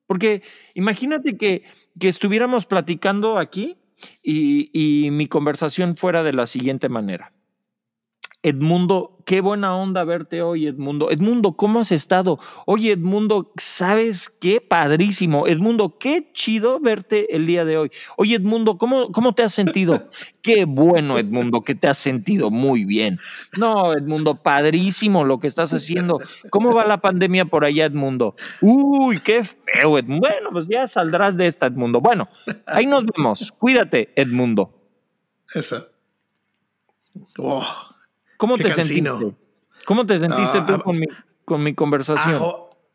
Porque 0.06 0.42
imagínate 0.74 1.36
que, 1.36 1.62
que 1.98 2.08
estuviéramos 2.08 2.66
platicando 2.66 3.38
aquí 3.38 3.78
y, 4.22 4.70
y 4.72 5.10
mi 5.10 5.26
conversación 5.26 5.96
fuera 5.96 6.22
de 6.22 6.32
la 6.32 6.46
siguiente 6.46 6.88
manera. 6.88 7.32
Edmundo, 8.44 9.22
qué 9.24 9.40
buena 9.40 9.76
onda 9.76 10.02
verte 10.02 10.42
hoy, 10.42 10.66
Edmundo. 10.66 11.12
Edmundo, 11.12 11.52
¿cómo 11.52 11.78
has 11.78 11.92
estado? 11.92 12.40
Oye, 12.66 12.90
Edmundo, 12.90 13.52
¿sabes 13.56 14.28
qué? 14.28 14.60
Padrísimo. 14.60 15.46
Edmundo, 15.46 15.96
qué 15.96 16.28
chido 16.32 16.80
verte 16.80 17.36
el 17.36 17.46
día 17.46 17.64
de 17.64 17.76
hoy. 17.76 17.90
Oye, 18.16 18.34
Edmundo, 18.34 18.78
¿cómo, 18.78 19.12
cómo 19.12 19.32
te 19.32 19.44
has 19.44 19.54
sentido? 19.54 20.08
qué 20.42 20.64
bueno, 20.64 21.18
Edmundo, 21.18 21.60
que 21.60 21.76
te 21.76 21.86
has 21.86 21.98
sentido 21.98 22.50
muy 22.50 22.84
bien. 22.84 23.20
No, 23.56 23.92
Edmundo, 23.92 24.34
padrísimo 24.34 25.24
lo 25.24 25.38
que 25.38 25.46
estás 25.46 25.72
haciendo. 25.72 26.18
¿Cómo 26.50 26.74
va 26.74 26.84
la 26.84 27.00
pandemia 27.00 27.44
por 27.44 27.64
allá, 27.64 27.84
Edmundo? 27.84 28.34
Uy, 28.60 29.20
qué 29.20 29.44
feo, 29.44 29.98
Edmundo. 29.98 30.28
Bueno, 30.28 30.50
pues 30.50 30.66
ya 30.68 30.88
saldrás 30.88 31.36
de 31.36 31.46
esta, 31.46 31.66
Edmundo. 31.66 32.00
Bueno, 32.00 32.28
ahí 32.66 32.86
nos 32.86 33.04
vemos. 33.06 33.52
Cuídate, 33.52 34.12
Edmundo. 34.16 34.74
Eso. 35.54 35.86
Oh. 37.38 37.91
¿Cómo 38.42 38.58
te 38.58 38.72
sentiste? 38.72 39.36
¿Cómo 39.84 40.04
te 40.04 40.18
sentiste 40.18 40.62
tú 40.62 40.80
con 40.82 40.98
mi, 40.98 41.06
con 41.44 41.62
mi 41.62 41.74
conversación? 41.74 42.42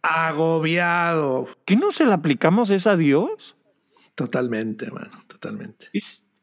agobiado. 0.02 1.48
¿Qué 1.64 1.78
no 1.78 1.94
se 1.94 2.06
la 2.06 2.16
aplicamos 2.16 2.70
esa 2.70 2.92
a 2.92 2.98
Dios? 2.98 3.56
Totalmente, 4.14 4.88
hermano, 4.88 5.24
totalmente. 5.28 5.88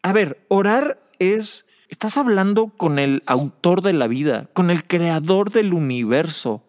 a 0.02 0.12
ver, 0.14 0.46
orar 0.48 1.02
es, 1.18 1.66
Estás 1.88 2.16
hablando 2.16 2.68
con 2.68 2.98
el 2.98 3.22
autor 3.26 3.82
de 3.82 3.92
la 3.92 4.06
vida, 4.06 4.48
con 4.54 4.70
el 4.70 4.84
creador 4.86 5.50
del 5.50 5.74
universo. 5.74 6.64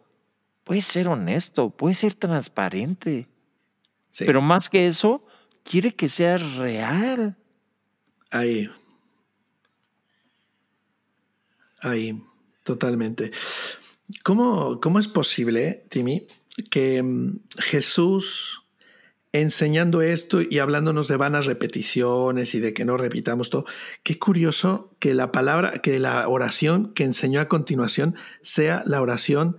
Puedes 0.65 0.83
ser 0.83 1.07
honesto, 1.07 1.69
puedes 1.69 1.99
ser 1.99 2.15
transparente. 2.15 3.29
Pero 4.19 4.41
más 4.41 4.69
que 4.69 4.87
eso, 4.87 5.25
quiere 5.63 5.95
que 5.95 6.09
seas 6.09 6.57
real. 6.57 7.37
Ahí. 8.29 8.69
Ahí, 11.85 12.19
totalmente. 12.63 13.31
¿Cómo, 14.23 14.79
cómo 14.81 14.97
es 14.97 15.07
posible, 15.07 15.85
Timmy, 15.89 16.25
que 16.71 17.03
mm, 17.03 17.41
Jesús 17.59 18.63
enseñando 19.33 20.01
esto 20.01 20.39
y 20.41 20.57
hablándonos 20.59 21.07
de 21.07 21.17
vanas 21.17 21.45
repeticiones 21.45 22.55
y 22.55 22.59
de 22.59 22.73
que 22.73 22.85
no 22.85 22.97
repitamos 22.97 23.49
todo. 23.49 23.65
Qué 24.01 24.17
curioso 24.17 24.95
que 24.99 25.13
la 25.13 25.31
palabra, 25.31 25.73
que 25.83 25.99
la 25.99 26.27
oración 26.27 26.93
que 26.93 27.03
enseñó 27.03 27.41
a 27.41 27.49
continuación 27.49 28.15
sea 28.41 28.81
la 28.85 29.01
oración 29.01 29.57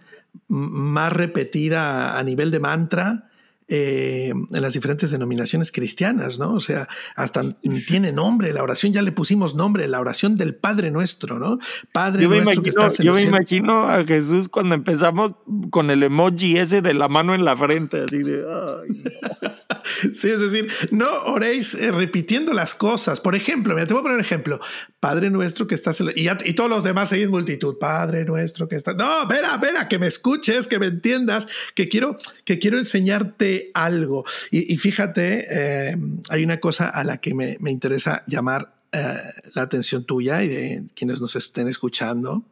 más 0.49 1.13
repetida 1.13 2.19
a 2.19 2.23
nivel 2.25 2.51
de 2.51 2.59
mantra 2.59 3.26
eh, 3.69 4.29
en 4.31 4.63
las 4.63 4.75
diferentes 4.75 5.11
denominaciones 5.11 5.73
cristianas, 5.73 6.39
¿no? 6.39 6.55
O 6.55 6.61
sea, 6.61 6.89
hasta 7.17 7.43
tiene 7.89 8.13
nombre, 8.13 8.53
la 8.53 8.63
oración 8.63 8.93
ya 8.93 9.03
le 9.03 9.11
pusimos 9.11 9.57
nombre, 9.57 9.89
la 9.89 10.01
oración 10.01 10.37
del 10.37 10.55
Padre 10.55 10.93
Nuestro, 10.93 11.41
¿no? 11.41 11.59
Padre 11.93 12.23
yo 12.23 12.29
Nuestro. 12.29 12.63
Me 12.63 12.69
imagino, 12.69 12.89
yo 12.99 13.15
me 13.15 13.23
imagino 13.23 13.89
a 13.89 14.05
Jesús 14.05 14.49
cuando 14.49 14.77
empezamos 14.77 15.35
con 15.71 15.91
el 15.91 16.05
emoji 16.05 16.59
ese 16.59 16.81
de 16.81 16.95
la 16.95 17.09
mano 17.09 17.35
en 17.35 17.45
la 17.45 17.57
frente, 17.57 18.05
así 18.05 18.19
de. 18.19 18.45
sí, 20.15 20.29
es 20.29 20.41
decir, 20.41 20.71
no 20.93 21.09
oréis 21.25 21.75
eh, 21.75 21.91
repitiendo 21.91 22.53
las 22.53 22.75
cosas. 22.75 23.21
Por 23.21 23.35
ejemplo, 23.35 23.75
mira, 23.75 23.87
te 23.87 23.95
voy 23.95 24.01
a 24.01 24.03
poner 24.03 24.19
un 24.19 24.25
ejemplo. 24.25 24.61
Padre 25.01 25.31
Nuestro 25.31 25.67
que 25.67 25.75
estás 25.75 26.01
en 26.01 26.13
y, 26.15 26.29
y, 26.29 26.53
todos 26.55 26.71
los 26.71 26.85
demás 26.85 27.13
ahí 27.13 27.23
en 27.23 27.31
multitud. 27.31 27.79
Padre 27.79 28.25
Nuestro 28.25 28.69
que 28.69 28.77
está. 28.77 28.95
No, 28.95 29.23
espera, 29.23 29.55
espera, 29.55 29.89
que 29.89 29.99
me 29.99 30.07
escuches, 30.07 30.69
que 30.69 30.79
me 30.79 30.87
entiendas, 30.87 31.49
que 31.75 31.89
quiero, 31.89 32.17
que 32.45 32.59
quiero 32.59 32.79
enseñarte 32.79 33.56
algo. 33.75 34.25
Y, 34.51 34.77
fíjate, 34.77 35.47
eh, 35.51 35.97
hay 36.29 36.45
una 36.45 36.61
cosa 36.61 36.89
a 36.89 37.05
la 37.05 37.19
que 37.19 37.35
me, 37.35 37.57
interesa 37.67 38.25
llamar 38.27 38.75
eh, 38.93 39.17
la 39.55 39.63
atención 39.63 40.05
tuya 40.05 40.43
y 40.43 40.49
de 40.49 40.85
quienes 40.95 41.21
nos 41.21 41.37
estén 41.37 41.69
escuchando. 41.69 42.45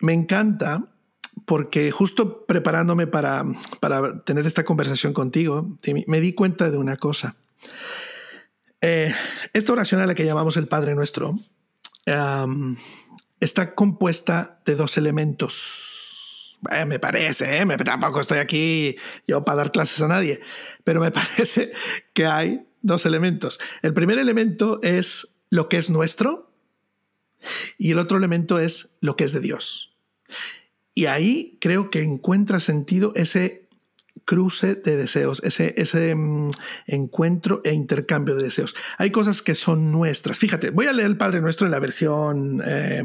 Me 0.00 0.12
encanta 0.12 0.88
porque 1.44 1.90
justo 1.90 2.46
preparándome 2.46 3.06
para, 3.06 3.44
para 3.80 4.22
tener 4.24 4.46
esta 4.46 4.64
conversación 4.64 5.12
contigo, 5.12 5.76
me 6.06 6.20
di 6.20 6.32
cuenta 6.32 6.70
de 6.70 6.78
una 6.78 6.96
cosa. 6.96 7.36
Eh, 8.80 9.14
esta 9.52 9.72
oración 9.72 10.00
a 10.00 10.06
la 10.06 10.14
que 10.14 10.24
llamamos 10.24 10.56
el 10.56 10.68
Padre 10.68 10.94
Nuestro 10.94 11.34
está 13.40 13.74
compuesta 13.74 14.60
de 14.64 14.76
dos 14.76 14.96
elementos 14.96 16.05
eh, 16.70 16.84
me 16.84 16.98
parece, 16.98 17.58
¿eh? 17.58 17.66
tampoco 17.84 18.20
estoy 18.20 18.38
aquí 18.38 18.96
yo 19.26 19.44
para 19.44 19.58
dar 19.58 19.72
clases 19.72 20.00
a 20.02 20.08
nadie, 20.08 20.40
pero 20.84 21.00
me 21.00 21.10
parece 21.12 21.72
que 22.12 22.26
hay 22.26 22.66
dos 22.82 23.06
elementos. 23.06 23.58
El 23.82 23.94
primer 23.94 24.18
elemento 24.18 24.80
es 24.82 25.36
lo 25.50 25.68
que 25.68 25.76
es 25.76 25.90
nuestro 25.90 26.50
y 27.78 27.92
el 27.92 27.98
otro 27.98 28.18
elemento 28.18 28.58
es 28.58 28.96
lo 29.00 29.16
que 29.16 29.24
es 29.24 29.32
de 29.32 29.40
Dios. 29.40 29.94
Y 30.94 31.06
ahí 31.06 31.58
creo 31.60 31.90
que 31.90 32.02
encuentra 32.02 32.58
sentido 32.58 33.12
ese 33.14 33.65
cruce 34.26 34.74
de 34.74 34.96
deseos, 34.96 35.40
ese, 35.44 35.72
ese 35.78 36.14
mm, 36.14 36.50
encuentro 36.86 37.62
e 37.64 37.72
intercambio 37.72 38.34
de 38.34 38.42
deseos. 38.42 38.74
Hay 38.98 39.10
cosas 39.12 39.40
que 39.40 39.54
son 39.54 39.92
nuestras. 39.92 40.38
Fíjate, 40.38 40.70
voy 40.70 40.86
a 40.88 40.92
leer 40.92 41.06
el 41.06 41.16
Padre 41.16 41.40
Nuestro 41.40 41.66
en 41.66 41.70
la 41.70 41.78
versión, 41.78 42.60
eh, 42.66 43.02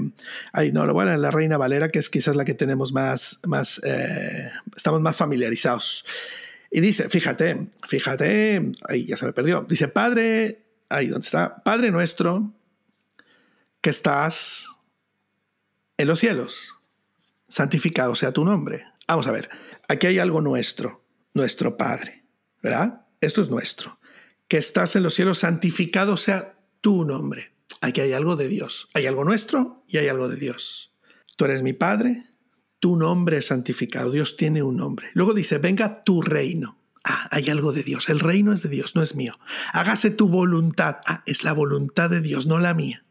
no, 0.74 0.86
lo 0.86 0.94
voy 0.94 1.04
a 1.04 1.06
leer 1.06 1.16
en 1.16 1.22
la 1.22 1.32
Reina 1.32 1.58
Valera, 1.58 1.90
que 1.90 2.00
es 2.00 2.10
quizás 2.10 2.36
la 2.36 2.44
que 2.44 2.56
tenemos 2.56 2.92
más, 2.92 3.40
más 3.46 3.80
eh, 3.86 4.50
estamos 4.76 5.00
más 5.00 5.16
familiarizados. 5.16 6.06
Y 6.72 6.82
dice, 6.82 7.08
fíjate, 7.08 7.68
fíjate, 7.88 8.72
ahí 8.90 9.06
ya 9.06 9.16
se 9.16 9.28
me 9.28 9.34
perdió. 9.34 9.64
Dice, 9.70 9.90
Padre, 9.90 10.64
ahí 10.90 11.08
donde 11.08 11.26
está, 11.26 11.62
Padre 11.64 11.92
Nuestro, 11.92 12.52
que 13.80 13.92
estás 13.92 14.66
en 15.98 16.08
los 16.08 16.20
cielos, 16.20 16.80
santificado 17.48 18.16
sea 18.16 18.32
tu 18.32 18.44
nombre. 18.44 18.86
Vamos 19.08 19.28
a 19.28 19.32
ver, 19.32 19.50
aquí 19.88 20.08
hay 20.08 20.18
algo 20.18 20.42
nuestro 20.42 21.01
nuestro 21.34 21.78
Padre, 21.78 22.26
¿verdad? 22.62 23.06
Esto 23.22 23.42
es 23.42 23.50
nuestro. 23.50 24.00
Que 24.48 24.58
estás 24.58 24.96
en 24.96 25.04
los 25.04 25.14
cielos, 25.14 25.40
santificado 25.40 26.18
sea 26.18 26.60
tu 26.82 27.06
nombre. 27.06 27.54
Aquí 27.82 28.02
hay 28.02 28.14
algo 28.14 28.36
de 28.36 28.48
Dios. 28.48 28.90
Hay 28.94 29.06
algo 29.06 29.24
nuestro 29.24 29.84
y 29.88 29.98
hay 29.98 30.08
algo 30.08 30.28
de 30.28 30.36
Dios. 30.36 30.94
Tú 31.38 31.46
eres 31.46 31.64
mi 31.64 31.74
Padre, 31.74 32.26
tu 32.80 32.98
nombre 32.98 33.38
es 33.38 33.48
santificado. 33.48 34.12
Dios 34.12 34.38
tiene 34.38 34.64
un 34.64 34.78
nombre. 34.78 35.10
Luego 35.14 35.34
dice, 35.34 35.58
venga 35.58 36.04
tu 36.04 36.22
reino. 36.22 36.78
Ah, 37.04 37.28
hay 37.32 37.50
algo 37.50 37.74
de 37.74 37.84
Dios. 37.84 38.10
El 38.10 38.20
reino 38.20 38.54
es 38.54 38.62
de 38.62 38.70
Dios, 38.70 38.96
no 38.96 39.02
es 39.02 39.16
mío. 39.16 39.40
Hágase 39.74 40.12
tu 40.12 40.30
voluntad. 40.30 40.98
Ah, 41.06 41.24
es 41.26 41.44
la 41.44 41.54
voluntad 41.54 42.10
de 42.10 42.22
Dios, 42.22 42.46
no 42.46 42.60
la 42.60 42.74
mía. 42.74 43.06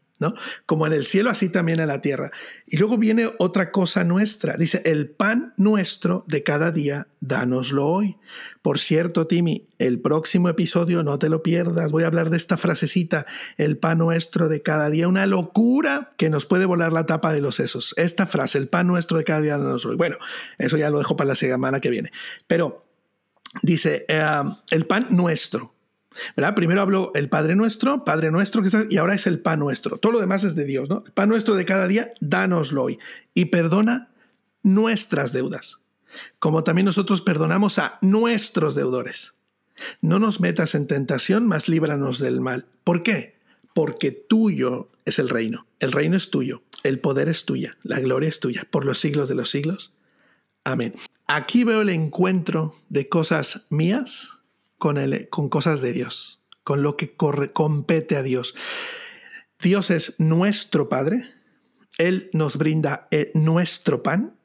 Como 0.65 0.87
en 0.87 0.93
el 0.93 1.05
cielo, 1.05 1.29
así 1.29 1.49
también 1.49 1.79
en 1.79 1.87
la 1.87 2.01
tierra. 2.01 2.31
Y 2.67 2.77
luego 2.77 2.97
viene 2.97 3.29
otra 3.39 3.71
cosa 3.71 4.03
nuestra. 4.03 4.57
Dice, 4.57 4.81
el 4.85 5.09
pan 5.09 5.53
nuestro 5.57 6.23
de 6.27 6.43
cada 6.43 6.71
día, 6.71 7.07
dánoslo 7.19 7.87
hoy. 7.87 8.17
Por 8.61 8.79
cierto, 8.79 9.27
Timmy, 9.27 9.67
el 9.79 9.99
próximo 9.99 10.49
episodio, 10.49 11.03
no 11.03 11.17
te 11.19 11.29
lo 11.29 11.41
pierdas, 11.41 11.91
voy 11.91 12.03
a 12.03 12.07
hablar 12.07 12.29
de 12.29 12.37
esta 12.37 12.57
frasecita, 12.57 13.25
el 13.57 13.77
pan 13.77 13.97
nuestro 13.97 14.49
de 14.49 14.61
cada 14.61 14.89
día, 14.89 15.07
una 15.07 15.25
locura 15.25 16.13
que 16.17 16.29
nos 16.29 16.45
puede 16.45 16.65
volar 16.65 16.93
la 16.93 17.05
tapa 17.05 17.33
de 17.33 17.41
los 17.41 17.55
sesos. 17.55 17.93
Esta 17.97 18.27
frase, 18.27 18.57
el 18.57 18.67
pan 18.67 18.87
nuestro 18.87 19.17
de 19.17 19.23
cada 19.23 19.41
día, 19.41 19.57
dánoslo 19.57 19.91
hoy. 19.91 19.97
Bueno, 19.97 20.17
eso 20.57 20.77
ya 20.77 20.89
lo 20.89 20.99
dejo 20.99 21.15
para 21.15 21.29
la 21.29 21.35
semana 21.35 21.79
que 21.79 21.89
viene. 21.89 22.11
Pero 22.47 22.85
dice, 23.63 24.05
eh, 24.07 24.43
el 24.69 24.85
pan 24.85 25.07
nuestro. 25.09 25.73
Primero 26.55 26.81
habló 26.81 27.11
el 27.15 27.29
Padre 27.29 27.55
Nuestro, 27.55 28.03
Padre 28.03 28.31
Nuestro, 28.31 28.63
y 28.89 28.97
ahora 28.97 29.15
es 29.15 29.27
el 29.27 29.39
pan 29.39 29.59
nuestro. 29.59 29.97
Todo 29.97 30.13
lo 30.13 30.19
demás 30.19 30.43
es 30.43 30.55
de 30.55 30.65
Dios, 30.65 30.89
¿no? 30.89 31.03
El 31.05 31.11
pan 31.11 31.29
nuestro 31.29 31.55
de 31.55 31.65
cada 31.65 31.87
día, 31.87 32.13
dánoslo 32.19 32.83
hoy. 32.83 32.99
Y 33.33 33.45
perdona 33.45 34.09
nuestras 34.63 35.33
deudas, 35.33 35.79
como 36.39 36.63
también 36.63 36.85
nosotros 36.85 37.21
perdonamos 37.21 37.79
a 37.79 37.97
nuestros 38.01 38.75
deudores. 38.75 39.33
No 40.01 40.19
nos 40.19 40.41
metas 40.41 40.75
en 40.75 40.87
tentación, 40.87 41.47
mas 41.47 41.67
líbranos 41.67 42.19
del 42.19 42.41
mal. 42.41 42.65
¿Por 42.83 43.03
qué? 43.03 43.35
Porque 43.73 44.11
tuyo 44.11 44.89
es 45.05 45.17
el 45.17 45.29
reino. 45.29 45.65
El 45.79 45.91
reino 45.91 46.17
es 46.17 46.29
tuyo, 46.29 46.61
el 46.83 46.99
poder 46.99 47.29
es 47.29 47.45
tuya, 47.45 47.77
la 47.83 47.99
gloria 47.99 48.29
es 48.29 48.39
tuya, 48.39 48.67
por 48.69 48.85
los 48.85 48.99
siglos 48.99 49.29
de 49.29 49.35
los 49.35 49.49
siglos. 49.49 49.93
Amén. 50.63 50.93
Aquí 51.25 51.63
veo 51.63 51.81
el 51.81 51.89
encuentro 51.89 52.75
de 52.89 53.09
cosas 53.09 53.65
mías 53.69 54.40
con, 54.81 54.97
con 55.29 55.47
cosas 55.47 55.79
de 55.81 55.93
Dios, 55.93 56.41
con 56.63 56.81
lo 56.81 56.97
que 56.97 57.15
corre, 57.15 57.53
compete 57.53 58.17
a 58.17 58.23
Dios. 58.23 58.55
Dios 59.61 59.91
es 59.91 60.19
nuestro 60.19 60.89
Padre, 60.89 61.29
Él 61.99 62.31
nos 62.33 62.57
brinda 62.57 63.07
eh, 63.11 63.31
nuestro 63.35 64.01
pan, 64.01 64.39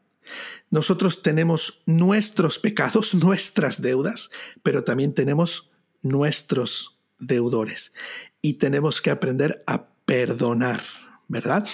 nosotros 0.69 1.23
tenemos 1.23 1.83
nuestros 1.87 2.59
pecados, 2.59 3.15
nuestras 3.25 3.81
deudas, 3.81 4.29
pero 4.63 4.85
también 4.85 5.15
tenemos 5.15 5.71
nuestros 6.03 7.01
deudores 7.19 7.95
y 8.43 8.55
tenemos 8.59 9.01
que 9.01 9.09
aprender 9.09 9.65
a 9.67 9.89
perdonar, 10.05 10.83
¿verdad? 11.29 11.67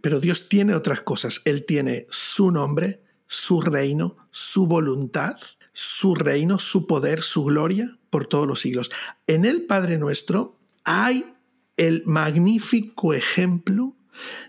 Pero 0.00 0.18
Dios 0.18 0.48
tiene 0.48 0.74
otras 0.74 1.02
cosas. 1.02 1.42
Él 1.44 1.66
tiene 1.66 2.06
su 2.08 2.52
nombre, 2.52 3.02
su 3.26 3.60
reino, 3.60 4.16
su 4.30 4.66
voluntad 4.66 5.36
su 5.72 6.14
reino, 6.14 6.58
su 6.58 6.86
poder, 6.86 7.22
su 7.22 7.44
gloria 7.44 7.98
por 8.10 8.26
todos 8.26 8.46
los 8.46 8.60
siglos. 8.60 8.90
En 9.26 9.44
el 9.44 9.62
Padre 9.62 9.98
nuestro 9.98 10.58
hay 10.84 11.34
el 11.76 12.02
magnífico 12.04 13.14
ejemplo 13.14 13.96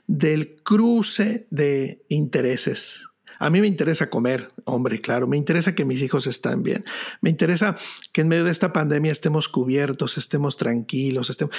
del 0.07 0.55
cruce 0.63 1.47
de 1.49 2.03
intereses. 2.09 3.05
A 3.39 3.49
mí 3.49 3.59
me 3.59 3.67
interesa 3.67 4.09
comer, 4.09 4.51
hombre, 4.63 4.99
claro, 4.99 5.27
me 5.27 5.35
interesa 5.35 5.75
que 5.75 5.85
mis 5.85 6.01
hijos 6.01 6.27
estén 6.27 6.63
bien, 6.63 6.85
me 7.19 7.29
interesa 7.29 7.75
que 8.13 8.21
en 8.21 8.29
medio 8.29 8.45
de 8.45 8.51
esta 8.51 8.71
pandemia 8.71 9.11
estemos 9.11 9.49
cubiertos, 9.49 10.17
estemos 10.17 10.55
tranquilos, 10.55 11.29
estemos... 11.29 11.53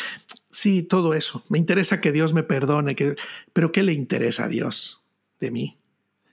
Sí, 0.50 0.82
todo 0.82 1.14
eso. 1.14 1.44
Me 1.48 1.58
interesa 1.58 2.00
que 2.00 2.12
Dios 2.12 2.32
me 2.32 2.42
perdone, 2.42 2.94
que... 2.94 3.16
pero 3.52 3.72
¿qué 3.72 3.82
le 3.82 3.92
interesa 3.92 4.44
a 4.44 4.48
Dios 4.48 5.02
de 5.40 5.50
mí? 5.50 5.78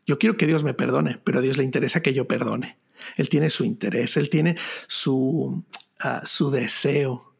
Yo 0.05 0.19
quiero 0.19 0.37
que 0.37 0.47
Dios 0.47 0.63
me 0.63 0.73
perdone, 0.73 1.19
pero 1.23 1.39
a 1.39 1.41
Dios 1.41 1.57
le 1.57 1.63
interesa 1.63 2.01
que 2.01 2.13
yo 2.13 2.27
perdone. 2.27 2.77
Él 3.17 3.29
tiene 3.29 3.49
su 3.49 3.63
interés, 3.63 4.17
él 4.17 4.29
tiene 4.29 4.55
su, 4.87 5.63
ah, 5.99 6.21
su 6.23 6.51
deseo, 6.51 7.33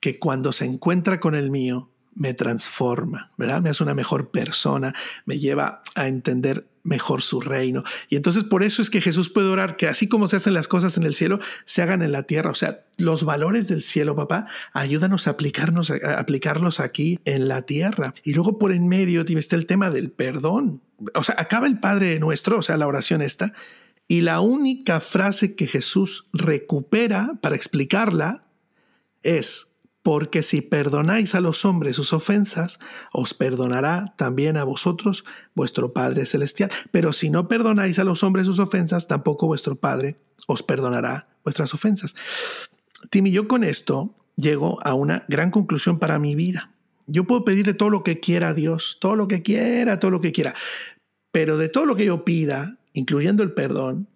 que 0.00 0.18
cuando 0.18 0.52
se 0.52 0.64
encuentra 0.64 1.20
con 1.20 1.34
el 1.34 1.50
mío, 1.50 1.90
me 2.14 2.34
transforma, 2.34 3.32
¿verdad? 3.36 3.62
Me 3.62 3.70
hace 3.70 3.82
una 3.82 3.94
mejor 3.94 4.30
persona, 4.30 4.94
me 5.26 5.38
lleva 5.38 5.82
a 5.94 6.08
entender 6.08 6.66
mejor 6.82 7.22
su 7.22 7.40
reino. 7.40 7.84
Y 8.08 8.16
entonces 8.16 8.44
por 8.44 8.62
eso 8.62 8.82
es 8.82 8.90
que 8.90 9.00
Jesús 9.00 9.28
puede 9.28 9.48
orar 9.48 9.76
que 9.76 9.86
así 9.86 10.08
como 10.08 10.28
se 10.28 10.36
hacen 10.36 10.54
las 10.54 10.68
cosas 10.68 10.96
en 10.96 11.04
el 11.04 11.14
cielo, 11.14 11.38
se 11.64 11.82
hagan 11.82 12.02
en 12.02 12.12
la 12.12 12.24
tierra. 12.24 12.50
O 12.50 12.54
sea, 12.54 12.84
los 12.98 13.24
valores 13.24 13.68
del 13.68 13.82
cielo, 13.82 14.16
papá, 14.16 14.46
ayúdanos 14.72 15.26
a, 15.26 15.30
aplicarnos, 15.30 15.90
aplicarlos 15.90 16.80
aquí 16.80 17.20
en 17.24 17.48
la 17.48 17.62
tierra. 17.62 18.14
Y 18.24 18.34
luego 18.34 18.58
por 18.58 18.72
en 18.72 18.88
medio 18.88 19.24
está 19.26 19.56
el 19.56 19.66
tema 19.66 19.90
del 19.90 20.10
perdón. 20.10 20.82
O 21.14 21.22
sea, 21.22 21.36
acaba 21.38 21.66
el 21.66 21.78
Padre 21.80 22.18
nuestro, 22.18 22.58
o 22.58 22.62
sea, 22.62 22.76
la 22.76 22.86
oración 22.86 23.22
esta, 23.22 23.54
y 24.10 24.22
la 24.22 24.40
única 24.40 24.98
frase 24.98 25.54
que 25.54 25.68
Jesús 25.68 26.26
recupera 26.32 27.38
para 27.40 27.54
explicarla 27.54 28.42
es, 29.22 29.68
porque 30.02 30.42
si 30.42 30.62
perdonáis 30.62 31.36
a 31.36 31.40
los 31.40 31.64
hombres 31.64 31.94
sus 31.94 32.12
ofensas, 32.12 32.80
os 33.12 33.34
perdonará 33.34 34.16
también 34.18 34.56
a 34.56 34.64
vosotros 34.64 35.24
vuestro 35.54 35.92
Padre 35.92 36.26
Celestial. 36.26 36.72
Pero 36.90 37.12
si 37.12 37.30
no 37.30 37.46
perdonáis 37.46 38.00
a 38.00 38.04
los 38.04 38.24
hombres 38.24 38.46
sus 38.46 38.58
ofensas, 38.58 39.06
tampoco 39.06 39.46
vuestro 39.46 39.76
Padre 39.76 40.18
os 40.48 40.64
perdonará 40.64 41.28
vuestras 41.44 41.72
ofensas. 41.72 42.16
Timmy, 43.10 43.30
yo 43.30 43.46
con 43.46 43.62
esto 43.62 44.16
llego 44.34 44.84
a 44.84 44.94
una 44.94 45.24
gran 45.28 45.52
conclusión 45.52 46.00
para 46.00 46.18
mi 46.18 46.34
vida. 46.34 46.72
Yo 47.06 47.28
puedo 47.28 47.44
pedirle 47.44 47.74
todo 47.74 47.90
lo 47.90 48.02
que 48.02 48.18
quiera 48.18 48.48
a 48.48 48.54
Dios, 48.54 48.98
todo 49.00 49.14
lo 49.14 49.28
que 49.28 49.42
quiera, 49.42 50.00
todo 50.00 50.10
lo 50.10 50.20
que 50.20 50.32
quiera. 50.32 50.56
Pero 51.30 51.58
de 51.58 51.68
todo 51.68 51.86
lo 51.86 51.94
que 51.94 52.06
yo 52.06 52.24
pida, 52.24 52.79
incluyendo 52.92 53.42
el 53.42 53.52
perdón, 53.52 54.08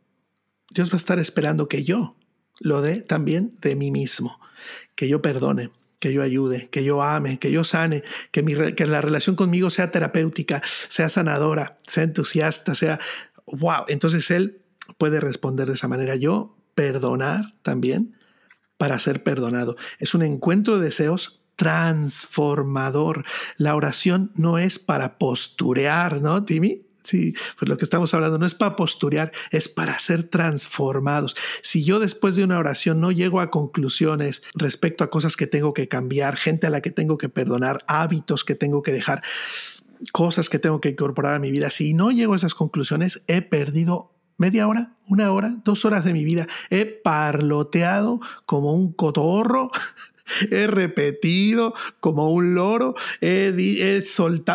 Dios 0.71 0.91
va 0.91 0.95
a 0.95 0.97
estar 0.97 1.19
esperando 1.19 1.69
que 1.69 1.85
yo 1.85 2.17
lo 2.61 2.83
dé 2.83 3.01
también 3.01 3.57
de 3.61 3.77
mí 3.77 3.91
mismo 3.91 4.41
que 4.95 5.09
yo 5.09 5.23
perdone, 5.23 5.71
que 6.01 6.13
yo 6.13 6.23
ayude, 6.23 6.69
que 6.71 6.85
yo 6.85 7.03
ame, 7.03 7.39
que 7.39 7.51
yo 7.51 7.65
sane, 7.65 8.05
que, 8.31 8.43
la 8.87 9.01
relación 9.01 9.37
conmigo 9.37 9.71
sea 9.71 9.91
terapéutica, 9.91 10.63
sea 10.65 11.09
sanadora, 11.09 11.79
sea 11.87 12.05
entusiasta, 12.05 12.75
sea, 12.75 13.01
wow, 13.47 13.85
entonces 13.89 14.31
Él 14.31 14.63
puede 14.99 15.21
responder 15.21 15.67
de 15.67 15.75
esa 15.75 15.89
manera. 15.89 16.17
Yo 16.17 16.57
perdonar 16.75 17.55
también 17.63 18.17
para 18.77 18.99
ser 18.99 19.23
perdonado. 19.23 19.77
Es 19.99 20.15
un 20.15 20.23
encuentro 20.23 20.79
de 20.79 20.87
deseos 20.87 21.41
transformador. 21.57 23.25
La 23.57 23.77
oración 23.77 24.33
no 24.35 24.59
es 24.59 24.79
para 24.79 25.19
posturear, 25.19 26.21
¿no, 26.21 26.45
Timmy? 26.45 26.84
Sí, 27.05 27.35
pues 27.59 27.69
lo 27.69 27.77
que 27.77 27.85
estamos 27.85 28.15
hablando 28.15 28.39
no 28.39 28.47
es 28.47 28.55
para 28.55 28.77
posturear, 28.77 29.31
es 29.51 29.69
para 29.69 29.99
ser 29.99 30.25
transformados. 30.25 31.37
Si 31.63 31.85
yo 31.85 32.01
después 32.01 32.35
de 32.35 32.45
una 32.45 32.59
oración 32.59 32.99
no 32.99 33.13
llego 33.13 33.41
a 33.41 33.51
conclusiones 33.51 34.43
respecto 34.55 35.05
a 35.05 35.11
cosas 35.11 35.37
que 35.37 35.47
tengo 35.47 35.75
que 35.75 35.87
cambiar, 35.87 36.37
gente 36.37 36.67
a 36.67 36.71
la 36.71 36.81
que 36.81 36.91
tengo 36.91 37.19
que 37.19 37.29
perdonar, 37.29 37.85
hábitos 37.89 38.43
que 38.43 38.55
tengo 38.55 38.81
que 38.83 38.93
dejar, 38.93 39.23
cosas 40.13 40.49
que 40.49 40.59
tengo 40.59 40.81
que 40.81 40.89
incorporar 40.89 41.35
a 41.35 41.39
mi 41.39 41.51
vida, 41.51 41.69
si 41.69 41.93
no 41.93 42.11
llego 42.11 42.33
a 42.33 42.37
esas 42.37 42.55
conclusiones, 42.55 43.23
he 43.27 43.43
perdido 43.43 44.15
media 44.39 44.67
hora, 44.67 44.95
una 45.07 45.31
hora, 45.31 45.57
dos 45.63 45.85
horas 45.85 46.07
de 46.07 46.15
mi 46.15 46.25
vida. 46.25 46.49
He 46.71 46.87
parloteado 46.87 48.21
como 48.47 48.73
un 48.73 48.93
cotorro 48.93 49.71
he 50.51 50.67
repetido 50.67 51.75
como 52.01 52.31
un 52.31 52.55
loro, 52.55 52.95
he, 53.21 53.53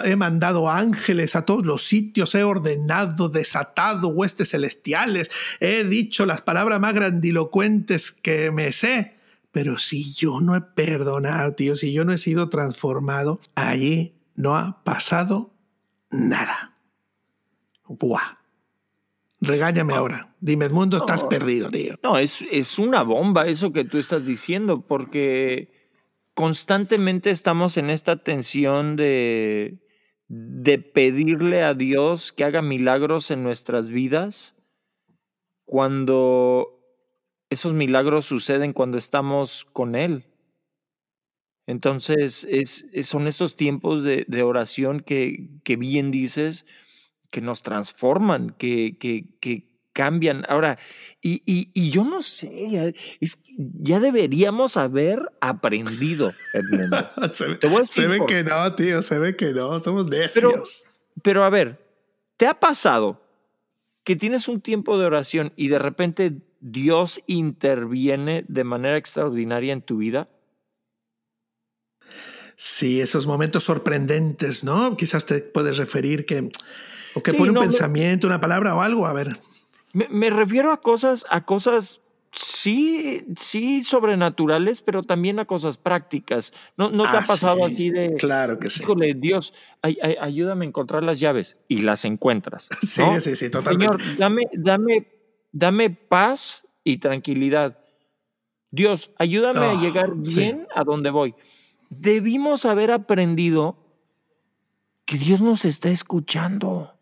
he 0.04 0.16
mandado 0.16 0.70
ángeles 0.70 1.36
a 1.36 1.46
todos 1.46 1.66
los 1.66 1.84
sitios, 1.84 2.36
he 2.36 2.44
ordenado, 2.44 3.30
desatado 3.30 4.10
huestes 4.10 4.52
celestiales, 4.52 5.30
he 5.60 5.84
dicho 5.84 6.26
las 6.26 6.42
palabras 6.42 6.80
más 6.80 6.94
grandilocuentes 6.94 8.12
que 8.12 8.52
me 8.52 8.72
sé. 8.72 9.16
Pero 9.52 9.80
si 9.80 10.14
yo 10.14 10.42
no 10.42 10.56
he 10.56 10.62
perdonado, 10.62 11.54
tío, 11.54 11.76
si 11.76 11.92
yo 11.92 12.06
no 12.06 12.14
he 12.14 12.20
sido 12.20 12.50
transformado, 12.50 13.40
allí 13.56 14.14
no 14.36 14.56
ha 14.56 14.84
pasado 14.84 15.54
nada. 16.12 16.78
Buah. 17.88 18.39
Regáñame 19.42 19.94
ahora. 19.94 20.36
Dime, 20.42 20.66
Edmundo, 20.66 20.98
estás 20.98 21.24
perdido, 21.24 21.70
tío. 21.70 21.96
No, 22.04 22.18
es, 22.18 22.46
es 22.52 22.78
una 22.78 23.04
bomba 23.04 23.48
eso 23.48 23.72
que 23.72 23.86
tú 23.86 23.98
estás 23.98 24.26
diciendo, 24.26 24.86
porque 24.86 25.72
constantemente 26.34 27.30
estamos 27.30 27.78
en 27.78 27.90
esta 27.90 28.18
tensión 28.18 28.96
de, 28.96 29.80
de 30.28 30.80
pedirle 30.80 31.64
a 31.64 31.74
Dios 31.74 32.32
que 32.34 32.44
haga 32.44 32.62
milagros 32.62 33.32
en 33.32 33.44
nuestras 33.44 33.90
vidas 33.90 34.56
cuando 35.66 36.80
esos 37.50 37.74
milagros 37.74 38.26
suceden 38.26 38.74
cuando 38.74 38.98
estamos 38.98 39.66
con 39.72 39.96
Él. 39.96 40.26
Entonces, 41.66 42.48
es, 42.50 42.88
son 43.04 43.28
esos 43.28 43.56
tiempos 43.56 44.04
de, 44.04 44.26
de 44.28 44.44
oración 44.44 45.02
que, 45.02 45.50
que 45.64 45.76
bien 45.76 46.10
dices, 46.10 46.66
que 47.30 47.42
nos 47.42 47.62
transforman, 47.62 48.50
que, 48.52 48.98
que, 49.00 49.38
que 49.40 49.70
cambian. 49.94 50.46
Ahora, 50.48 50.78
y, 51.22 51.42
y, 51.46 51.90
yo 51.90 52.04
no 52.04 52.22
sé, 52.22 52.94
ya, 53.50 54.00
deberíamos 54.00 54.78
haber 54.78 55.20
aprendido, 55.42 56.32
se, 57.34 58.08
ve, 58.08 58.20
que 58.26 58.44
no, 58.44 58.76
tío, 58.76 59.02
se 59.02 59.20
ve 59.20 59.36
que 59.36 59.54
no, 59.54 59.76
estamos 59.76 60.08
necios. 60.08 60.34
Pero, 60.34 61.22
pero 61.22 61.44
a 61.44 61.50
ver, 61.50 61.86
¿te 62.38 62.48
ha 62.48 62.60
pasado 62.60 63.22
que 64.04 64.16
tienes 64.16 64.48
un 64.48 64.62
tiempo 64.62 64.98
de 64.98 65.06
oración 65.06 65.52
y 65.56 65.68
de 65.68 65.80
repente 65.80 66.34
Dios 66.62 67.22
interviene 67.28 68.46
de 68.48 68.64
manera 68.64 68.98
extraordinaria 68.98 69.74
en 69.74 69.82
tu 69.82 69.98
vida? 69.98 70.30
Sí, 72.56 73.00
esos 73.00 73.26
momentos 73.26 73.64
sorprendentes, 73.64 74.64
¿no? 74.64 74.98
Quizás 74.98 75.26
te 75.26 75.40
puedes 75.40 75.78
referir 75.78 76.26
que 76.26 76.50
o 77.14 77.24
que 77.24 77.34
pone 77.34 77.52
un 77.52 77.60
pensamiento, 77.60 78.28
una 78.28 78.40
palabra 78.40 78.76
o 78.76 78.82
algo, 78.82 79.06
a 79.06 79.14
ver. 79.14 79.40
Me, 79.94 80.30
refiero 80.30 80.72
a 80.72 80.82
cosas, 80.82 81.26
a 81.30 81.46
cosas 81.46 82.02
sí, 82.32 83.26
sí 83.38 83.84
sobrenaturales, 83.84 84.82
pero 84.82 85.02
también 85.02 85.40
a 85.40 85.46
cosas 85.46 85.78
prácticas. 85.78 86.54
¿No, 86.78 86.92
no 86.92 87.04
te 87.04 87.18
ha 87.18 87.22
ah, 87.22 87.26
pasado 87.26 87.66
así 87.66 87.90
de, 87.90 88.16
claro 88.16 88.60
que 88.60 88.70
sí. 88.70 88.84
Híjole, 88.84 89.16
Dios, 89.16 89.54
ayúdame 89.82 90.66
a 90.66 90.68
encontrar 90.68 91.04
las 91.04 91.20
llaves 91.20 91.58
y 91.68 91.82
las 91.82 92.06
encuentras. 92.06 92.70
Sí, 92.82 93.04
sí, 93.20 93.36
sí, 93.36 93.50
totalmente. 93.50 93.98
Señor, 94.04 94.18
dame, 94.18 94.44
dame, 94.54 95.08
dame 95.52 95.90
paz 95.90 96.68
y 96.84 96.98
tranquilidad. 96.98 97.80
Dios, 98.72 99.12
ayúdame 99.18 99.66
a 99.66 99.72
ah, 99.72 99.82
llegar 99.82 100.16
bien 100.16 100.68
a 100.76 100.84
donde 100.84 101.10
voy. 101.10 101.34
Debimos 101.90 102.66
haber 102.66 102.92
aprendido 102.92 103.78
que 105.06 105.18
Dios 105.18 105.42
nos 105.42 105.66
está 105.66 105.90
escuchando. 105.90 106.99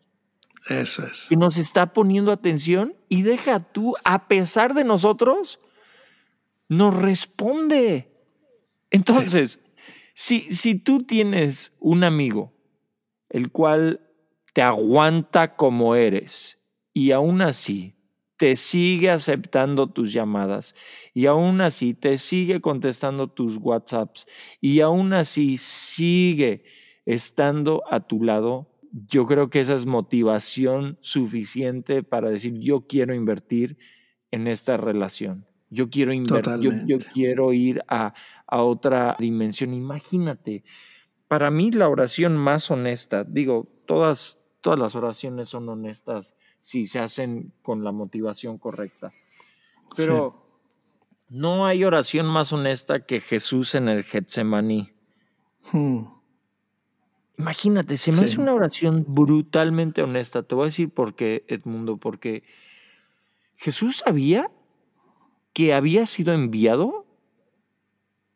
Eso 0.68 1.04
es. 1.06 1.30
Y 1.30 1.36
nos 1.36 1.56
está 1.56 1.92
poniendo 1.92 2.30
atención 2.30 2.94
y 3.08 3.22
deja 3.22 3.60
tú, 3.60 3.94
a 4.04 4.28
pesar 4.28 4.74
de 4.74 4.84
nosotros, 4.84 5.60
nos 6.68 6.94
responde. 6.94 8.12
Entonces, 8.90 9.60
si, 10.14 10.52
si 10.52 10.74
tú 10.74 11.02
tienes 11.02 11.72
un 11.80 12.04
amigo 12.04 12.52
el 13.30 13.50
cual 13.50 14.00
te 14.52 14.62
aguanta 14.62 15.56
como 15.56 15.94
eres 15.94 16.58
y 16.92 17.12
aún 17.12 17.42
así 17.42 17.94
te 18.36 18.56
sigue 18.56 19.10
aceptando 19.10 19.88
tus 19.88 20.12
llamadas 20.12 20.74
y 21.12 21.26
aún 21.26 21.60
así 21.60 21.92
te 21.92 22.18
sigue 22.18 22.60
contestando 22.60 23.28
tus 23.28 23.56
WhatsApps 23.56 24.26
y 24.60 24.80
aún 24.80 25.12
así 25.12 25.56
sigue 25.56 26.64
estando 27.04 27.82
a 27.90 28.00
tu 28.00 28.22
lado, 28.22 28.77
yo 28.92 29.26
creo 29.26 29.50
que 29.50 29.60
esa 29.60 29.74
es 29.74 29.86
motivación 29.86 30.98
suficiente 31.00 32.02
para 32.02 32.30
decir, 32.30 32.54
yo 32.58 32.86
quiero 32.86 33.14
invertir 33.14 33.78
en 34.30 34.46
esta 34.46 34.76
relación. 34.76 35.46
Yo 35.70 35.90
quiero 35.90 36.12
invertir, 36.12 36.86
yo, 36.86 36.98
quiero 37.12 37.52
ir 37.52 37.82
a, 37.88 38.14
a 38.46 38.62
otra 38.62 39.16
dimensión. 39.18 39.74
Imagínate, 39.74 40.64
para 41.28 41.50
mí 41.50 41.70
la 41.70 41.88
oración 41.88 42.36
más 42.36 42.70
honesta, 42.70 43.24
digo, 43.24 43.68
todas, 43.86 44.40
todas 44.62 44.78
las 44.78 44.94
oraciones 44.94 45.48
son 45.48 45.68
honestas 45.68 46.34
si 46.58 46.86
se 46.86 47.00
hacen 47.00 47.52
con 47.62 47.84
la 47.84 47.92
motivación 47.92 48.56
correcta. 48.56 49.12
Pero 49.94 50.48
no 51.28 51.66
hay 51.66 51.84
oración 51.84 52.26
más 52.26 52.52
honesta 52.52 53.04
que 53.04 53.20
Jesús 53.20 53.74
en 53.74 53.88
el 53.88 54.04
Getsemaní. 54.04 54.92
Hmm. 55.70 56.17
Imagínate, 57.38 57.96
se 57.96 58.10
me 58.10 58.22
hace 58.22 58.40
una 58.40 58.52
oración 58.52 59.04
brutalmente 59.06 60.02
honesta. 60.02 60.42
Te 60.42 60.56
voy 60.56 60.64
a 60.64 60.66
decir 60.66 60.90
por 60.90 61.14
qué, 61.14 61.44
Edmundo, 61.46 61.96
porque 61.96 62.42
Jesús 63.56 63.98
sabía 63.98 64.50
que 65.52 65.72
había 65.72 66.04
sido 66.04 66.34
enviado 66.34 67.06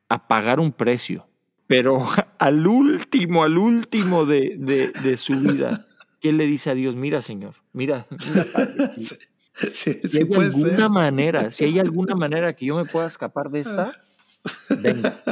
a 0.09 0.29
pagar 0.29 0.61
un 0.61 0.73
precio, 0.73 1.27
pero 1.67 1.99
al 2.39 2.67
último, 2.67 3.43
al 3.43 3.59
último 3.59 4.25
de, 4.25 4.57
de, 4.59 5.17
su 5.17 5.39
vida, 5.41 5.87
¿qué 6.21 6.33
le 6.33 6.47
dice 6.47 6.71
a 6.71 6.75
Dios? 6.75 6.95
Mira, 6.95 7.23
Señor, 7.23 7.57
mira, 7.73 8.07
si 9.73 10.19
hay 10.19 10.33
alguna 10.33 10.89
manera, 10.89 11.51
si 11.51 11.65
hay 11.65 11.79
alguna 11.81 12.15
manera 12.17 12.55
que 12.55 12.67
yo 12.67 12.77
me 12.77 12.85
pueda 12.85 13.07
escapar 13.07 13.51
de 13.51 13.61
esta, 13.61 14.01
venga. 14.81 15.23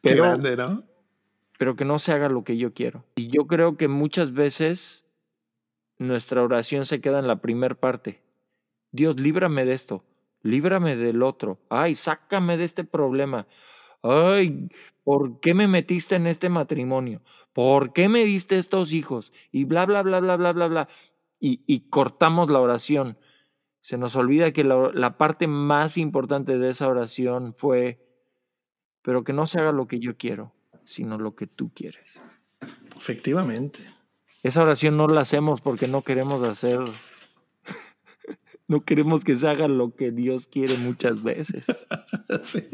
Pero, 0.00 0.22
grande, 0.22 0.56
¿no? 0.56 0.95
Pero 1.58 1.76
que 1.76 1.84
no 1.84 1.98
se 1.98 2.12
haga 2.12 2.28
lo 2.28 2.44
que 2.44 2.56
yo 2.56 2.74
quiero. 2.74 3.04
Y 3.16 3.28
yo 3.28 3.46
creo 3.46 3.76
que 3.76 3.88
muchas 3.88 4.32
veces 4.32 5.06
nuestra 5.98 6.42
oración 6.42 6.84
se 6.84 7.00
queda 7.00 7.18
en 7.18 7.26
la 7.26 7.40
primer 7.40 7.76
parte. 7.76 8.22
Dios, 8.92 9.18
líbrame 9.18 9.64
de 9.64 9.72
esto, 9.72 10.04
líbrame 10.42 10.96
del 10.96 11.22
otro. 11.22 11.58
Ay, 11.68 11.94
sácame 11.94 12.56
de 12.56 12.64
este 12.64 12.84
problema. 12.84 13.46
Ay, 14.02 14.68
¿por 15.04 15.40
qué 15.40 15.54
me 15.54 15.68
metiste 15.68 16.14
en 16.14 16.26
este 16.26 16.48
matrimonio? 16.48 17.22
¿Por 17.52 17.92
qué 17.92 18.08
me 18.08 18.24
diste 18.24 18.58
estos 18.58 18.92
hijos? 18.92 19.32
Y 19.50 19.64
bla, 19.64 19.86
bla, 19.86 20.02
bla, 20.02 20.20
bla, 20.20 20.36
bla, 20.36 20.52
bla, 20.52 20.66
bla. 20.68 20.88
Y, 21.40 21.62
y 21.66 21.88
cortamos 21.88 22.50
la 22.50 22.60
oración. 22.60 23.18
Se 23.80 23.98
nos 23.98 24.16
olvida 24.16 24.52
que 24.52 24.64
la, 24.64 24.90
la 24.92 25.16
parte 25.16 25.46
más 25.46 25.96
importante 25.96 26.58
de 26.58 26.70
esa 26.70 26.88
oración 26.88 27.54
fue, 27.54 28.04
pero 29.02 29.24
que 29.24 29.32
no 29.32 29.46
se 29.46 29.60
haga 29.60 29.72
lo 29.72 29.86
que 29.86 29.98
yo 29.98 30.16
quiero, 30.16 30.52
sino 30.86 31.18
lo 31.18 31.34
que 31.34 31.46
tú 31.46 31.70
quieres. 31.74 32.20
Efectivamente. 32.96 33.80
Esa 34.42 34.62
oración 34.62 34.96
no 34.96 35.06
la 35.08 35.22
hacemos 35.22 35.60
porque 35.60 35.88
no 35.88 36.02
queremos 36.02 36.42
hacer, 36.42 36.78
no 38.68 38.84
queremos 38.84 39.24
que 39.24 39.34
se 39.34 39.48
haga 39.48 39.66
lo 39.66 39.94
que 39.94 40.12
Dios 40.12 40.46
quiere 40.46 40.76
muchas 40.78 41.22
veces. 41.22 41.86
sí. 42.42 42.68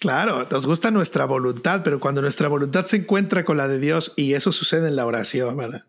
Claro, 0.00 0.46
nos 0.50 0.66
gusta 0.66 0.90
nuestra 0.90 1.26
voluntad, 1.26 1.82
pero 1.84 2.00
cuando 2.00 2.22
nuestra 2.22 2.48
voluntad 2.48 2.86
se 2.86 2.96
encuentra 2.96 3.44
con 3.44 3.58
la 3.58 3.68
de 3.68 3.78
Dios, 3.78 4.14
y 4.16 4.32
eso 4.32 4.50
sucede 4.50 4.88
en 4.88 4.96
la 4.96 5.06
oración, 5.06 5.56
¿verdad? 5.56 5.84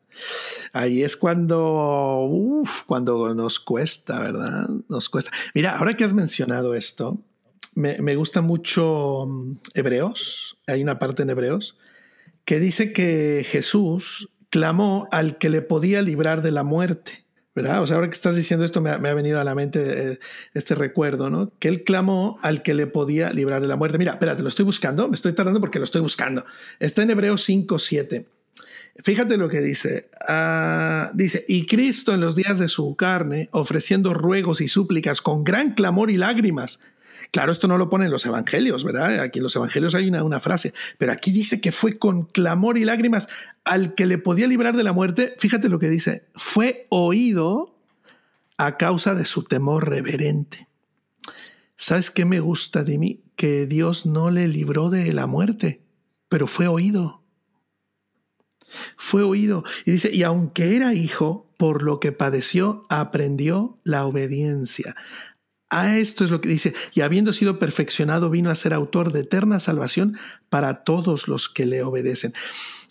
Ahí 0.74 1.04
es 1.04 1.16
cuando, 1.16 2.20
uf, 2.26 2.84
cuando 2.84 3.34
nos 3.34 3.60
cuesta, 3.60 4.20
¿verdad? 4.20 4.70
Nos 4.90 5.08
cuesta. 5.10 5.32
Mira, 5.54 5.78
ahora 5.78 5.96
que 5.96 6.04
has 6.04 6.14
mencionado 6.14 6.76
esto, 6.76 7.24
me, 7.76 8.16
gusta 8.16 8.42
mucho 8.42 9.26
mm, 9.28 9.58
Hebreos, 9.74 10.58
hay 10.66 10.82
una 10.82 10.98
parte 10.98 11.24
en 11.24 11.30
Hebreos, 11.30 11.78
que 12.46 12.60
dice 12.60 12.94
que 12.94 13.46
Jesús 13.48 14.30
clamó 14.50 15.08
al 15.12 15.38
que 15.38 15.50
le 15.50 15.62
podía 15.62 16.02
librar 16.02 16.42
de 16.42 16.52
la 16.52 16.64
muerte. 16.64 17.26
¿verdad? 17.54 17.82
O 17.82 17.88
sea, 17.88 17.96
ahora 17.96 18.10
que 18.10 18.16
estás 18.16 18.36
diciendo 18.36 18.66
esto 18.66 18.82
me 18.82 18.90
ha, 18.90 19.14
venido 19.14 19.40
a 19.40 19.46
la 19.46 19.56
mente 19.56 20.12
eh, 20.12 20.20
este 20.54 20.76
recuerdo, 20.76 21.30
¿no? 21.30 21.54
Que 21.58 21.70
él 21.70 21.86
clamó 21.86 22.38
al 22.42 22.62
que 22.64 22.74
le 22.74 22.86
podía 22.86 23.32
librar 23.32 23.62
de 23.62 23.70
la 23.70 23.78
muerte. 23.78 23.98
Mira, 23.98 24.12
espérate, 24.12 24.44
lo 24.44 24.50
estoy 24.50 24.66
buscando, 24.66 25.08
me 25.08 25.16
estoy 25.16 25.32
tardando 25.32 25.62
porque 25.62 25.80
lo 25.80 25.86
estoy 25.86 26.02
buscando. 26.02 26.46
Está 26.80 27.04
en 27.04 27.12
Hebreos 27.12 27.46
5, 27.46 27.80
7. 27.80 28.26
Fíjate 29.04 29.38
lo 29.38 29.48
que 29.48 29.62
dice. 29.62 30.10
Uh, 30.28 31.16
dice, 31.16 31.46
y 31.48 31.66
Cristo 31.66 32.14
en 32.14 32.20
los 32.20 32.36
días 32.36 32.60
de 32.60 32.68
su 32.68 32.94
carne, 32.98 33.48
ofreciendo 33.54 34.14
ruegos 34.14 34.60
y 34.60 34.68
súplicas 34.68 35.22
con 35.22 35.46
gran 35.46 35.76
clamor 35.76 36.12
y 36.12 36.18
lágrimas. 36.18 36.82
Claro, 37.36 37.52
esto 37.52 37.68
no 37.68 37.78
lo 37.78 37.90
pone 37.90 38.06
en 38.06 38.12
los 38.12 38.26
evangelios, 38.26 38.86
¿verdad? 38.86 39.20
Aquí 39.20 39.40
en 39.40 39.44
los 39.44 39.54
evangelios 39.58 39.94
hay 39.94 40.08
una, 40.08 40.24
una 40.24 40.40
frase, 40.40 40.74
pero 40.98 41.12
aquí 41.12 41.34
dice 41.34 41.60
que 41.60 41.74
fue 41.74 42.00
con 42.00 42.28
clamor 42.28 42.78
y 42.78 42.86
lágrimas 42.86 43.28
al 43.66 43.94
que 43.94 44.06
le 44.06 44.18
podía 44.18 44.48
librar 44.48 44.78
de 44.78 44.86
la 44.86 44.94
muerte, 44.94 45.36
fíjate 45.38 45.68
lo 45.68 45.78
que 45.78 45.90
dice, 45.90 46.30
fue 46.36 46.88
oído 46.90 47.78
a 48.58 48.78
causa 48.78 49.16
de 49.16 49.26
su 49.26 49.44
temor 49.44 49.90
reverente. 49.90 50.70
¿Sabes 51.76 52.10
qué 52.10 52.24
me 52.24 52.40
gusta 52.40 52.86
de 52.86 52.98
mí? 52.98 53.26
Que 53.36 53.66
Dios 53.66 54.06
no 54.06 54.30
le 54.30 54.48
libró 54.48 54.90
de 54.90 55.12
la 55.12 55.28
muerte, 55.28 55.82
pero 56.30 56.48
fue 56.48 56.68
oído. 56.68 57.22
Fue 58.96 59.24
oído. 59.24 59.66
Y 59.84 59.92
dice, 59.92 60.10
y 60.10 60.24
aunque 60.24 60.78
era 60.78 60.94
hijo, 60.94 61.54
por 61.58 61.84
lo 61.84 62.00
que 62.00 62.14
padeció, 62.14 62.86
aprendió 62.88 63.78
la 63.84 64.06
obediencia. 64.06 64.96
A 65.76 65.98
esto 65.98 66.24
es 66.24 66.32
lo 66.32 66.40
que 66.40 66.48
dice, 66.48 66.74
y 66.94 67.02
habiendo 67.02 67.34
sido 67.34 67.60
perfeccionado, 67.60 68.30
vino 68.30 68.50
a 68.50 68.56
ser 68.56 68.74
autor 68.74 69.12
de 69.12 69.20
eterna 69.20 69.60
salvación 69.60 70.18
para 70.50 70.86
todos 70.86 71.28
los 71.28 71.50
que 71.50 71.66
le 71.66 71.84
obedecen. 71.84 72.34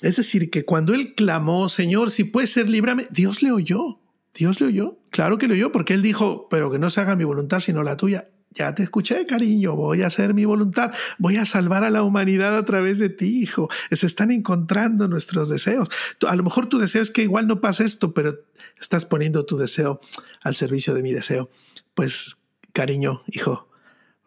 Es 0.03 0.17
decir, 0.17 0.51
que 0.51 0.67
cuando 0.67 0.93
él 0.93 1.15
clamó, 1.15 1.71
Señor, 1.71 2.11
si 2.11 2.25
puede 2.25 2.47
ser, 2.47 2.69
líbrame, 2.69 3.07
Dios 3.11 3.43
le 3.43 3.53
oyó. 3.53 4.01
Dios 4.35 4.61
le 4.61 4.67
oyó. 4.67 4.99
Claro 5.09 5.39
que 5.39 5.49
le 5.49 5.55
oyó, 5.55 5.73
porque 5.73 5.95
él 5.95 6.03
dijo, 6.03 6.47
pero 6.51 6.71
que 6.71 6.79
no 6.79 6.91
se 6.91 7.01
haga 7.01 7.17
mi 7.17 7.25
voluntad 7.25 7.61
sino 7.61 7.83
la 7.83 7.97
tuya. 7.97 8.29
Ya 8.51 8.75
te 8.75 8.83
escuché, 8.83 9.25
cariño, 9.25 9.75
voy 9.77 10.03
a 10.03 10.09
hacer 10.09 10.35
mi 10.35 10.45
voluntad, 10.45 10.93
voy 11.17 11.39
a 11.39 11.47
salvar 11.47 11.85
a 11.85 11.91
la 11.91 12.03
humanidad 12.03 12.55
a 12.55 12.67
través 12.67 12.99
de 12.99 13.09
ti, 13.09 13.41
hijo. 13.41 13.71
Se 13.93 14.07
están 14.07 14.31
encontrando 14.31 15.09
nuestros 15.09 15.49
deseos. 15.49 15.89
A 16.29 16.37
lo 16.37 16.43
mejor 16.43 16.69
tu 16.69 16.79
deseo 16.79 17.01
es 17.01 17.11
que 17.11 17.23
igual 17.23 17.47
no 17.47 17.63
pase 17.63 17.87
esto, 17.87 18.13
pero 18.13 18.41
estás 18.79 19.07
poniendo 19.07 19.47
tu 19.47 19.57
deseo 19.57 20.03
al 20.43 20.55
servicio 20.55 20.93
de 20.93 21.03
mi 21.03 21.13
deseo. 21.13 21.49
Pues, 21.95 22.37
cariño, 22.75 23.23
hijo, 23.29 23.69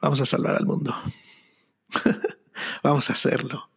vamos 0.02 0.20
a 0.22 0.26
salvar 0.26 0.56
al 0.56 0.66
mundo. 0.66 0.95
Vamos 2.84 3.10
a 3.10 3.14
hacerlo. 3.14 3.70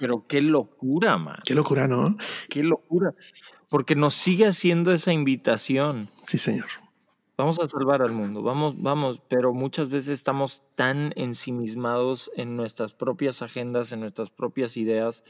pero 0.00 0.26
qué 0.26 0.42
locura, 0.42 1.16
man. 1.16 1.38
Qué 1.44 1.54
locura, 1.54 1.86
¿no? 1.86 2.16
Qué 2.48 2.64
locura. 2.64 3.14
Porque 3.68 3.94
nos 3.94 4.14
sigue 4.14 4.46
haciendo 4.46 4.92
esa 4.92 5.12
invitación. 5.12 6.10
Sí, 6.24 6.38
señor. 6.38 6.66
Vamos 7.36 7.58
a 7.58 7.68
salvar 7.68 8.00
al 8.02 8.12
mundo, 8.12 8.42
vamos, 8.42 8.80
vamos, 8.80 9.20
pero 9.28 9.52
muchas 9.52 9.88
veces 9.88 10.10
estamos 10.10 10.62
tan 10.76 11.12
ensimismados 11.16 12.30
en 12.36 12.56
nuestras 12.56 12.94
propias 12.94 13.42
agendas, 13.42 13.90
en 13.90 13.98
nuestras 13.98 14.30
propias 14.30 14.76
ideas, 14.76 15.24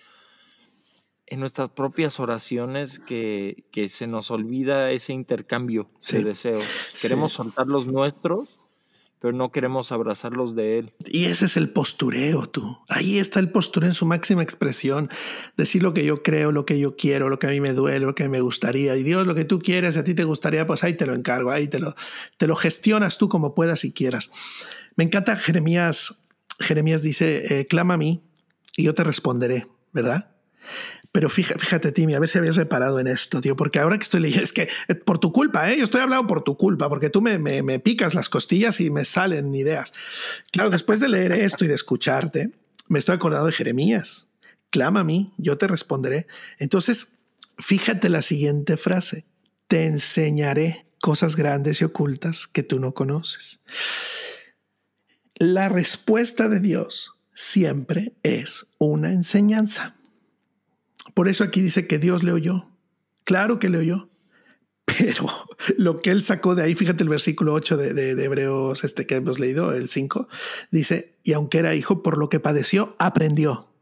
en 1.27 1.41
nuestras 1.41 1.71
propias 1.71 2.21
oraciones 2.21 2.99
que, 2.99 3.65
que 3.71 3.89
se 3.89 4.07
nos 4.07 4.31
olvida 4.31 4.91
ese 4.91 5.13
intercambio 5.13 5.91
de 6.11 6.25
deseos. 6.25 6.65
Queremos 7.01 7.33
soltar 7.33 7.67
los 7.67 7.87
nuestros 7.87 8.59
pero 9.25 9.35
no 9.35 9.51
queremos 9.51 9.91
abrazarlos 9.91 10.55
de 10.55 10.79
Él. 10.79 10.93
Y 11.07 11.25
ese 11.25 11.47
es 11.47 11.57
el 11.57 11.71
postureo, 11.71 12.47
tú. 12.47 12.77
Ahí 12.91 13.17
está 13.17 13.41
el 13.41 13.51
postureo 13.51 13.89
en 13.89 13.95
su 13.95 14.05
máxima 14.05 14.43
expresión. 14.43 15.09
Decir 15.57 15.83
lo 15.83 15.95
que 15.95 16.05
yo 16.05 16.23
creo, 16.23 16.53
lo 16.53 16.67
que 16.67 16.79
yo 16.79 16.95
quiero, 16.95 17.31
lo 17.31 17.39
que 17.39 17.47
a 17.47 17.51
mí 17.51 17.59
me 17.59 17.73
duele, 17.73 18.05
lo 18.05 18.15
que 18.15 18.29
me 18.29 18.43
gustaría. 18.43 18.95
Y 18.99 19.03
Dios, 19.03 19.27
lo 19.27 19.35
que 19.35 19.47
tú 19.47 19.61
quieres, 19.61 19.97
a 19.97 20.05
ti 20.05 20.13
te 20.13 20.25
gustaría, 20.25 20.67
pues 20.67 20.85
ahí 20.85 20.93
te 20.93 21.07
lo 21.07 21.15
encargo, 21.15 21.53
ahí 21.53 21.69
te 21.69 21.81
lo, 21.81 21.95
te 22.37 22.47
lo 22.47 22.55
gestionas 22.55 23.17
tú 23.17 23.31
como 23.31 23.55
puedas 23.55 23.87
y 23.87 23.95
quieras. 23.95 24.31
Me 24.95 25.05
encanta 25.05 25.37
Jeremías. 25.37 26.27
Jeremías 26.61 27.01
dice, 27.01 27.61
eh, 27.61 27.65
clama 27.65 27.95
a 27.95 27.97
mí 27.97 28.23
y 28.77 28.83
yo 28.83 28.93
te 28.93 29.05
responderé, 29.05 29.69
¿verdad? 29.95 30.37
Pero 31.15 31.31
fíjate, 31.31 31.61
fíjate, 31.61 31.93
Timmy, 31.93 32.15
a 32.15 32.19
ver 32.19 32.29
si 32.29 32.39
habías 32.39 32.57
reparado 32.57 32.99
en 32.99 33.07
esto, 33.07 33.41
tío, 33.41 33.55
porque 33.55 33.79
ahora 33.79 33.97
que 33.97 34.03
estoy 34.03 34.19
leyendo, 34.19 34.43
es 34.43 34.53
que 34.53 34.69
eh, 34.89 34.97
por 34.97 35.21
tu 35.21 35.31
culpa, 35.31 35.71
¿eh? 35.71 35.79
Yo 35.79 35.85
estoy 35.85 36.01
hablando 36.01 36.27
por 36.27 36.43
tu 36.43 36.57
culpa, 36.57 36.89
porque 36.89 37.09
tú 37.09 37.23
me, 37.23 37.39
me, 37.39 37.63
me 37.63 37.79
picas 37.79 38.15
las 38.15 38.29
costillas 38.29 38.81
y 38.81 38.91
me 38.91 39.05
salen 39.05 39.55
ideas. 39.55 39.95
Claro, 40.51 40.71
después 40.71 40.99
de 40.99 41.09
leer 41.09 41.31
esto 41.31 41.65
y 41.65 41.69
de 41.69 41.75
escucharte, 41.75 42.51
me 42.89 42.99
estoy 42.99 43.15
acordando 43.15 43.47
de 43.47 43.53
Jeremías. 43.53 44.27
Clama 44.71 45.01
a 45.01 45.05
mí, 45.05 45.33
yo 45.39 45.57
te 45.57 45.69
responderé. 45.69 46.27
Entonces, 46.59 47.17
fíjate 47.59 48.09
la 48.09 48.21
siguiente 48.21 48.77
frase. 48.77 49.25
Te 49.69 49.87
enseñaré 49.87 50.87
cosas 51.01 51.37
grandes 51.37 51.81
y 51.81 51.85
ocultas 51.85 52.49
que 52.49 52.65
tú 52.65 52.81
no 52.81 52.93
conoces. 52.93 53.61
La 55.37 55.69
respuesta 55.69 56.49
de 56.49 56.59
Dios 56.59 57.13
siempre 57.35 58.15
es 58.25 58.67
una 58.79 59.13
enseñanza. 59.13 59.95
Por 61.15 61.29
eso 61.29 61.45
aquí 61.45 61.63
dice 61.63 61.87
que 61.87 61.99
Dios 61.99 62.23
le 62.23 62.33
oyó. 62.33 62.71
Claro 63.25 63.59
que 63.59 63.69
le 63.69 63.79
oyó. 63.79 64.09
Pero 64.85 65.27
lo 65.79 66.01
que 66.01 66.11
él 66.11 66.23
sacó 66.23 66.55
de 66.55 66.65
ahí, 66.65 66.75
fíjate 66.75 67.03
el 67.03 67.09
versículo 67.09 67.55
8 67.55 67.77
de, 67.77 68.15
de, 68.15 68.25
Hebreos, 68.25 68.85
este 68.85 69.07
que 69.07 69.17
hemos 69.17 69.39
leído, 69.39 69.73
el 69.73 69.89
5, 69.89 70.29
dice, 70.71 71.17
y 71.25 71.33
aunque 71.33 71.59
era 71.59 71.75
hijo, 71.75 72.03
por 72.03 72.19
lo 72.19 72.29
que 72.29 72.41
padeció, 72.41 72.95
aprendió 72.99 73.74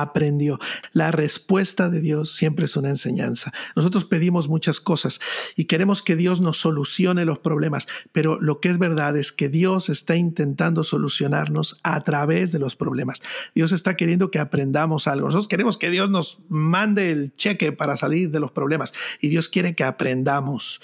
aprendió. 0.00 0.58
La 0.92 1.10
respuesta 1.10 1.88
de 1.88 2.00
Dios 2.00 2.32
siempre 2.32 2.64
es 2.64 2.76
una 2.76 2.88
enseñanza. 2.88 3.52
Nosotros 3.76 4.04
pedimos 4.04 4.48
muchas 4.48 4.80
cosas 4.80 5.20
y 5.56 5.64
queremos 5.64 6.02
que 6.02 6.16
Dios 6.16 6.40
nos 6.40 6.58
solucione 6.58 7.24
los 7.24 7.38
problemas, 7.38 7.86
pero 8.12 8.40
lo 8.40 8.60
que 8.60 8.70
es 8.70 8.78
verdad 8.78 9.16
es 9.16 9.32
que 9.32 9.48
Dios 9.48 9.88
está 9.88 10.16
intentando 10.16 10.84
solucionarnos 10.84 11.78
a 11.82 12.02
través 12.02 12.52
de 12.52 12.58
los 12.58 12.76
problemas. 12.76 13.22
Dios 13.54 13.72
está 13.72 13.96
queriendo 13.96 14.30
que 14.30 14.38
aprendamos 14.38 15.06
algo. 15.06 15.26
Nosotros 15.26 15.48
queremos 15.48 15.76
que 15.76 15.90
Dios 15.90 16.10
nos 16.10 16.40
mande 16.48 17.10
el 17.10 17.34
cheque 17.34 17.72
para 17.72 17.96
salir 17.96 18.30
de 18.30 18.40
los 18.40 18.50
problemas 18.50 18.94
y 19.20 19.28
Dios 19.28 19.48
quiere 19.48 19.74
que 19.74 19.84
aprendamos. 19.84 20.80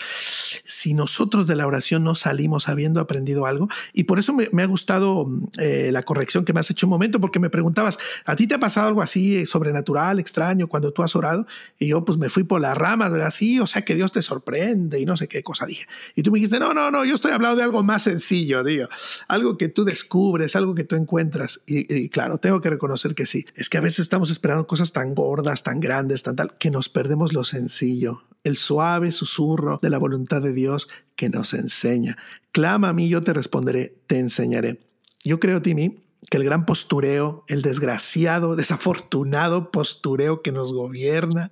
Si 0.65 0.95
nosotros 0.95 1.47
de 1.47 1.57
la 1.57 1.67
oración 1.67 2.05
no 2.05 2.15
salimos 2.15 2.69
habiendo 2.69 3.01
aprendido 3.01 3.47
algo, 3.47 3.69
y 3.93 4.05
por 4.05 4.19
eso 4.19 4.35
me, 4.35 4.63
ha 4.63 4.67
gustado 4.67 5.29
eh, 5.59 5.91
la 5.93 6.03
corrección 6.03 6.45
que 6.45 6.53
me 6.53 6.61
has 6.61 6.71
hecho 6.71 6.87
un 6.87 6.91
momento, 6.91 7.21
porque 7.21 7.39
me 7.39 7.51
preguntabas, 7.51 7.99
¿a 8.25 8.37
ti 8.37 8.47
te 8.47 8.55
ha 8.55 8.61
pasado 8.61 8.89
algo 8.89 8.98
así 9.03 9.37
eh, 9.37 9.47
sobrenatural, 9.47 10.19
extraño, 10.19 10.69
cuando 10.69 10.93
tú 10.93 11.03
has 11.03 11.15
orado. 11.17 11.47
Y 11.79 11.89
yo 11.89 12.05
pues 12.05 12.19
me 12.19 12.29
fui 12.29 12.45
por 12.45 12.61
las 12.61 12.77
ramas, 12.77 13.13
¿verdad? 13.13 13.31
Sí, 13.31 13.61
o 13.61 13.67
sea 13.67 13.83
que 13.83 13.95
Dios 13.95 14.13
te 14.13 14.23
sorprende 14.23 15.01
y 15.01 15.07
no 15.07 15.17
sé 15.17 15.29
qué 15.29 15.43
cosa 15.43 15.67
dije. 15.67 15.87
Y 16.15 16.23
tú 16.23 16.31
me 16.31 16.39
dijiste, 16.39 16.59
no, 16.59 16.75
no, 16.75 16.91
no, 16.91 17.05
yo 17.05 17.15
estoy 17.15 17.33
hablando 17.33 17.57
de 17.57 17.63
algo 17.63 17.83
más 17.83 18.03
sencillo, 18.03 18.65
digo, 18.65 18.89
algo 19.29 19.57
que 19.57 19.69
tú 19.69 19.85
descubres, 19.85 20.57
algo 20.57 20.75
que 20.75 20.85
tú 20.85 20.97
encuentras. 20.97 21.61
Y, 21.67 21.93
y 21.95 22.09
claro, 22.09 22.39
tengo 22.39 22.61
que 22.61 22.71
reconocer 22.71 23.15
que 23.15 23.27
sí. 23.27 23.47
Es 23.55 23.69
que 23.69 23.79
a 23.79 23.83
veces 23.83 24.01
estamos 24.01 24.31
esperando 24.31 24.67
cosas 24.67 24.93
tan 24.93 25.15
gordas, 25.15 25.63
tan 25.63 25.81
grandes, 25.81 26.23
tan 26.23 26.37
tal, 26.37 26.57
que 26.59 26.71
nos 26.71 26.89
perdemos 26.89 27.33
lo 27.33 27.45
sencillo, 27.45 28.23
el 28.45 28.57
suave 28.57 29.13
susurro 29.13 29.79
de 29.83 29.91
la 29.91 29.99
voluntad 29.99 30.43
de 30.43 30.53
Dios 30.53 30.89
que 31.17 31.29
nos 31.29 31.55
enseña. 31.55 32.17
Clama 32.53 32.91
a 32.91 32.93
mí, 32.93 33.09
yo 33.09 33.23
te 33.23 33.33
responderé, 33.33 33.95
te 34.07 34.19
enseñaré. 34.19 34.81
Yo 35.25 35.41
creo, 35.41 35.61
Timmy, 35.63 36.08
que 36.31 36.37
el 36.37 36.45
gran 36.45 36.67
postureo, 36.67 37.45
el 37.49 37.63
desgraciado, 37.63 38.57
desafortunado 38.57 39.71
postureo 39.71 40.43
que 40.43 40.53
nos 40.53 40.73
gobierna, 40.73 41.51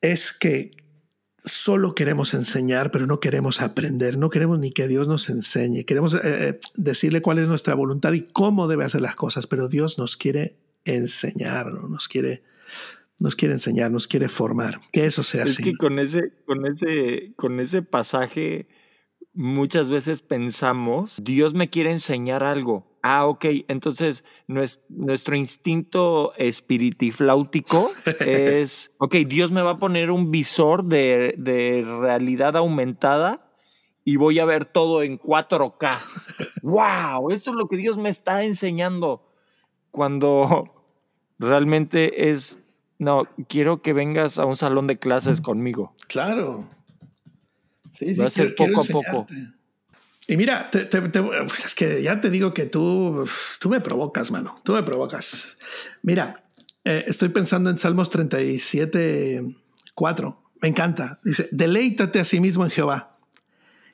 es 0.00 0.32
que 0.32 0.70
solo 1.44 1.94
queremos 1.94 2.34
enseñar, 2.34 2.90
pero 2.90 3.06
no 3.06 3.20
queremos 3.20 3.60
aprender, 3.60 4.16
no 4.16 4.30
queremos 4.30 4.58
ni 4.58 4.72
que 4.72 4.88
Dios 4.88 5.08
nos 5.08 5.28
enseñe, 5.28 5.84
queremos 5.84 6.14
eh, 6.14 6.20
eh, 6.24 6.60
decirle 6.76 7.22
cuál 7.22 7.38
es 7.38 7.48
nuestra 7.48 7.74
voluntad 7.74 8.12
y 8.12 8.22
cómo 8.22 8.68
debe 8.68 8.84
hacer 8.84 9.00
las 9.00 9.16
cosas, 9.16 9.46
pero 9.46 9.68
Dios 9.68 9.98
nos 9.98 10.16
quiere 10.16 10.56
enseñar, 10.84 11.72
nos 11.72 12.08
quiere 12.08 12.42
nos 13.18 13.36
quiere 13.36 13.54
enseñar, 13.54 13.92
nos 13.92 14.08
quiere 14.08 14.28
formar. 14.28 14.80
Que 14.92 15.06
eso 15.06 15.22
sea 15.22 15.44
así. 15.44 15.62
Es 15.62 15.68
que 15.68 15.74
con 15.76 16.00
ese, 16.00 16.32
con 16.44 16.66
ese, 16.66 17.32
con 17.36 17.60
ese 17.60 17.82
pasaje 17.82 18.66
muchas 19.34 19.90
veces 19.90 20.22
pensamos, 20.22 21.22
Dios 21.22 21.54
me 21.54 21.70
quiere 21.70 21.90
enseñar 21.90 22.44
algo. 22.44 22.86
Ah, 23.02 23.26
ok, 23.26 23.46
entonces 23.66 24.24
nuestro 24.46 25.34
instinto 25.34 26.32
espiritifláutico 26.36 27.90
es, 28.20 28.92
ok, 28.98 29.16
Dios 29.26 29.50
me 29.50 29.62
va 29.62 29.72
a 29.72 29.78
poner 29.78 30.10
un 30.10 30.30
visor 30.30 30.84
de, 30.84 31.34
de 31.36 31.84
realidad 32.00 32.56
aumentada 32.56 33.52
y 34.04 34.16
voy 34.16 34.38
a 34.38 34.44
ver 34.44 34.64
todo 34.64 35.02
en 35.02 35.18
4K. 35.18 35.96
¡Wow! 36.62 37.30
Esto 37.32 37.50
es 37.50 37.56
lo 37.56 37.66
que 37.66 37.76
Dios 37.76 37.96
me 37.98 38.08
está 38.08 38.44
enseñando. 38.44 39.26
Cuando 39.90 40.86
realmente 41.38 42.30
es, 42.30 42.60
no, 42.98 43.24
quiero 43.48 43.82
que 43.82 43.92
vengas 43.92 44.38
a 44.38 44.46
un 44.46 44.56
salón 44.56 44.86
de 44.86 44.98
clases 44.98 45.40
conmigo. 45.40 45.94
Claro. 46.08 46.66
Sí, 48.04 48.14
Va 48.14 48.26
a 48.26 48.30
ser 48.30 48.54
poco 48.54 48.80
a 48.80 48.84
poco. 48.84 49.26
Y 50.28 50.36
mira, 50.36 50.70
pues 50.70 51.64
es 51.64 51.74
que 51.74 52.02
ya 52.02 52.20
te 52.20 52.30
digo 52.30 52.54
que 52.54 52.66
tú, 52.66 53.28
tú 53.60 53.68
me 53.68 53.80
provocas, 53.80 54.30
mano. 54.30 54.60
Tú 54.64 54.72
me 54.72 54.82
provocas. 54.82 55.58
Mira, 56.02 56.44
eh, 56.84 57.04
estoy 57.06 57.30
pensando 57.30 57.70
en 57.70 57.78
Salmos 57.78 58.10
37, 58.10 59.44
4. 59.94 60.42
Me 60.62 60.68
encanta. 60.68 61.20
Dice, 61.24 61.48
deleítate 61.50 62.20
a 62.20 62.24
sí 62.24 62.40
mismo 62.40 62.64
en 62.64 62.70
Jehová 62.70 63.11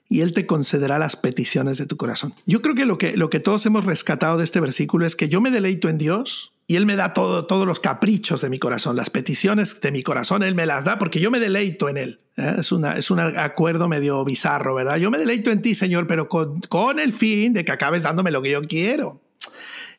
y 0.09 0.23
Él 0.23 0.33
te 0.33 0.47
concederá 0.47 0.99
las 0.99 1.17
peticiones 1.17 1.79
de 1.79 1.87
tu 1.87 1.97
corazón. 1.97 2.35
Yo 2.47 2.63
creo 2.63 2.75
que 2.75 2.87
lo 2.87 2.97
que, 2.97 3.17
lo 3.17 3.29
que 3.29 3.41
todos 3.41 3.67
hemos 3.67 3.85
rescatado 3.85 4.39
de 4.39 4.45
este 4.45 4.61
versículo 4.61 5.05
es 5.05 5.15
que 5.15 5.29
yo 5.29 5.41
me 5.41 5.51
deleito 5.51 5.89
en 5.89 5.99
Dios 5.99 6.55
y 6.67 6.77
Él 6.77 6.87
me 6.87 6.97
da 6.97 7.13
todo, 7.13 7.47
todos 7.47 7.67
los 7.67 7.79
caprichos 7.79 8.41
de 8.41 8.49
mi 8.49 8.59
corazón, 8.59 8.97
las 8.97 9.11
peticiones 9.11 9.81
de 9.81 9.93
mi 9.93 10.03
corazón, 10.03 10.43
Él 10.43 10.55
me 10.55 10.67
las 10.67 10.85
da 10.85 10.99
porque 10.99 11.21
yo 11.21 11.31
me 11.31 11.41
deleito 11.41 11.89
en 11.89 11.99
Él. 11.99 12.21
¿eh? 12.37 12.57
Es, 12.59 12.73
una, 12.73 12.97
es 12.97 13.11
un 13.11 13.21
acuerdo 13.21 13.89
medio 13.89 14.25
bizarro, 14.25 14.75
¿verdad? 14.75 14.97
Yo 14.97 15.11
me 15.11 15.19
deleito 15.19 15.51
en 15.51 15.61
ti, 15.61 15.75
Señor, 15.75 16.07
pero 16.07 16.29
con, 16.29 16.61
con 16.63 16.99
el 16.99 17.13
fin 17.13 17.53
de 17.53 17.65
que 17.65 17.73
acabes 17.73 18.05
dándome 18.05 18.31
lo 18.31 18.41
que 18.41 18.51
yo 18.51 18.63
quiero. 18.63 19.21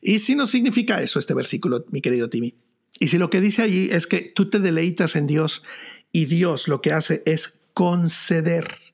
Y 0.02 0.18
si 0.18 0.34
no 0.34 0.46
significa 0.46 1.00
eso 1.02 1.18
este 1.18 1.34
versículo, 1.34 1.84
mi 1.90 2.00
querido 2.00 2.28
Timmy. 2.28 2.54
Y 2.98 3.08
si 3.08 3.18
lo 3.18 3.30
que 3.30 3.40
dice 3.40 3.62
allí 3.62 3.88
es 3.92 4.06
que 4.06 4.20
tú 4.34 4.50
te 4.50 4.58
deleitas 4.58 5.14
en 5.14 5.26
Dios 5.26 5.62
y 6.12 6.24
Dios 6.24 6.68
lo 6.68 6.80
que 6.80 6.92
hace 6.92 7.22
es 7.26 7.60
conceder 7.74 8.89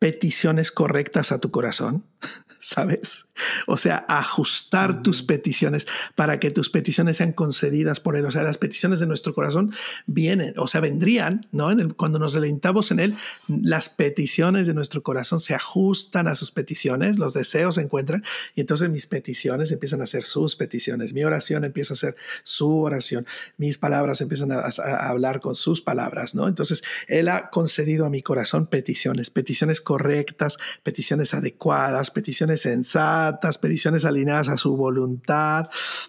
peticiones 0.00 0.72
correctas 0.72 1.30
a 1.30 1.38
tu 1.38 1.52
corazón, 1.52 2.06
¿sabes? 2.60 3.26
O 3.66 3.78
sea, 3.78 4.04
ajustar 4.08 5.02
tus 5.02 5.22
peticiones 5.22 5.86
para 6.14 6.38
que 6.38 6.50
tus 6.50 6.68
peticiones 6.68 7.16
sean 7.16 7.32
concedidas 7.32 7.98
por 7.98 8.16
Él. 8.16 8.26
O 8.26 8.30
sea, 8.30 8.42
las 8.42 8.58
peticiones 8.58 9.00
de 9.00 9.06
nuestro 9.06 9.34
corazón 9.34 9.72
vienen, 10.06 10.54
o 10.58 10.68
sea, 10.68 10.80
vendrían, 10.80 11.40
¿no? 11.52 11.70
cuando 11.96 12.18
nos 12.18 12.34
deleitamos 12.34 12.90
en 12.90 13.00
Él, 13.00 13.16
las 13.48 13.88
peticiones 13.88 14.66
de 14.66 14.74
nuestro 14.74 15.02
corazón 15.02 15.40
se 15.40 15.54
ajustan 15.54 16.28
a 16.28 16.34
sus 16.34 16.50
peticiones, 16.50 17.18
los 17.18 17.32
deseos 17.32 17.76
se 17.76 17.80
encuentran, 17.80 18.24
y 18.54 18.60
entonces 18.60 18.90
mis 18.90 19.06
peticiones 19.06 19.72
empiezan 19.72 20.02
a 20.02 20.06
ser 20.06 20.24
sus 20.24 20.54
peticiones, 20.54 21.14
mi 21.14 21.24
oración 21.24 21.64
empieza 21.64 21.94
a 21.94 21.96
ser 21.96 22.16
su 22.44 22.82
oración, 22.82 23.26
mis 23.56 23.78
palabras 23.78 24.20
empiezan 24.20 24.52
a, 24.52 24.58
a 24.58 25.08
hablar 25.08 25.40
con 25.40 25.54
sus 25.54 25.80
palabras, 25.80 26.34
¿no? 26.34 26.46
Entonces, 26.46 26.82
Él 27.08 27.28
ha 27.28 27.48
concedido 27.48 28.04
a 28.04 28.10
mi 28.10 28.22
corazón 28.22 28.66
peticiones, 28.66 29.30
peticiones 29.30 29.80
correctas, 29.80 30.58
peticiones 30.82 31.32
adecuadas, 31.32 32.09
peticiones 32.10 32.62
sensatas, 32.62 33.58
peticiones 33.58 34.04
alineadas 34.04 34.48
a 34.48 34.56
su 34.56 34.76
voluntad, 34.76 35.68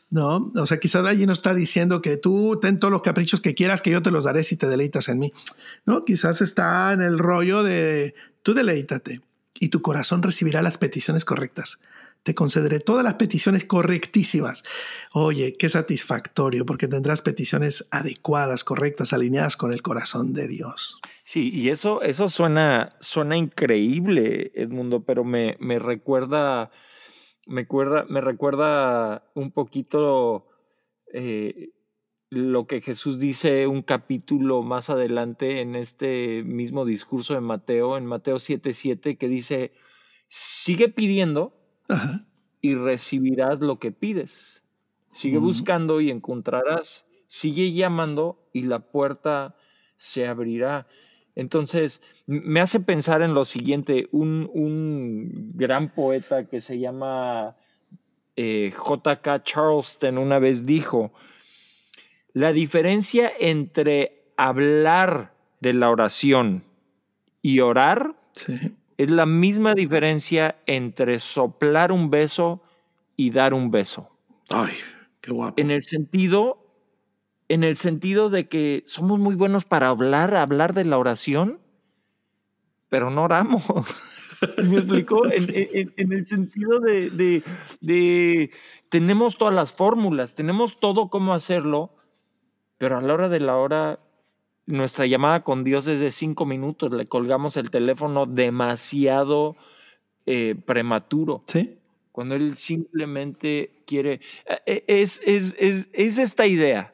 ¿no? 0.10 0.52
O 0.56 0.68
sea, 0.68 0.80
quizás 0.80 1.06
allí 1.06 1.26
no 1.26 1.34
está 1.34 1.54
diciendo 1.54 2.02
que 2.02 2.18
tú 2.18 2.60
ten 2.62 2.80
todos 2.80 2.92
los 2.92 3.02
caprichos 3.02 3.42
que 3.42 3.56
quieras, 3.56 3.82
que 3.82 3.92
yo 3.92 4.02
te 4.02 4.12
los 4.12 4.26
daré 4.26 4.44
si 4.44 4.58
te 4.58 4.68
deleitas 4.68 5.10
en 5.10 5.20
mí, 5.20 5.34
¿no? 5.86 6.06
Quizás 6.06 6.42
está 6.42 6.94
en 6.94 7.02
el 7.02 7.20
rollo 7.20 7.64
de 7.64 8.16
tú 8.44 8.54
deleítate 8.54 9.22
y 9.60 9.70
tu 9.70 9.82
corazón 9.82 10.24
recibirá 10.24 10.62
las 10.62 10.78
peticiones 10.78 11.26
correctas 11.26 11.80
te 12.24 12.36
concederé 12.36 12.80
todas 12.80 13.04
las 13.04 13.16
peticiones 13.16 13.66
correctísimas. 13.66 14.64
Oye, 15.12 15.56
qué 15.58 15.70
satisfactorio, 15.70 16.66
porque 16.66 16.88
tendrás 16.88 17.22
peticiones 17.22 17.88
adecuadas, 17.90 18.64
correctas, 18.64 19.14
alineadas 19.14 19.58
con 19.58 19.74
el 19.74 19.82
corazón 19.82 20.34
de 20.34 20.48
Dios. 20.48 21.00
Sí, 21.32 21.50
y 21.54 21.70
eso, 21.70 22.02
eso 22.02 22.28
suena, 22.28 22.98
suena 23.00 23.38
increíble, 23.38 24.52
Edmundo, 24.54 25.06
pero 25.06 25.24
me, 25.24 25.56
me 25.62 25.80
recuerda, 25.80 26.72
me, 27.46 27.66
me 28.10 28.20
recuerda 28.20 29.24
un 29.34 29.52
poquito 29.52 30.50
eh, 31.14 31.70
lo 32.30 32.68
que 32.68 32.82
Jesús 32.82 33.18
dice 33.18 33.66
un 33.66 33.82
capítulo 33.82 34.62
más 34.62 34.90
adelante 34.90 35.62
en 35.62 35.78
este 35.78 36.44
mismo 36.44 36.84
discurso 36.84 37.34
de 37.34 37.40
Mateo, 37.40 37.96
en 37.96 38.06
Mateo 38.08 38.36
7:7, 38.36 39.18
que 39.18 39.30
dice, 39.30 39.72
sigue 40.28 40.90
pidiendo 40.90 41.58
y 42.60 42.76
recibirás 42.76 43.62
lo 43.62 43.80
que 43.80 43.94
pides. 43.94 44.64
Sigue 45.14 45.38
buscando 45.38 46.02
y 46.02 46.10
encontrarás. 46.12 47.08
Sigue 47.26 47.72
llamando 47.72 48.50
y 48.52 48.64
la 48.64 48.92
puerta 48.92 49.56
se 49.96 50.28
abrirá. 50.28 50.90
Entonces, 51.36 52.02
me 52.26 52.60
hace 52.60 52.80
pensar 52.80 53.22
en 53.22 53.34
lo 53.34 53.46
siguiente, 53.46 54.08
un, 54.12 55.52
gran 55.54 55.94
poeta 55.94 56.46
que 56.46 56.60
se 56.60 56.80
llama 56.80 57.56
eh, 58.36 58.72
J.K. 58.76 59.44
Charleston 59.44 60.18
una 60.18 60.40
vez 60.40 60.66
dijo, 60.66 61.14
la 62.34 62.54
diferencia 62.54 63.32
entre 63.40 64.24
hablar 64.38 65.34
de 65.60 65.74
la 65.74 65.90
oración 65.90 66.64
y 67.42 67.60
orar 67.60 68.16
es 68.98 69.12
la 69.12 69.26
misma 69.26 69.74
diferencia 69.74 70.58
entre 70.66 71.20
soplar 71.20 71.92
un 71.92 72.10
beso 72.10 72.62
y 73.16 73.32
dar 73.32 73.54
un 73.54 73.72
beso. 73.72 74.10
Ay, 74.50 74.74
qué 75.22 75.32
guapo. 75.32 75.62
En 75.62 75.72
el 75.72 75.84
sentido, 75.84 76.61
en 77.52 77.66
el 77.66 77.76
sentido 77.76 78.30
de 78.30 78.48
que 78.48 78.82
somos 78.86 79.20
muy 79.20 79.36
buenos 79.36 79.66
para 79.66 79.90
hablar, 79.90 80.36
hablar 80.36 80.74
de 80.74 80.86
la 80.86 80.98
oración, 80.98 81.60
pero 82.88 83.10
no 83.10 83.24
oramos. 83.24 83.66
¿Me 84.70 84.78
explicó? 84.78 85.24
En, 85.26 86.14
el 86.14 86.26
sentido 86.26 86.80
de, 86.80 87.44
de, 87.82 88.52
tenemos 88.88 89.38
todas 89.38 89.54
las 89.54 89.74
fórmulas, 89.74 90.34
tenemos 90.34 90.80
todo 90.80 91.10
cómo 91.10 91.34
hacerlo, 91.34 91.92
pero 92.78 92.98
a 92.98 93.02
la 93.02 93.14
hora 93.14 93.28
de 93.28 93.42
la 93.42 93.58
hora 93.58 94.00
nuestra 94.66 95.06
llamada 95.06 95.44
con 95.44 95.66
Dios 95.66 95.90
es 95.90 96.00
de 96.00 96.12
cinco 96.12 96.46
minutos, 96.46 96.94
le 96.94 97.08
colgamos 97.08 97.58
el 97.58 97.70
teléfono 97.70 98.28
demasiado 98.28 99.58
eh, 100.26 100.56
prematuro. 100.66 101.44
Sí. 101.48 101.78
Cuando 102.14 102.36
Él 102.36 102.56
simplemente 102.56 103.84
quiere... 103.86 104.22
Eh, 104.46 104.62
eh, 104.66 104.84
es, 104.88 105.22
es, 105.26 105.54
es, 105.60 105.90
es 105.92 106.18
esta 106.18 106.48
idea. 106.48 106.94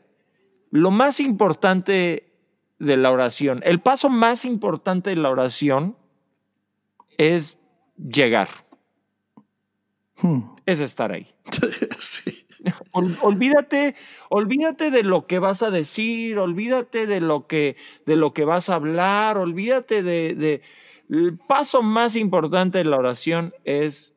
Lo 0.71 0.91
más 0.91 1.19
importante 1.19 2.33
de 2.79 2.97
la 2.97 3.11
oración, 3.11 3.61
el 3.63 3.79
paso 3.79 4.09
más 4.09 4.45
importante 4.45 5.09
de 5.09 5.15
la 5.15 5.29
oración 5.29 5.97
es 7.17 7.59
llegar. 7.97 8.49
Hmm. 10.21 10.41
Es 10.65 10.79
estar 10.79 11.11
ahí. 11.11 11.27
sí 11.99 12.47
olvídate, 12.91 13.95
olvídate 14.29 14.91
de 14.91 15.03
lo 15.03 15.27
que 15.27 15.39
vas 15.39 15.63
a 15.63 15.71
decir, 15.71 16.37
olvídate 16.37 17.07
de 17.07 17.21
lo 17.21 17.47
que, 17.47 17.75
de 18.05 18.15
lo 18.15 18.33
que 18.33 18.45
vas 18.45 18.69
a 18.69 18.75
hablar, 18.75 19.37
olvídate 19.37 20.03
de, 20.03 20.61
el 21.09 21.37
paso 21.37 21.81
más 21.81 22.15
importante 22.15 22.79
de 22.79 22.85
la 22.85 22.97
oración 22.97 23.53
es 23.63 24.15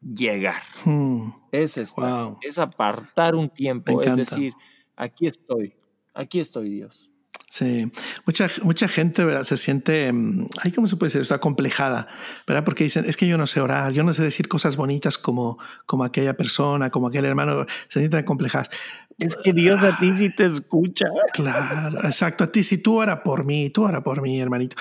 llegar. 0.00 0.62
Hmm. 0.84 1.30
Es 1.52 1.76
es 1.76 2.58
apartar 2.58 3.34
un 3.34 3.48
tiempo, 3.48 4.00
es 4.02 4.16
decir, 4.16 4.54
aquí 5.00 5.26
estoy, 5.26 5.74
aquí 6.14 6.40
estoy 6.40 6.70
Dios. 6.70 7.10
Sí, 7.48 7.90
mucha, 8.26 8.48
mucha 8.62 8.86
gente 8.86 9.24
¿verdad? 9.24 9.42
se 9.42 9.56
siente, 9.56 10.12
mm, 10.12 10.46
ay, 10.62 10.70
¿cómo 10.70 10.86
se 10.86 10.96
puede 10.96 11.08
decir? 11.08 11.22
Está 11.22 11.40
complejada, 11.40 12.06
¿verdad? 12.46 12.64
Porque 12.64 12.84
dicen, 12.84 13.06
es 13.06 13.16
que 13.16 13.26
yo 13.26 13.36
no 13.36 13.46
sé 13.48 13.60
orar, 13.60 13.92
yo 13.92 14.04
no 14.04 14.14
sé 14.14 14.22
decir 14.22 14.46
cosas 14.46 14.76
bonitas 14.76 15.18
como, 15.18 15.58
como 15.84 16.04
aquella 16.04 16.36
persona, 16.36 16.90
como 16.90 17.08
aquel 17.08 17.24
hermano, 17.24 17.66
se 17.88 17.98
sienten 18.00 18.24
complejas. 18.24 18.70
Es 19.18 19.36
que 19.36 19.52
Dios 19.52 19.82
a 19.82 19.98
ti 19.98 20.16
sí 20.16 20.30
te 20.30 20.44
escucha. 20.44 21.06
Claro, 21.32 22.04
exacto, 22.04 22.44
a 22.44 22.52
ti 22.52 22.62
sí, 22.62 22.78
tú 22.78 23.00
ora 23.00 23.22
por 23.24 23.44
mí, 23.44 23.70
tú 23.70 23.82
ora 23.82 24.02
por 24.02 24.22
mí, 24.22 24.40
hermanito. 24.40 24.76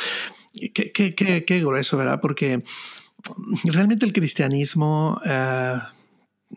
Qué, 0.73 0.91
qué, 0.91 1.15
qué, 1.15 1.45
qué 1.45 1.59
grueso, 1.59 1.97
¿verdad? 1.97 2.19
Porque 2.21 2.63
realmente 3.63 4.05
el 4.05 4.13
cristianismo... 4.13 5.19
Eh, 5.25 5.79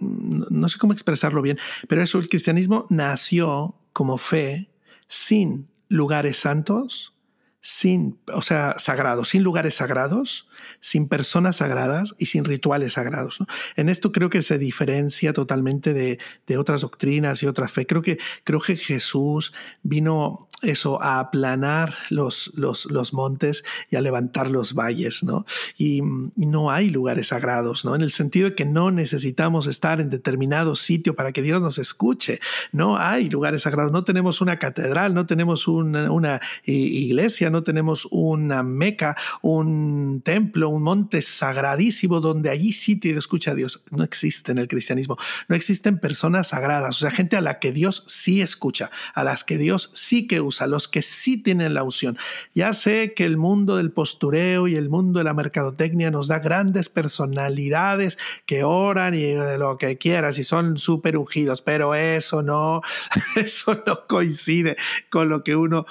no 0.01 0.69
sé 0.69 0.79
cómo 0.79 0.93
expresarlo 0.93 1.43
bien, 1.43 1.59
pero 1.89 2.03
eso, 2.03 2.19
el 2.19 2.29
cristianismo 2.29 2.87
nació 2.91 3.77
como 3.93 4.19
fe 4.19 4.71
sin 5.07 5.69
lugares 5.89 6.39
santos, 6.39 7.15
sin, 7.61 8.19
o 8.33 8.43
sea, 8.43 8.79
sagrados, 8.79 9.29
sin 9.29 9.43
lugares 9.43 9.75
sagrados, 9.75 10.49
sin 10.81 11.07
personas 11.07 11.57
sagradas 11.57 12.15
y 12.19 12.27
sin 12.27 12.45
rituales 12.45 12.95
sagrados. 12.95 13.39
En 13.77 13.89
esto 13.89 14.11
creo 14.11 14.31
que 14.31 14.43
se 14.43 14.59
diferencia 14.59 15.33
totalmente 15.33 15.95
de, 15.95 16.19
de, 16.47 16.57
otras 16.59 16.81
doctrinas 16.81 17.43
y 17.43 17.47
otra 17.47 17.69
fe. 17.69 17.87
Creo 17.87 18.03
que, 18.03 18.19
creo 18.43 18.59
que 18.59 18.75
Jesús 18.75 19.53
vino 19.83 20.49
eso, 20.63 21.03
a 21.03 21.19
aplanar 21.19 21.95
los, 22.11 22.53
los, 22.55 22.87
los 22.87 23.13
montes 23.13 23.65
y 23.91 23.97
a 23.97 24.01
levantar 24.01 24.51
los 24.51 24.75
valles, 24.75 25.23
¿no? 25.23 25.45
Y, 25.77 26.03
no 26.35 26.71
hay 26.71 26.91
lugares 26.91 27.29
sagrados, 27.29 27.85
¿no? 27.85 27.95
En 27.95 28.03
el 28.03 28.11
sentido 28.11 28.51
de 28.51 28.55
que 28.55 28.65
no 28.65 28.91
necesitamos 28.91 29.67
estar 29.67 30.01
en 30.01 30.11
determinado 30.11 30.77
sitio 30.77 31.15
para 31.15 31.33
que 31.33 31.41
Dios 31.41 31.63
nos 31.63 31.79
escuche. 31.79 32.41
No 32.73 32.99
hay 32.99 33.31
lugares 33.31 33.63
sagrados. 33.63 33.93
No 33.93 34.05
tenemos 34.05 34.41
una 34.41 34.59
catedral, 34.59 35.15
no 35.15 35.27
tenemos 35.27 35.69
una, 35.69 36.11
una 36.11 36.41
iglesia, 36.65 37.51
no 37.51 37.63
tenemos 37.63 38.07
una 38.11 38.63
meca, 38.63 39.17
un 39.41 40.23
templo, 40.25 40.69
un 40.69 40.83
monte 40.83 41.23
sagradísimo 41.23 42.21
donde 42.21 42.51
allí 42.51 42.73
sí 42.73 42.97
te 42.97 43.11
escucha 43.17 43.53
a 43.53 43.55
Dios. 43.55 43.85
No 43.91 44.05
existe 44.05 44.53
en 44.53 44.59
el 44.59 44.69
cristianismo. 44.69 45.17
No 45.49 45.57
existen 45.57 45.99
personas 45.99 46.49
sagradas, 46.49 46.97
o 46.97 46.99
sea, 47.01 47.11
gente 47.11 47.37
a 47.37 47.41
la 47.41 47.59
que 47.59 47.73
Dios 47.73 48.05
sí 48.07 48.43
escucha, 48.43 48.91
a 49.15 49.25
las 49.25 49.45
que 49.45 49.59
Dios 49.59 49.91
sí 49.95 50.27
que 50.27 50.41
usa 50.41 50.52
a 50.61 50.67
los 50.67 50.89
que 50.89 51.03
sí 51.03 51.43
tienen 51.43 51.75
la 51.75 51.83
unción. 51.83 52.19
Ya 52.55 52.75
sé 52.75 53.15
que 53.15 53.25
el 53.25 53.37
mundo 53.37 53.77
del 53.77 53.93
postureo 53.93 54.69
y 54.69 54.75
el 54.75 54.89
mundo 54.89 55.19
de 55.19 55.25
la 55.25 55.35
mercadotecnia 55.35 56.11
nos 56.11 56.29
da 56.29 56.41
grandes 56.41 56.89
personalidades 56.89 58.19
que 58.45 58.65
oran 58.65 59.15
y 59.15 59.35
lo 59.57 59.79
que 59.79 59.97
quieras 59.99 60.39
y 60.39 60.45
son 60.45 60.79
súper 60.79 61.17
ungidos, 61.17 61.63
pero 61.63 61.95
eso 61.95 62.43
no, 62.43 62.83
eso 63.37 63.83
no 63.87 64.07
coincide 64.07 64.77
con 65.11 65.29
lo 65.29 65.45
que 65.45 65.57
uno 65.57 65.87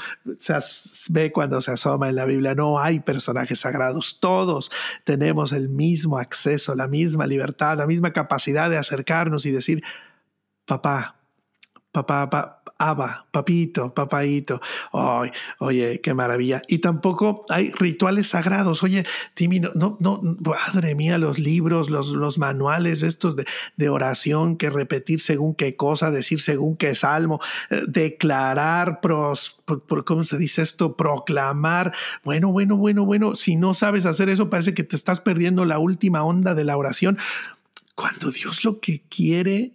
ve 1.10 1.32
cuando 1.32 1.62
se 1.62 1.72
asoma 1.72 2.10
en 2.10 2.16
la 2.16 2.26
Biblia. 2.26 2.54
No 2.56 2.80
hay 2.80 3.00
personajes 3.00 3.60
sagrados, 3.60 4.20
todos 4.20 4.72
tenemos 5.04 5.54
el 5.54 5.70
mismo 5.70 6.18
acceso, 6.18 6.76
la 6.76 6.88
misma 6.88 7.28
libertad, 7.28 7.78
la 7.78 7.88
misma 7.88 8.12
capacidad 8.14 8.70
de 8.70 8.78
acercarnos 8.78 9.46
y 9.46 9.52
decir, 9.52 9.84
papá, 10.66 11.21
papá, 11.92 12.30
papá 12.30 12.62
Abba, 12.82 13.28
papito, 13.30 13.94
papaito. 13.94 14.60
Ay, 14.92 15.30
oye, 15.60 16.02
qué 16.02 16.16
maravilla. 16.16 16.64
Y 16.68 16.80
tampoco 16.80 17.46
hay 17.50 17.70
rituales 17.70 18.30
sagrados. 18.30 18.82
Oye, 18.82 19.04
Timmy, 19.36 19.60
no, 19.60 19.98
no, 20.00 20.20
madre 20.40 20.96
mía, 20.96 21.20
los 21.20 21.38
libros, 21.38 21.92
los, 21.92 22.08
los 22.08 22.40
manuales 22.40 23.04
estos 23.04 23.36
de, 23.36 23.46
de, 23.78 23.90
oración, 23.90 24.58
que 24.58 24.72
repetir 24.72 25.22
según 25.22 25.54
qué 25.54 25.76
cosa, 25.76 26.10
decir 26.10 26.42
según 26.42 26.76
qué 26.76 26.96
salmo, 26.96 27.40
eh, 27.70 27.84
declarar, 27.88 29.00
pros, 29.00 29.62
por, 29.66 30.04
¿cómo 30.04 30.24
se 30.24 30.40
dice 30.40 30.64
esto? 30.64 30.98
Proclamar. 30.98 31.94
Bueno, 32.24 32.52
bueno, 32.52 32.78
bueno, 32.78 33.06
bueno. 33.06 33.36
Si 33.36 33.56
no 33.58 33.76
sabes 33.76 34.08
hacer 34.08 34.28
eso, 34.28 34.50
parece 34.50 34.74
que 34.74 34.84
te 34.84 34.96
estás 34.96 35.20
perdiendo 35.22 35.66
la 35.66 35.78
última 35.78 36.24
onda 36.24 36.56
de 36.56 36.64
la 36.64 36.78
oración. 36.78 37.20
Cuando 37.94 38.32
Dios 38.32 38.66
lo 38.66 38.80
que 38.80 39.04
quiere 39.08 39.74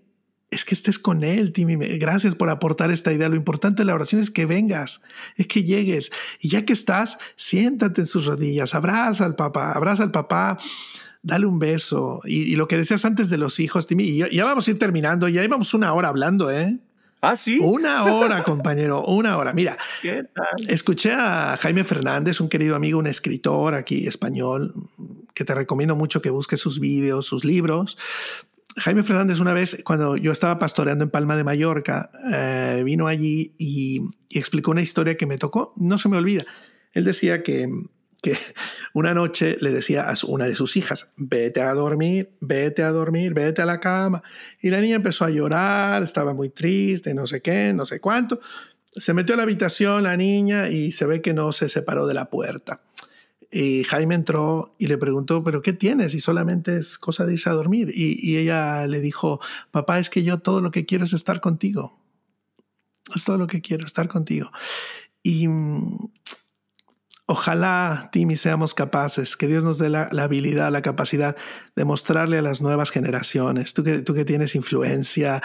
es 0.51 0.64
que 0.64 0.74
estés 0.74 0.99
con 0.99 1.24
Él, 1.24 1.53
Timmy. 1.53 1.76
Gracias 1.99 2.34
por 2.34 2.51
aportar 2.51 2.90
esta 2.90 3.12
idea. 3.12 3.28
Lo 3.28 3.36
importante 3.36 3.82
de 3.82 3.86
la 3.86 3.94
oración 3.94 4.20
es 4.20 4.30
que 4.30 4.47
vengas, 4.47 5.03
es 5.36 5.49
que 5.49 5.64
llegues. 5.64 6.12
Y 6.40 6.49
ya 6.49 6.64
que 6.64 6.72
estás, 6.72 7.18
siéntate 7.34 8.03
en 8.03 8.07
sus 8.07 8.26
rodillas, 8.26 8.74
abraza 8.74 9.24
al 9.24 9.34
papá, 9.34 9.72
abraza 9.72 10.05
al 10.05 10.12
papá, 10.12 10.59
dale 11.22 11.47
un 11.47 11.59
beso. 11.59 12.20
Y, 12.24 12.55
lo 12.55 12.68
que 12.68 12.76
decías 12.76 13.05
antes 13.05 13.28
de 13.28 13.38
los 13.38 13.59
hijos, 13.59 13.88
Timmy, 13.88 14.05
y 14.05 14.18
ya, 14.30 14.44
vamos 14.44 14.68
a 14.68 14.70
ir 14.70 14.78
terminando, 14.78 15.28
ya 15.28 15.42
íbamos 15.42 15.74
una 15.74 15.92
hora 15.92 16.09
hablando, 16.09 16.51
¿eh? 16.51 16.78
Ah, 17.22 17.34
sí. 17.34 17.59
Una 17.61 18.05
hora, 18.05 18.44
compañero, 18.44 19.05
una 19.05 19.36
hora. 19.36 19.53
Mira, 19.53 19.76
escuché 20.68 21.12
a 21.12 21.57
Jaime 21.61 21.82
Fernández, 21.82 22.40
un 22.40 22.49
querido 22.49 22.76
amigo, 22.76 23.01
un 23.01 23.09
escritor 23.09 23.74
aquí 23.74 24.07
español, 24.07 24.74
que 25.34 25.44
te 25.44 25.55
recomiendo 25.55 25.97
mucho 25.97 26.22
que 26.22 26.30
busques 26.30 26.61
sus 26.61 26.78
vídeos, 26.78 27.26
sus 27.26 27.44
libros. 27.44 27.99
Jaime 28.79 29.03
Fernández 29.03 29.41
una 29.41 29.55
vez, 29.55 29.83
cuando 29.85 30.16
yo 30.16 30.33
estaba 30.33 30.59
pastoreando 30.59 31.05
en 31.05 31.11
Palma 31.11 31.35
de 31.35 31.45
Mallorca, 31.45 32.11
eh, 32.33 32.83
vino 32.85 33.07
allí 33.07 33.55
y, 33.59 34.03
explicó 34.31 34.70
una 34.70 34.83
historia 34.83 35.16
que 35.16 35.24
me 35.24 35.39
tocó, 35.39 35.72
no 35.77 35.97
se 35.97 36.11
me 36.11 36.18
olvida. 36.18 36.45
Él 36.93 37.05
decía 37.05 37.43
que, 37.43 37.70
que 38.20 38.37
una 38.93 39.14
noche 39.14 39.57
le 39.61 39.70
decía 39.70 40.11
a 40.11 40.14
una 40.27 40.45
de 40.45 40.55
sus 40.55 40.77
hijas, 40.77 41.09
vete 41.16 41.62
a 41.62 41.72
dormir, 41.72 42.37
vete 42.41 42.83
a 42.83 42.91
dormir, 42.91 43.33
vete 43.33 43.62
a 43.62 43.66
la 43.66 43.81
cama. 43.81 44.22
Y 44.61 44.68
la 44.68 44.81
niña 44.81 44.97
empezó 44.97 45.24
a 45.24 45.31
llorar, 45.31 46.03
estaba 46.03 46.35
muy 46.35 46.51
triste, 46.51 47.14
no 47.14 47.27
sé 47.27 47.41
qué, 47.41 47.72
no 47.72 47.87
sé 47.87 48.01
cuánto. 48.01 48.41
Se 48.85 49.14
metió 49.14 49.35
a 49.35 49.39
la 49.39 49.45
habitación 49.45 50.03
la 50.03 50.18
niña 50.18 50.68
y 50.68 50.93
se 50.93 51.07
ve 51.07 51.22
que 51.22 51.33
no 51.33 51.53
se 51.53 51.70
separó 51.70 52.07
de 52.07 52.14
la 52.14 52.29
puerta. 52.29 52.83
Y 53.59 53.84
Jaime 53.84 54.14
entró 54.14 54.74
y 54.76 54.86
le 54.86 54.98
preguntó, 54.98 55.42
¿pero 55.42 55.62
qué 55.62 55.72
tienes? 55.72 56.12
Y 56.12 56.20
solamente 56.20 56.76
es 56.76 56.98
cosa 56.98 57.24
de 57.24 57.32
irse 57.32 57.48
a 57.48 57.54
dormir. 57.54 57.90
Y, 57.90 58.36
ella 58.36 58.86
le 58.86 59.00
dijo, 59.00 59.40
papá, 59.70 59.98
es 59.98 60.11
que 60.11 60.22
yo 60.22 60.40
todo 60.40 60.61
lo 60.61 60.70
que 60.70 60.84
quiero 60.84 61.07
es 61.07 61.14
estar 61.14 61.40
contigo. 61.40 61.98
Es 63.14 63.24
todo 63.24 63.38
lo 63.38 63.46
que 63.46 63.62
quiero, 63.62 63.86
estar 63.86 64.09
contigo. 64.09 64.52
Y 65.22 65.48
Ojalá, 67.29 68.09
Timmy, 68.12 68.37
seamos 68.37 68.72
capaces, 68.72 69.37
que 69.37 69.49
Dios 69.49 69.64
nos 69.64 69.79
dé 69.79 69.89
la, 69.89 70.05
habilidad, 70.05 70.70
la 70.70 70.81
capacidad 70.81 71.35
de 71.74 71.85
mostrarle 71.85 72.39
a 72.39 72.43
las 72.43 72.62
nuevas 72.62 72.93
generaciones, 72.93 73.74
tú 73.74 73.83
que, 73.83 74.01
tú 74.03 74.14
que 74.14 74.24
tienes 74.24 74.55
influencia 74.55 75.43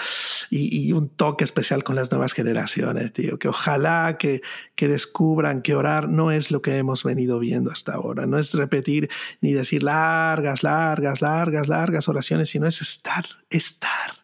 y, 0.52 0.94
un 0.94 1.10
toque 1.10 1.44
especial 1.44 1.84
con 1.84 1.96
las 1.96 2.12
nuevas 2.12 2.34
generaciones, 2.34 3.12
tío, 3.14 3.40
que 3.40 3.48
ojalá 3.48 4.18
que, 4.20 4.44
que 4.76 4.88
descubran 4.88 5.64
que 5.64 5.74
orar 5.74 6.08
no 6.08 6.30
es 6.30 6.52
lo 6.52 6.62
que 6.62 6.78
hemos 6.78 7.04
venido 7.04 7.40
viendo 7.40 7.72
hasta 7.72 7.94
ahora, 7.94 8.28
no 8.28 8.38
es 8.38 8.54
repetir 8.54 9.10
ni 9.42 9.52
decir 9.54 9.82
largas, 9.82 10.62
largas, 10.62 11.20
largas, 11.22 11.68
largas 11.68 12.08
oraciones, 12.08 12.50
sino 12.50 12.68
es 12.68 12.80
estar, 12.80 13.26
estar 13.50 14.21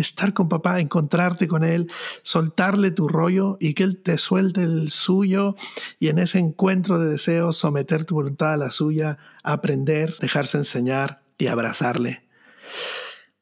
estar 0.00 0.32
con 0.34 0.48
papá, 0.48 0.80
encontrarte 0.80 1.46
con 1.46 1.64
él, 1.64 1.90
soltarle 2.22 2.90
tu 2.90 3.08
rollo 3.08 3.56
y 3.60 3.74
que 3.74 3.84
él 3.84 4.02
te 4.02 4.18
suelte 4.18 4.62
el 4.62 4.90
suyo 4.90 5.54
y 5.98 6.08
en 6.08 6.18
ese 6.18 6.38
encuentro 6.38 6.98
de 6.98 7.10
deseos 7.10 7.56
someter 7.56 8.04
tu 8.04 8.14
voluntad 8.14 8.52
a 8.54 8.56
la 8.56 8.70
suya, 8.70 9.18
aprender, 9.42 10.16
dejarse 10.20 10.58
enseñar 10.58 11.22
y 11.38 11.46
abrazarle. 11.46 12.22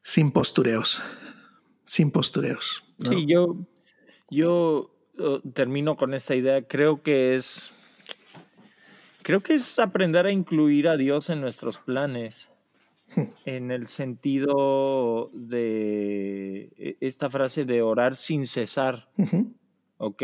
Sin 0.03 0.31
postureos, 0.31 1.01
sin 1.85 2.11
postureos. 2.11 2.83
Sí, 3.07 3.25
yo, 3.27 3.57
yo 4.29 4.91
termino 5.53 5.97
con 5.97 6.13
esta 6.13 6.35
idea. 6.35 6.63
Creo 6.63 7.03
que 7.03 7.35
es, 7.35 7.71
creo 9.21 9.41
que 9.41 9.53
es 9.53 9.79
aprender 9.79 10.25
a 10.25 10.31
incluir 10.31 10.87
a 10.87 10.97
Dios 10.97 11.29
en 11.29 11.41
nuestros 11.41 11.77
planes 11.77 12.49
en 13.45 13.71
el 13.71 13.87
sentido 13.87 15.29
de 15.33 16.71
e, 16.77 16.97
esta 17.01 17.29
frase 17.29 17.65
de 17.65 17.81
orar 17.81 18.15
sin 18.15 18.45
cesar. 18.45 19.09
Ok, 19.97 20.23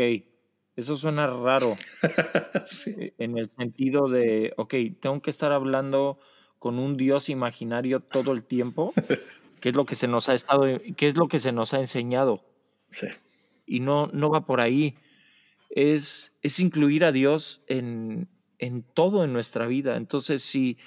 eso 0.76 0.96
suena 0.96 1.26
raro. 1.26 1.76
E, 2.98 3.14
en 3.18 3.38
el 3.38 3.50
sentido 3.56 4.08
de, 4.08 4.52
ok, 4.56 4.74
tengo 5.00 5.22
que 5.22 5.30
estar 5.30 5.52
hablando 5.52 6.18
con 6.58 6.78
un 6.78 6.96
Dios 6.96 7.28
imaginario 7.28 8.00
todo 8.00 8.32
el 8.32 8.42
tiempo, 8.42 8.92
que 9.60 9.68
es 9.70 9.76
lo 9.76 9.84
que 9.84 9.94
se 9.94 10.08
nos 10.08 10.28
ha 10.28 10.34
estado, 10.34 10.64
qué 10.96 11.06
es 11.06 11.16
lo 11.16 11.28
que 11.28 11.38
se 11.38 11.52
nos 11.52 11.74
ha 11.74 11.78
enseñado. 11.78 12.42
Sí. 12.90 13.06
Y 13.66 13.80
no, 13.80 14.08
no 14.12 14.30
va 14.30 14.46
por 14.46 14.60
ahí. 14.60 14.96
Es, 15.70 16.32
es 16.42 16.60
incluir 16.60 17.04
a 17.04 17.12
Dios 17.12 17.62
en, 17.66 18.28
en 18.58 18.82
todo 18.82 19.24
en 19.24 19.32
nuestra 19.32 19.66
vida. 19.66 19.96
Entonces, 19.96 20.42
si, 20.42 20.78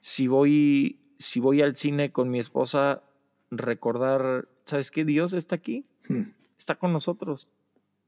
si 0.00 0.26
voy 0.26 0.99
si 1.20 1.38
voy 1.38 1.60
al 1.60 1.76
cine 1.76 2.10
con 2.10 2.30
mi 2.30 2.38
esposa, 2.38 3.02
recordar, 3.50 4.48
¿sabes 4.64 4.90
qué? 4.90 5.04
Dios 5.04 5.34
está 5.34 5.54
aquí, 5.54 5.84
hmm. 6.08 6.22
está 6.58 6.74
con 6.74 6.94
nosotros. 6.94 7.50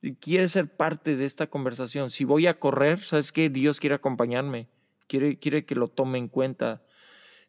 Y 0.01 0.15
quiere 0.15 0.49
ser 0.49 0.75
parte 0.75 1.15
de 1.15 1.27
esta 1.27 1.47
conversación. 1.47 2.11
Si 2.11 2.25
voy 2.25 2.47
a 2.47 2.59
correr, 2.59 3.01
¿sabes 3.01 3.31
qué? 3.31 3.51
Dios 3.51 3.81
quiere 3.81 3.95
acompañarme, 3.95 4.67
quiere, 5.09 5.39
quiere 5.39 5.67
que 5.67 5.75
lo 5.75 5.89
tome 5.89 6.19
en 6.19 6.29
cuenta. 6.29 6.83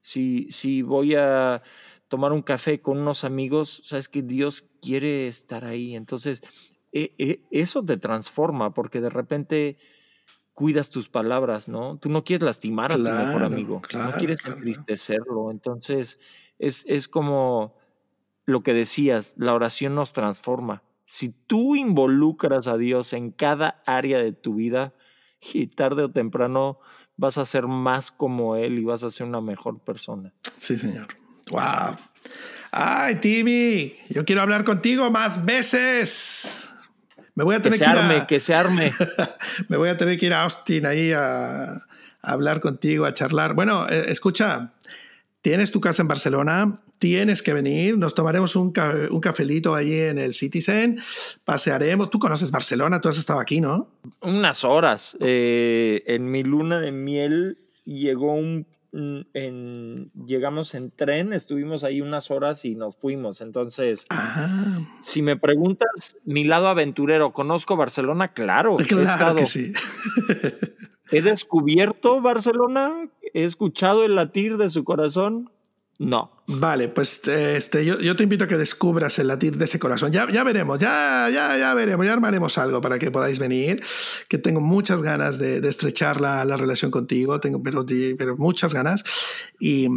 Si, 0.01 0.47
si 0.49 0.81
voy 0.81 1.15
a 1.15 1.63
tomar 2.09 2.33
un 2.33 2.41
café 2.41 2.81
con 2.81 2.97
unos 2.97 3.23
amigos, 3.23 3.81
sabes 3.85 4.09
que 4.09 4.21
Dios 4.21 4.65
quiere 4.81 5.27
estar 5.27 5.63
ahí. 5.63 5.95
Entonces, 5.95 6.43
e, 6.91 7.15
e, 7.17 7.39
eso 7.51 7.83
te 7.83 7.95
transforma 7.95 8.73
porque 8.73 8.99
de 8.99 9.09
repente 9.09 9.77
cuidas 10.53 10.89
tus 10.89 11.09
palabras, 11.09 11.67
¿no? 11.67 11.97
Tú 11.97 12.09
no 12.09 12.23
quieres 12.23 12.43
lastimar 12.43 12.91
a 12.91 12.95
tu 12.95 13.01
mejor 13.01 13.43
amigo, 13.43 13.81
no 13.93 14.11
quieres 14.13 14.39
entristecerlo. 14.45 15.51
Entonces, 15.51 16.19
es, 16.59 16.85
es 16.87 17.07
como 17.07 17.75
lo 18.45 18.61
que 18.61 18.73
decías, 18.73 19.33
la 19.37 19.53
oración 19.53 19.95
nos 19.95 20.13
transforma. 20.13 20.83
Si 21.05 21.29
tú 21.29 21.75
involucras 21.75 22.67
a 22.67 22.77
Dios 22.77 23.13
en 23.13 23.31
cada 23.31 23.81
área 23.85 24.19
de 24.19 24.31
tu 24.31 24.55
vida, 24.55 24.93
y 25.53 25.67
tarde 25.67 26.03
o 26.03 26.11
temprano 26.11 26.79
vas 27.17 27.37
a 27.37 27.45
ser 27.45 27.67
más 27.67 28.11
como 28.11 28.55
Él 28.55 28.79
y 28.79 28.83
vas 28.83 29.03
a 29.03 29.09
ser 29.09 29.27
una 29.27 29.41
mejor 29.41 29.79
persona. 29.79 30.33
Sí, 30.57 30.77
señor. 30.77 31.07
¡Wow! 31.49 31.97
Ay, 32.71 33.15
Timmy, 33.15 33.93
yo 34.09 34.25
quiero 34.25 34.41
hablar 34.41 34.63
contigo 34.63 35.11
más 35.11 35.43
veces. 35.45 36.62
Me 37.35 37.43
voy 37.43 37.55
a 37.55 37.61
tener 37.61 37.79
que, 37.79 37.85
que, 37.85 37.91
se 37.91 37.99
arme, 37.99 38.27
que 38.27 38.39
se 38.39 38.53
arme. 38.53 38.93
Me 39.69 39.77
voy 39.77 39.89
a 39.89 39.97
tener 39.97 40.17
que 40.17 40.27
ir 40.27 40.33
a 40.33 40.43
Austin 40.43 40.85
ahí 40.85 41.11
a, 41.11 41.81
hablar 42.21 42.61
contigo, 42.61 43.05
a 43.05 43.13
charlar. 43.13 43.53
Bueno, 43.53 43.87
eh, 43.89 44.05
escucha, 44.07 44.73
tienes 45.41 45.71
tu 45.71 45.81
casa 45.81 46.01
en 46.01 46.07
Barcelona, 46.07 46.79
tienes 46.99 47.43
que 47.43 47.53
venir, 47.53 47.97
nos 47.97 48.15
tomaremos 48.15 48.55
un, 48.55 48.71
un 49.09 49.19
cafelito 49.19 49.75
allí 49.75 49.99
en 49.99 50.19
el 50.19 50.33
Citizen, 50.33 50.99
pasearemos. 51.43 52.09
Tú 52.09 52.19
conoces 52.19 52.49
Barcelona, 52.51 53.01
tú 53.01 53.09
has 53.09 53.17
estado 53.17 53.39
aquí, 53.39 53.59
¿no? 53.59 53.89
Unas 54.21 54.63
horas. 54.63 55.17
Eh, 55.19 56.03
en 56.07 56.31
mi 56.31 56.43
luna 56.43 56.79
de 56.79 56.91
miel 56.91 57.57
llegó 57.83 58.33
un 58.33 58.67
en, 58.93 60.11
llegamos 60.25 60.75
en 60.75 60.91
tren, 60.91 61.33
estuvimos 61.33 61.83
ahí 61.83 62.01
unas 62.01 62.31
horas 62.31 62.63
y 62.65 62.75
nos 62.75 62.95
fuimos. 62.97 63.41
Entonces, 63.41 64.05
ah. 64.09 64.79
si 65.01 65.21
me 65.21 65.35
preguntas 65.37 66.15
mi 66.25 66.43
lado 66.43 66.67
aventurero, 66.67 67.33
¿conozco 67.33 67.75
Barcelona? 67.75 68.29
Claro. 68.29 68.77
Claro 68.77 69.35
que 69.35 69.45
sí. 69.45 69.73
he 71.11 71.21
descubierto 71.21 72.21
Barcelona, 72.21 73.09
he 73.33 73.43
escuchado 73.43 74.03
el 74.03 74.15
latir 74.15 74.57
de 74.57 74.69
su 74.69 74.83
corazón. 74.83 75.49
No. 75.99 76.31
Vale, 76.45 76.89
pues 76.89 77.25
este, 77.25 77.85
yo, 77.85 78.15
te 78.17 78.23
invito 78.23 78.43
a 78.43 78.47
que 78.47 78.57
descubras 78.57 79.17
el 79.17 79.27
latir 79.27 79.57
de 79.57 79.63
ese 79.63 79.79
corazón. 79.79 80.11
Ya, 80.11 80.29
ya 80.29 80.43
veremos, 80.43 80.77
ya, 80.77 81.29
ya, 81.31 81.57
ya 81.57 81.73
veremos, 81.73 82.05
ya 82.05 82.11
armaremos 82.11 82.57
algo 82.57 82.81
para 82.81 82.99
que 82.99 83.11
podáis 83.11 83.39
venir, 83.39 83.81
que 84.27 84.37
tengo 84.37 84.59
muchas 84.59 85.01
ganas 85.01 85.37
de, 85.37 85.61
de 85.61 85.69
estrechar 85.69 86.19
la, 86.19 86.43
la, 86.43 86.57
relación 86.57 86.91
contigo, 86.91 87.39
tengo, 87.39 87.63
pero, 87.63 87.85
pero 88.17 88.35
muchas 88.35 88.73
ganas. 88.73 89.05
Y, 89.57 89.87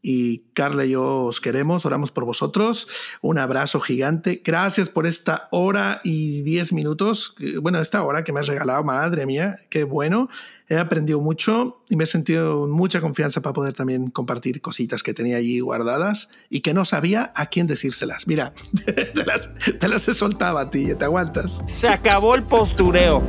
y, 0.00 0.44
Carla 0.54 0.86
y 0.86 0.90
yo 0.90 1.24
os 1.24 1.42
queremos, 1.42 1.84
oramos 1.84 2.10
por 2.10 2.24
vosotros. 2.24 2.88
Un 3.20 3.36
abrazo 3.36 3.78
gigante. 3.80 4.40
Gracias 4.42 4.88
por 4.88 5.06
esta 5.06 5.48
hora 5.50 6.00
y 6.04 6.40
diez 6.40 6.72
minutos. 6.72 7.34
Bueno, 7.60 7.80
esta 7.80 8.02
hora 8.02 8.24
que 8.24 8.32
me 8.32 8.40
has 8.40 8.46
regalado, 8.46 8.82
madre 8.82 9.26
mía, 9.26 9.56
qué 9.68 9.84
bueno 9.84 10.30
he 10.68 10.78
aprendido 10.78 11.20
mucho 11.20 11.80
y 11.88 11.96
me 11.96 12.04
he 12.04 12.06
sentido 12.06 12.66
mucha 12.66 13.00
confianza 13.00 13.40
para 13.40 13.52
poder 13.52 13.74
también 13.74 14.10
compartir 14.10 14.60
cositas 14.60 15.02
que 15.02 15.14
tenía 15.14 15.36
allí 15.36 15.60
guardadas 15.60 16.30
y 16.50 16.60
que 16.60 16.74
no 16.74 16.84
sabía 16.84 17.32
a 17.34 17.46
quién 17.46 17.66
decírselas. 17.66 18.26
Mira, 18.26 18.52
te 18.84 19.24
las, 19.24 19.50
te 19.78 19.88
las 19.88 20.08
he 20.08 20.14
soltado 20.14 20.58
a 20.58 20.70
ti, 20.70 20.94
¿te 20.94 21.04
aguantas? 21.04 21.62
Se 21.66 21.88
acabó 21.88 22.34
el 22.34 22.42
postureo. 22.42 23.22